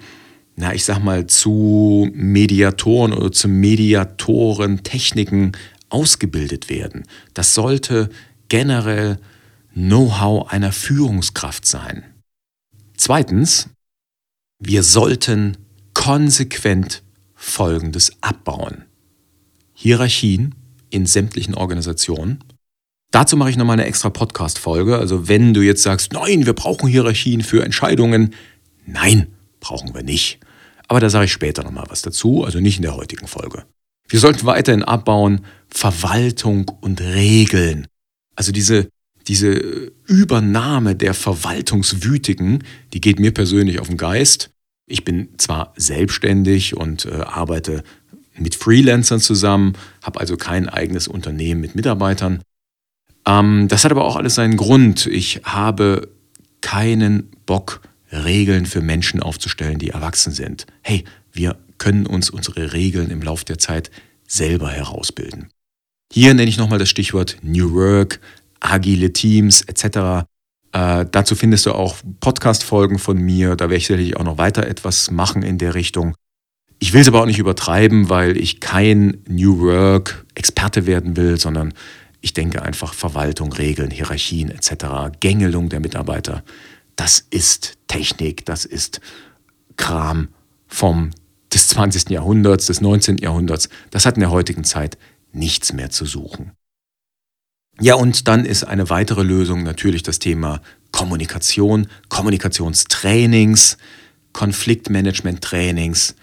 na, 0.56 0.74
ich 0.74 0.86
sag 0.86 1.04
mal, 1.04 1.28
zu 1.28 2.10
Mediatoren 2.16 3.14
oder 3.14 3.32
zu 3.32 3.48
Mediatoren 3.48 4.82
Techniken 4.82 5.52
ausgebildet 5.90 6.70
werden. 6.70 7.06
Das 7.34 7.54
sollte 7.54 8.10
generell 8.48 9.20
Know-how 9.74 10.52
einer 10.52 10.72
Führungskraft 10.72 11.66
sein. 11.66 12.04
Zweitens, 12.98 13.70
wir 14.60 14.84
sollten 14.84 15.58
konsequent 15.94 17.04
Folgendes 17.36 18.12
abbauen. 18.22 18.86
Hierarchien, 19.74 20.56
in 20.90 21.06
sämtlichen 21.06 21.56
Organisationen. 21.56 22.44
Dazu 23.12 23.38
mache 23.38 23.50
ich 23.50 23.58
nochmal 23.58 23.80
eine 23.80 23.86
extra 23.86 24.10
Podcast-Folge. 24.10 24.98
Also 24.98 25.28
wenn 25.28 25.54
du 25.54 25.62
jetzt 25.62 25.84
sagst, 25.84 26.14
nein, 26.14 26.46
wir 26.46 26.54
brauchen 26.54 26.90
Hierarchien 26.90 27.42
für 27.42 27.64
Entscheidungen. 27.64 28.36
Nein, 28.86 29.28
brauchen 29.60 29.94
wir 29.94 30.04
nicht. 30.04 30.40
Aber 30.88 31.00
da 31.00 31.10
sage 31.10 31.26
ich 31.26 31.32
später 31.32 31.64
nochmal 31.64 31.86
was 31.90 32.02
dazu, 32.02 32.44
also 32.44 32.60
nicht 32.60 32.78
in 32.78 32.84
der 32.84 32.96
heutigen 32.96 33.28
Folge. 33.28 33.66
Wir 34.10 34.20
sollten 34.20 34.46
weiterhin 34.46 34.84
abbauen 34.84 35.42
Verwaltung 35.70 36.70
und 36.82 37.00
Regeln. 37.00 37.88
Also 38.36 38.52
diese, 38.52 38.90
diese 39.28 39.52
Übernahme 40.08 40.96
der 40.96 41.14
Verwaltungswütigen, 41.14 42.64
die 42.94 43.02
geht 43.02 43.20
mir 43.20 43.32
persönlich 43.32 43.80
auf 43.80 43.88
den 43.88 43.98
Geist. 43.98 44.50
Ich 44.88 45.06
bin 45.06 45.30
zwar 45.38 45.74
selbstständig 45.78 46.76
und 46.76 47.06
äh, 47.06 47.12
arbeite 47.12 47.84
mit 48.36 48.56
Freelancern 48.56 49.20
zusammen, 49.20 49.74
habe 50.02 50.20
also 50.20 50.38
kein 50.38 50.68
eigenes 50.68 51.08
Unternehmen 51.08 51.62
mit 51.62 51.76
Mitarbeitern. 51.76 52.42
Ähm, 53.28 53.68
das 53.68 53.84
hat 53.84 53.92
aber 53.92 54.06
auch 54.06 54.16
alles 54.16 54.36
seinen 54.36 54.58
Grund. 54.58 55.06
Ich 55.06 55.42
habe 55.44 56.10
keinen 56.62 57.30
Bock, 57.46 57.82
Regeln 58.12 58.66
für 58.66 58.82
Menschen 58.82 59.22
aufzustellen, 59.22 59.78
die 59.78 59.90
erwachsen 59.90 60.34
sind. 60.34 60.66
Hey, 60.82 61.04
wir 61.32 61.58
können 61.80 62.06
uns 62.06 62.30
unsere 62.30 62.74
Regeln 62.74 63.10
im 63.10 63.22
Laufe 63.22 63.46
der 63.46 63.58
Zeit 63.58 63.90
selber 64.28 64.70
herausbilden. 64.70 65.50
Hier 66.14 66.34
nenne 66.34 66.50
ich 66.50 66.58
nochmal 66.58 66.80
das 66.80 66.90
Stichwort 66.90 67.38
New 67.42 67.74
Work, 67.74 68.20
agile 68.60 69.12
Teams 69.12 69.62
etc. 69.64 70.28
Äh, 70.72 71.06
dazu 71.12 71.36
findest 71.36 71.66
du 71.66 71.74
auch 71.74 71.98
Podcast-Folgen 72.20 73.00
von 73.00 73.18
mir. 73.18 73.56
Da 73.56 73.66
werde 73.66 73.78
ich 73.78 73.88
sicherlich 73.88 74.18
auch 74.18 74.24
noch 74.24 74.38
weiter 74.38 74.68
etwas 74.68 75.12
machen 75.12 75.42
in 75.42 75.58
der 75.58 75.74
Richtung. 75.74 76.16
Ich 76.80 76.94
will 76.94 77.02
es 77.02 77.08
aber 77.08 77.22
auch 77.22 77.26
nicht 77.26 77.40
übertreiben, 77.40 78.10
weil 78.10 78.38
ich 78.38 78.60
kein 78.60 79.18
New 79.28 79.60
Work-Experte 79.60 80.86
werden 80.86 81.18
will, 81.18 81.40
sondern 81.40 81.74
ich 82.22 82.34
denke 82.34 82.62
einfach 82.62 82.94
Verwaltung, 82.94 83.52
Regeln, 83.54 83.92
Hierarchien 83.92 84.50
etc., 84.50 85.18
Gängelung 85.20 85.70
der 85.70 85.80
Mitarbeiter, 85.80 86.44
das 86.96 87.26
ist 87.30 87.78
Technik, 87.88 88.46
das 88.46 88.66
ist 88.66 89.00
Kram 89.78 90.30
vom 90.68 91.12
des 91.60 91.68
20. 91.70 92.10
Jahrhunderts, 92.10 92.68
des 92.68 92.82
19. 92.82 93.18
Jahrhunderts. 93.18 93.70
Das 93.92 94.06
hat 94.06 94.16
in 94.16 94.22
der 94.22 94.32
heutigen 94.32 94.64
Zeit 94.64 94.98
nichts 95.34 95.74
mehr 95.74 95.90
zu 95.90 96.06
suchen. 96.06 96.54
Ja, 97.82 97.96
und 97.96 98.28
dann 98.28 98.46
ist 98.46 98.64
eine 98.64 98.90
weitere 98.90 99.24
Lösung 99.24 99.64
natürlich 99.64 100.04
das 100.04 100.20
Thema 100.20 100.62
Kommunikation, 100.92 101.88
Kommunikationstrainings, 102.10 103.78
Konfliktmanagement-Trainings 104.34 106.16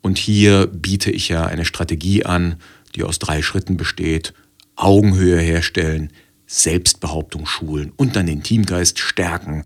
und 0.00 0.18
hier 0.18 0.66
biete 0.66 1.10
ich 1.10 1.28
ja 1.28 1.44
eine 1.44 1.64
Strategie 1.64 2.24
an, 2.24 2.56
die 2.94 3.04
aus 3.04 3.18
drei 3.18 3.42
Schritten 3.42 3.76
besteht. 3.76 4.32
Augenhöhe 4.74 5.38
herstellen, 5.38 6.12
Selbstbehauptung 6.46 7.46
schulen 7.46 7.92
und 7.96 8.16
dann 8.16 8.26
den 8.26 8.42
Teamgeist 8.42 8.98
stärken. 8.98 9.64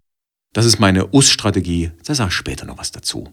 Das 0.53 0.66
ist 0.66 0.79
meine 0.81 1.12
US-Strategie, 1.14 1.93
da 2.05 2.14
sage 2.14 2.31
ich 2.31 2.35
später 2.35 2.66
noch 2.66 2.79
was 2.79 2.91
dazu. 2.91 3.33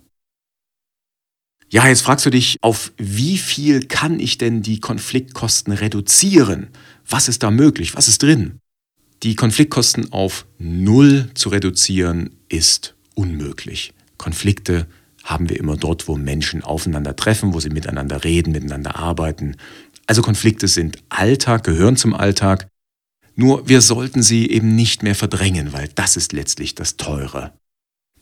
Ja, 1.74 1.88
jetzt 1.88 2.02
fragst 2.02 2.24
du 2.24 2.30
dich, 2.30 2.60
auf 2.62 2.94
wie 2.98 3.36
viel 3.36 3.88
kann 3.88 4.20
ich 4.20 4.38
denn 4.38 4.62
die 4.62 4.80
Konfliktkosten 4.80 5.74
reduzieren? 5.74 6.68
Was 7.10 7.28
ist 7.28 7.42
da 7.42 7.50
möglich? 7.50 7.96
Was 7.96 8.08
ist 8.08 8.22
drin? 8.22 8.60
Die 9.24 9.34
Konfliktkosten 9.34 10.14
auf 10.14 10.46
Null 10.60 11.32
zu 11.34 11.50
reduzieren 11.50 12.30
ist 12.48 12.94
unmöglich. 13.16 13.96
Konflikte 14.20 14.86
haben 15.24 15.50
wir 15.50 15.60
immer 15.60 15.76
dort, 15.76 16.08
wo 16.08 16.16
Menschen 16.16 16.62
aufeinandertreffen, 16.62 17.56
wo 17.56 17.60
sie 17.60 17.72
miteinander 17.72 18.24
reden, 18.24 18.52
miteinander 18.52 18.98
arbeiten. 18.98 19.58
Also 20.06 20.22
Konflikte 20.22 20.68
sind 20.68 21.00
Alltag, 21.10 21.64
gehören 21.64 21.98
zum 21.98 22.14
Alltag. 22.14 22.68
Nur 23.34 23.68
wir 23.68 23.82
sollten 23.82 24.22
sie 24.22 24.48
eben 24.48 24.76
nicht 24.76 25.02
mehr 25.02 25.16
verdrängen, 25.16 25.74
weil 25.74 25.90
das 25.96 26.18
ist 26.18 26.34
letztlich 26.34 26.76
das 26.76 26.98
Teure. 26.98 27.52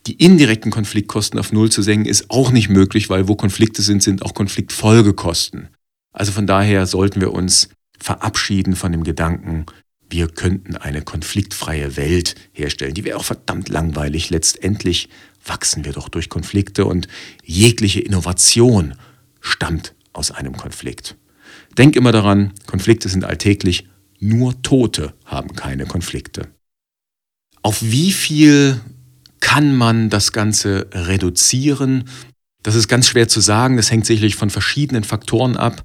Die 0.07 0.13
indirekten 0.13 0.71
Konfliktkosten 0.71 1.39
auf 1.39 1.51
Null 1.51 1.71
zu 1.71 1.81
senken 1.81 2.07
ist 2.07 2.29
auch 2.29 2.51
nicht 2.51 2.69
möglich, 2.69 3.09
weil 3.09 3.27
wo 3.27 3.35
Konflikte 3.35 3.81
sind, 3.81 4.01
sind 4.01 4.23
auch 4.23 4.33
Konfliktfolgekosten. 4.33 5.69
Also 6.11 6.31
von 6.31 6.47
daher 6.47 6.87
sollten 6.87 7.21
wir 7.21 7.33
uns 7.33 7.69
verabschieden 7.99 8.75
von 8.75 8.91
dem 8.91 9.03
Gedanken, 9.03 9.65
wir 10.09 10.27
könnten 10.27 10.75
eine 10.75 11.03
konfliktfreie 11.03 11.95
Welt 11.95 12.35
herstellen. 12.51 12.93
Die 12.93 13.05
wäre 13.05 13.17
auch 13.17 13.23
verdammt 13.23 13.69
langweilig. 13.69 14.29
Letztendlich 14.29 15.07
wachsen 15.45 15.85
wir 15.85 15.93
doch 15.93 16.09
durch 16.09 16.27
Konflikte 16.27 16.85
und 16.85 17.07
jegliche 17.43 18.01
Innovation 18.01 18.95
stammt 19.39 19.95
aus 20.11 20.31
einem 20.31 20.57
Konflikt. 20.57 21.15
Denk 21.77 21.95
immer 21.95 22.11
daran, 22.11 22.51
Konflikte 22.67 23.07
sind 23.07 23.23
alltäglich, 23.23 23.87
nur 24.19 24.61
Tote 24.61 25.13
haben 25.25 25.55
keine 25.55 25.85
Konflikte. 25.85 26.49
Auf 27.61 27.81
wie 27.81 28.11
viel 28.11 28.81
kann 29.41 29.75
man 29.75 30.09
das 30.09 30.31
Ganze 30.31 30.87
reduzieren? 30.93 32.05
Das 32.63 32.75
ist 32.75 32.87
ganz 32.87 33.07
schwer 33.07 33.27
zu 33.27 33.41
sagen, 33.41 33.75
das 33.75 33.91
hängt 33.91 34.05
sicherlich 34.05 34.35
von 34.35 34.49
verschiedenen 34.49 35.03
Faktoren 35.03 35.57
ab. 35.57 35.83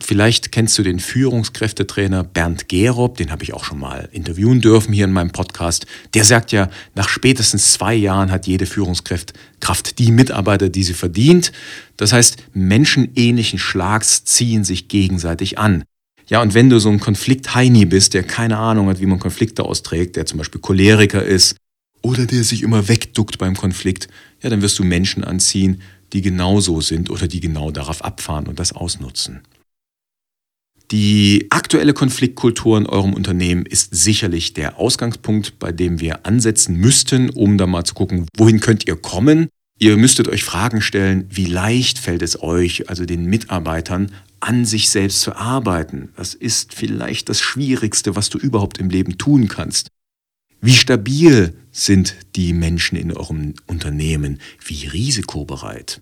Vielleicht 0.00 0.52
kennst 0.52 0.78
du 0.78 0.82
den 0.82 1.00
Führungskräftetrainer 1.00 2.22
Bernd 2.22 2.68
Gerob, 2.68 3.16
den 3.16 3.32
habe 3.32 3.42
ich 3.42 3.52
auch 3.52 3.64
schon 3.64 3.80
mal 3.80 4.08
interviewen 4.12 4.60
dürfen 4.60 4.92
hier 4.92 5.06
in 5.06 5.12
meinem 5.12 5.32
Podcast. 5.32 5.86
Der 6.14 6.24
sagt 6.24 6.52
ja, 6.52 6.70
nach 6.94 7.08
spätestens 7.08 7.72
zwei 7.72 7.94
Jahren 7.94 8.30
hat 8.30 8.46
jede 8.46 8.66
Führungskraft 8.66 9.32
Kraft 9.60 9.98
die 9.98 10.12
Mitarbeiter, 10.12 10.68
die 10.68 10.84
sie 10.84 10.94
verdient. 10.94 11.50
Das 11.96 12.12
heißt, 12.12 12.36
menschenähnlichen 12.52 13.58
Schlags 13.58 14.24
ziehen 14.24 14.62
sich 14.62 14.86
gegenseitig 14.88 15.58
an. 15.58 15.82
Ja, 16.28 16.42
und 16.42 16.54
wenn 16.54 16.70
du 16.70 16.78
so 16.78 16.90
ein 16.90 17.00
Konflikt-Heini 17.00 17.86
bist, 17.86 18.14
der 18.14 18.22
keine 18.22 18.58
Ahnung 18.58 18.88
hat, 18.88 19.00
wie 19.00 19.06
man 19.06 19.18
Konflikte 19.18 19.64
austrägt, 19.64 20.14
der 20.14 20.26
zum 20.26 20.38
Beispiel 20.38 20.60
Choleriker 20.60 21.24
ist 21.24 21.56
oder 22.02 22.26
der 22.26 22.44
sich 22.44 22.62
immer 22.62 22.88
wegduckt 22.88 23.38
beim 23.38 23.56
Konflikt, 23.56 24.08
ja, 24.42 24.50
dann 24.50 24.62
wirst 24.62 24.78
du 24.78 24.84
Menschen 24.84 25.24
anziehen, 25.24 25.82
die 26.12 26.22
genauso 26.22 26.80
sind 26.80 27.10
oder 27.10 27.28
die 27.28 27.40
genau 27.40 27.70
darauf 27.70 28.04
abfahren 28.04 28.46
und 28.46 28.58
das 28.58 28.72
ausnutzen. 28.72 29.42
Die 30.90 31.48
aktuelle 31.50 31.92
Konfliktkultur 31.92 32.78
in 32.78 32.86
eurem 32.86 33.12
Unternehmen 33.12 33.66
ist 33.66 33.94
sicherlich 33.94 34.54
der 34.54 34.78
Ausgangspunkt, 34.78 35.58
bei 35.58 35.70
dem 35.70 36.00
wir 36.00 36.24
ansetzen 36.24 36.76
müssten, 36.76 37.28
um 37.28 37.58
da 37.58 37.66
mal 37.66 37.84
zu 37.84 37.92
gucken, 37.94 38.26
wohin 38.36 38.60
könnt 38.60 38.88
ihr 38.88 38.96
kommen. 38.96 39.48
Ihr 39.78 39.98
müsstet 39.98 40.28
euch 40.28 40.44
Fragen 40.44 40.80
stellen, 40.80 41.26
wie 41.30 41.44
leicht 41.44 41.98
fällt 41.98 42.22
es 42.22 42.42
euch, 42.42 42.88
also 42.88 43.04
den 43.04 43.26
Mitarbeitern, 43.26 44.12
an 44.40 44.64
sich 44.64 44.88
selbst 44.88 45.20
zu 45.20 45.36
arbeiten. 45.36 46.08
Das 46.16 46.32
ist 46.32 46.72
vielleicht 46.72 47.28
das 47.28 47.40
Schwierigste, 47.40 48.16
was 48.16 48.30
du 48.30 48.38
überhaupt 48.38 48.78
im 48.78 48.88
Leben 48.88 49.18
tun 49.18 49.48
kannst. 49.48 49.88
Wie 50.60 50.74
stabil 50.74 51.54
sind 51.70 52.16
die 52.34 52.52
Menschen 52.52 52.96
in 52.96 53.12
eurem 53.12 53.54
Unternehmen? 53.66 54.40
Wie 54.64 54.86
risikobereit? 54.86 56.00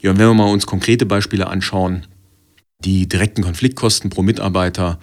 Ja, 0.00 0.10
wenn 0.10 0.26
wir 0.26 0.34
mal 0.34 0.50
uns 0.50 0.66
konkrete 0.66 1.06
Beispiele 1.06 1.46
anschauen, 1.46 2.06
die 2.80 3.08
direkten 3.08 3.42
Konfliktkosten 3.42 4.10
pro 4.10 4.22
Mitarbeiter 4.22 4.98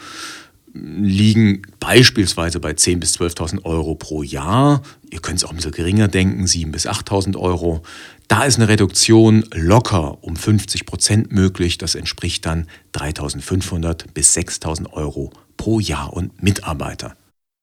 liegen 0.73 1.61
beispielsweise 1.79 2.59
bei 2.59 2.71
10.000 2.71 2.97
bis 2.97 3.15
12.000 3.17 3.65
Euro 3.65 3.95
pro 3.95 4.23
Jahr. 4.23 4.81
Ihr 5.09 5.19
könnt 5.19 5.37
es 5.37 5.45
auch 5.45 5.49
ein 5.49 5.55
bisschen 5.55 5.71
geringer 5.71 6.07
denken, 6.07 6.45
7.000 6.45 6.71
bis 6.71 6.87
8.000 6.87 7.37
Euro. 7.37 7.81
Da 8.27 8.43
ist 8.43 8.57
eine 8.57 8.67
Reduktion 8.67 9.45
locker 9.53 10.23
um 10.23 10.35
50 10.35 10.85
Prozent 10.85 11.31
möglich. 11.31 11.77
Das 11.77 11.95
entspricht 11.95 12.45
dann 12.45 12.67
3.500 12.93 14.05
bis 14.13 14.35
6.000 14.35 14.91
Euro 14.91 15.31
pro 15.57 15.79
Jahr 15.79 16.13
und 16.13 16.43
Mitarbeiter. 16.43 17.15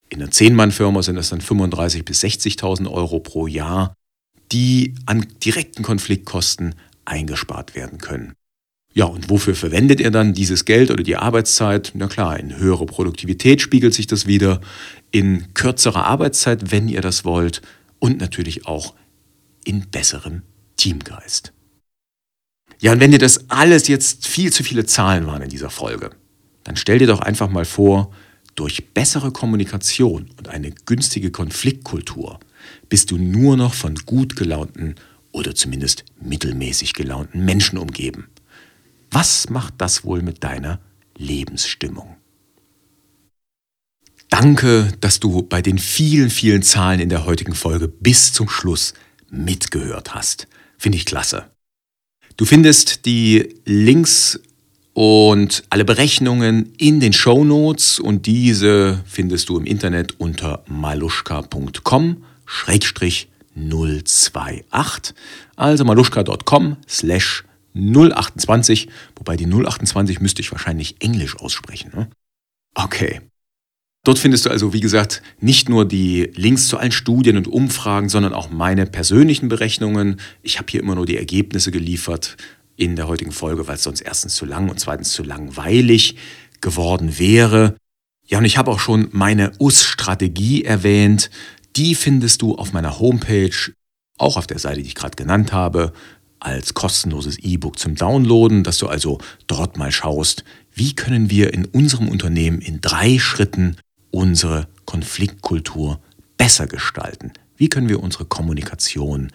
In 0.08 0.22
einer 0.22 0.30
10-Mann-Firma 0.30 1.02
sind 1.02 1.16
das 1.16 1.30
dann 1.30 1.40
35.000 1.40 2.04
bis 2.04 2.22
60.000 2.22 2.90
Euro 2.90 3.20
pro 3.20 3.46
Jahr, 3.46 3.94
die 4.52 4.94
an 5.06 5.26
direkten 5.44 5.82
Konfliktkosten 5.82 6.74
eingespart 7.04 7.74
werden 7.74 7.98
können. 7.98 8.34
Ja, 8.94 9.04
und 9.04 9.28
wofür 9.28 9.54
verwendet 9.54 10.00
er 10.00 10.10
dann 10.10 10.32
dieses 10.32 10.64
Geld 10.64 10.90
oder 10.90 11.02
die 11.02 11.16
Arbeitszeit? 11.16 11.92
Na 11.94 12.06
klar, 12.06 12.38
in 12.38 12.56
höhere 12.56 12.86
Produktivität 12.86 13.60
spiegelt 13.60 13.92
sich 13.92 14.06
das 14.06 14.26
wieder, 14.26 14.60
in 15.10 15.52
kürzerer 15.52 16.06
Arbeitszeit, 16.06 16.70
wenn 16.70 16.88
ihr 16.88 17.02
das 17.02 17.24
wollt, 17.24 17.60
und 17.98 18.18
natürlich 18.18 18.66
auch 18.66 18.94
in 19.64 19.90
besserem 19.90 20.42
Teamgeist. 20.76 21.52
Ja, 22.80 22.92
und 22.92 23.00
wenn 23.00 23.10
dir 23.10 23.18
das 23.18 23.50
alles 23.50 23.88
jetzt 23.88 24.26
viel 24.26 24.52
zu 24.52 24.62
viele 24.62 24.86
Zahlen 24.86 25.26
waren 25.26 25.42
in 25.42 25.50
dieser 25.50 25.70
Folge, 25.70 26.10
dann 26.64 26.76
stell 26.76 26.98
dir 26.98 27.06
doch 27.06 27.20
einfach 27.20 27.50
mal 27.50 27.64
vor, 27.64 28.12
durch 28.56 28.92
bessere 28.92 29.30
Kommunikation 29.30 30.30
und 30.38 30.48
eine 30.48 30.72
günstige 30.72 31.30
Konfliktkultur 31.30 32.40
bist 32.88 33.10
du 33.10 33.18
nur 33.18 33.56
noch 33.56 33.74
von 33.74 33.94
gut 33.94 34.34
gelaunten 34.34 34.96
oder 35.30 35.54
zumindest 35.54 36.04
mittelmäßig 36.20 36.94
gelaunten 36.94 37.44
Menschen 37.44 37.78
umgeben. 37.78 38.28
Was 39.10 39.50
macht 39.50 39.74
das 39.78 40.04
wohl 40.04 40.22
mit 40.22 40.42
deiner 40.42 40.80
Lebensstimmung? 41.16 42.16
Danke, 44.28 44.92
dass 45.00 45.20
du 45.20 45.42
bei 45.42 45.62
den 45.62 45.78
vielen, 45.78 46.30
vielen 46.30 46.62
Zahlen 46.62 47.00
in 47.00 47.08
der 47.08 47.26
heutigen 47.26 47.54
Folge 47.54 47.86
bis 47.86 48.32
zum 48.32 48.48
Schluss 48.48 48.94
mitgehört 49.30 50.14
hast. 50.14 50.48
Finde 50.78 50.98
ich 50.98 51.04
klasse. 51.04 51.50
Du 52.36 52.44
findest 52.44 53.06
die 53.06 53.54
Links 53.64 54.40
und 54.96 55.64
alle 55.68 55.84
Berechnungen 55.84 56.72
in 56.78 57.00
den 57.00 57.12
Show 57.12 57.44
Notes 57.44 58.00
und 58.00 58.24
diese 58.24 59.02
findest 59.04 59.50
du 59.50 59.58
im 59.58 59.66
Internet 59.66 60.18
unter 60.18 60.64
maluschka.com 60.68 62.24
028, 62.46 63.28
also 65.56 65.84
maluschka.com 65.84 66.78
slash 66.88 67.44
028, 67.74 68.88
wobei 69.16 69.36
die 69.36 69.44
028 69.44 70.20
müsste 70.20 70.40
ich 70.40 70.50
wahrscheinlich 70.50 70.96
Englisch 71.00 71.36
aussprechen. 71.36 71.90
Ne? 71.94 72.08
Okay. 72.72 73.20
Dort 74.02 74.18
findest 74.18 74.46
du 74.46 74.50
also, 74.50 74.72
wie 74.72 74.80
gesagt, 74.80 75.20
nicht 75.40 75.68
nur 75.68 75.86
die 75.86 76.30
Links 76.36 76.68
zu 76.68 76.78
allen 76.78 76.92
Studien 76.92 77.36
und 77.36 77.48
Umfragen, 77.48 78.08
sondern 78.08 78.32
auch 78.32 78.48
meine 78.50 78.86
persönlichen 78.86 79.48
Berechnungen. 79.48 80.20
Ich 80.42 80.56
habe 80.56 80.68
hier 80.70 80.80
immer 80.80 80.94
nur 80.94 81.04
die 81.04 81.18
Ergebnisse 81.18 81.70
geliefert 81.70 82.38
in 82.76 82.96
der 82.96 83.08
heutigen 83.08 83.32
Folge, 83.32 83.66
weil 83.66 83.76
es 83.76 83.82
sonst 83.82 84.00
erstens 84.00 84.34
zu 84.34 84.44
lang 84.44 84.68
und 84.68 84.78
zweitens 84.78 85.12
zu 85.12 85.22
langweilig 85.22 86.16
geworden 86.60 87.18
wäre. 87.18 87.76
Ja, 88.26 88.38
und 88.38 88.44
ich 88.44 88.58
habe 88.58 88.70
auch 88.70 88.80
schon 88.80 89.08
meine 89.12 89.52
US-Strategie 89.60 90.64
erwähnt. 90.64 91.30
Die 91.76 91.94
findest 91.94 92.42
du 92.42 92.54
auf 92.54 92.72
meiner 92.72 92.98
Homepage, 92.98 93.72
auch 94.18 94.36
auf 94.36 94.46
der 94.46 94.58
Seite, 94.58 94.82
die 94.82 94.88
ich 94.88 94.94
gerade 94.94 95.16
genannt 95.16 95.52
habe 95.52 95.92
als 96.40 96.74
kostenloses 96.74 97.38
E-Book 97.38 97.78
zum 97.78 97.94
Downloaden, 97.94 98.62
dass 98.62 98.78
du 98.78 98.88
also 98.88 99.18
dort 99.46 99.76
mal 99.78 99.90
schaust, 99.90 100.44
wie 100.72 100.94
können 100.94 101.30
wir 101.30 101.54
in 101.54 101.64
unserem 101.64 102.08
Unternehmen 102.08 102.60
in 102.60 102.80
drei 102.80 103.18
Schritten 103.18 103.76
unsere 104.10 104.68
Konfliktkultur 104.84 106.00
besser 106.36 106.66
gestalten? 106.66 107.32
Wie 107.56 107.68
können 107.68 107.88
wir 107.88 108.02
unsere 108.02 108.26
Kommunikation 108.26 109.32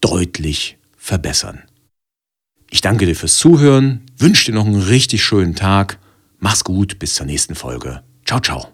deutlich 0.00 0.76
verbessern? 0.96 1.62
Ich 2.74 2.80
danke 2.80 3.06
dir 3.06 3.14
fürs 3.14 3.36
Zuhören, 3.36 4.00
wünsche 4.18 4.46
dir 4.46 4.54
noch 4.56 4.66
einen 4.66 4.82
richtig 4.82 5.22
schönen 5.22 5.54
Tag. 5.54 6.00
Mach's 6.40 6.64
gut, 6.64 6.98
bis 6.98 7.14
zur 7.14 7.24
nächsten 7.24 7.54
Folge. 7.54 8.02
Ciao, 8.26 8.40
ciao. 8.40 8.66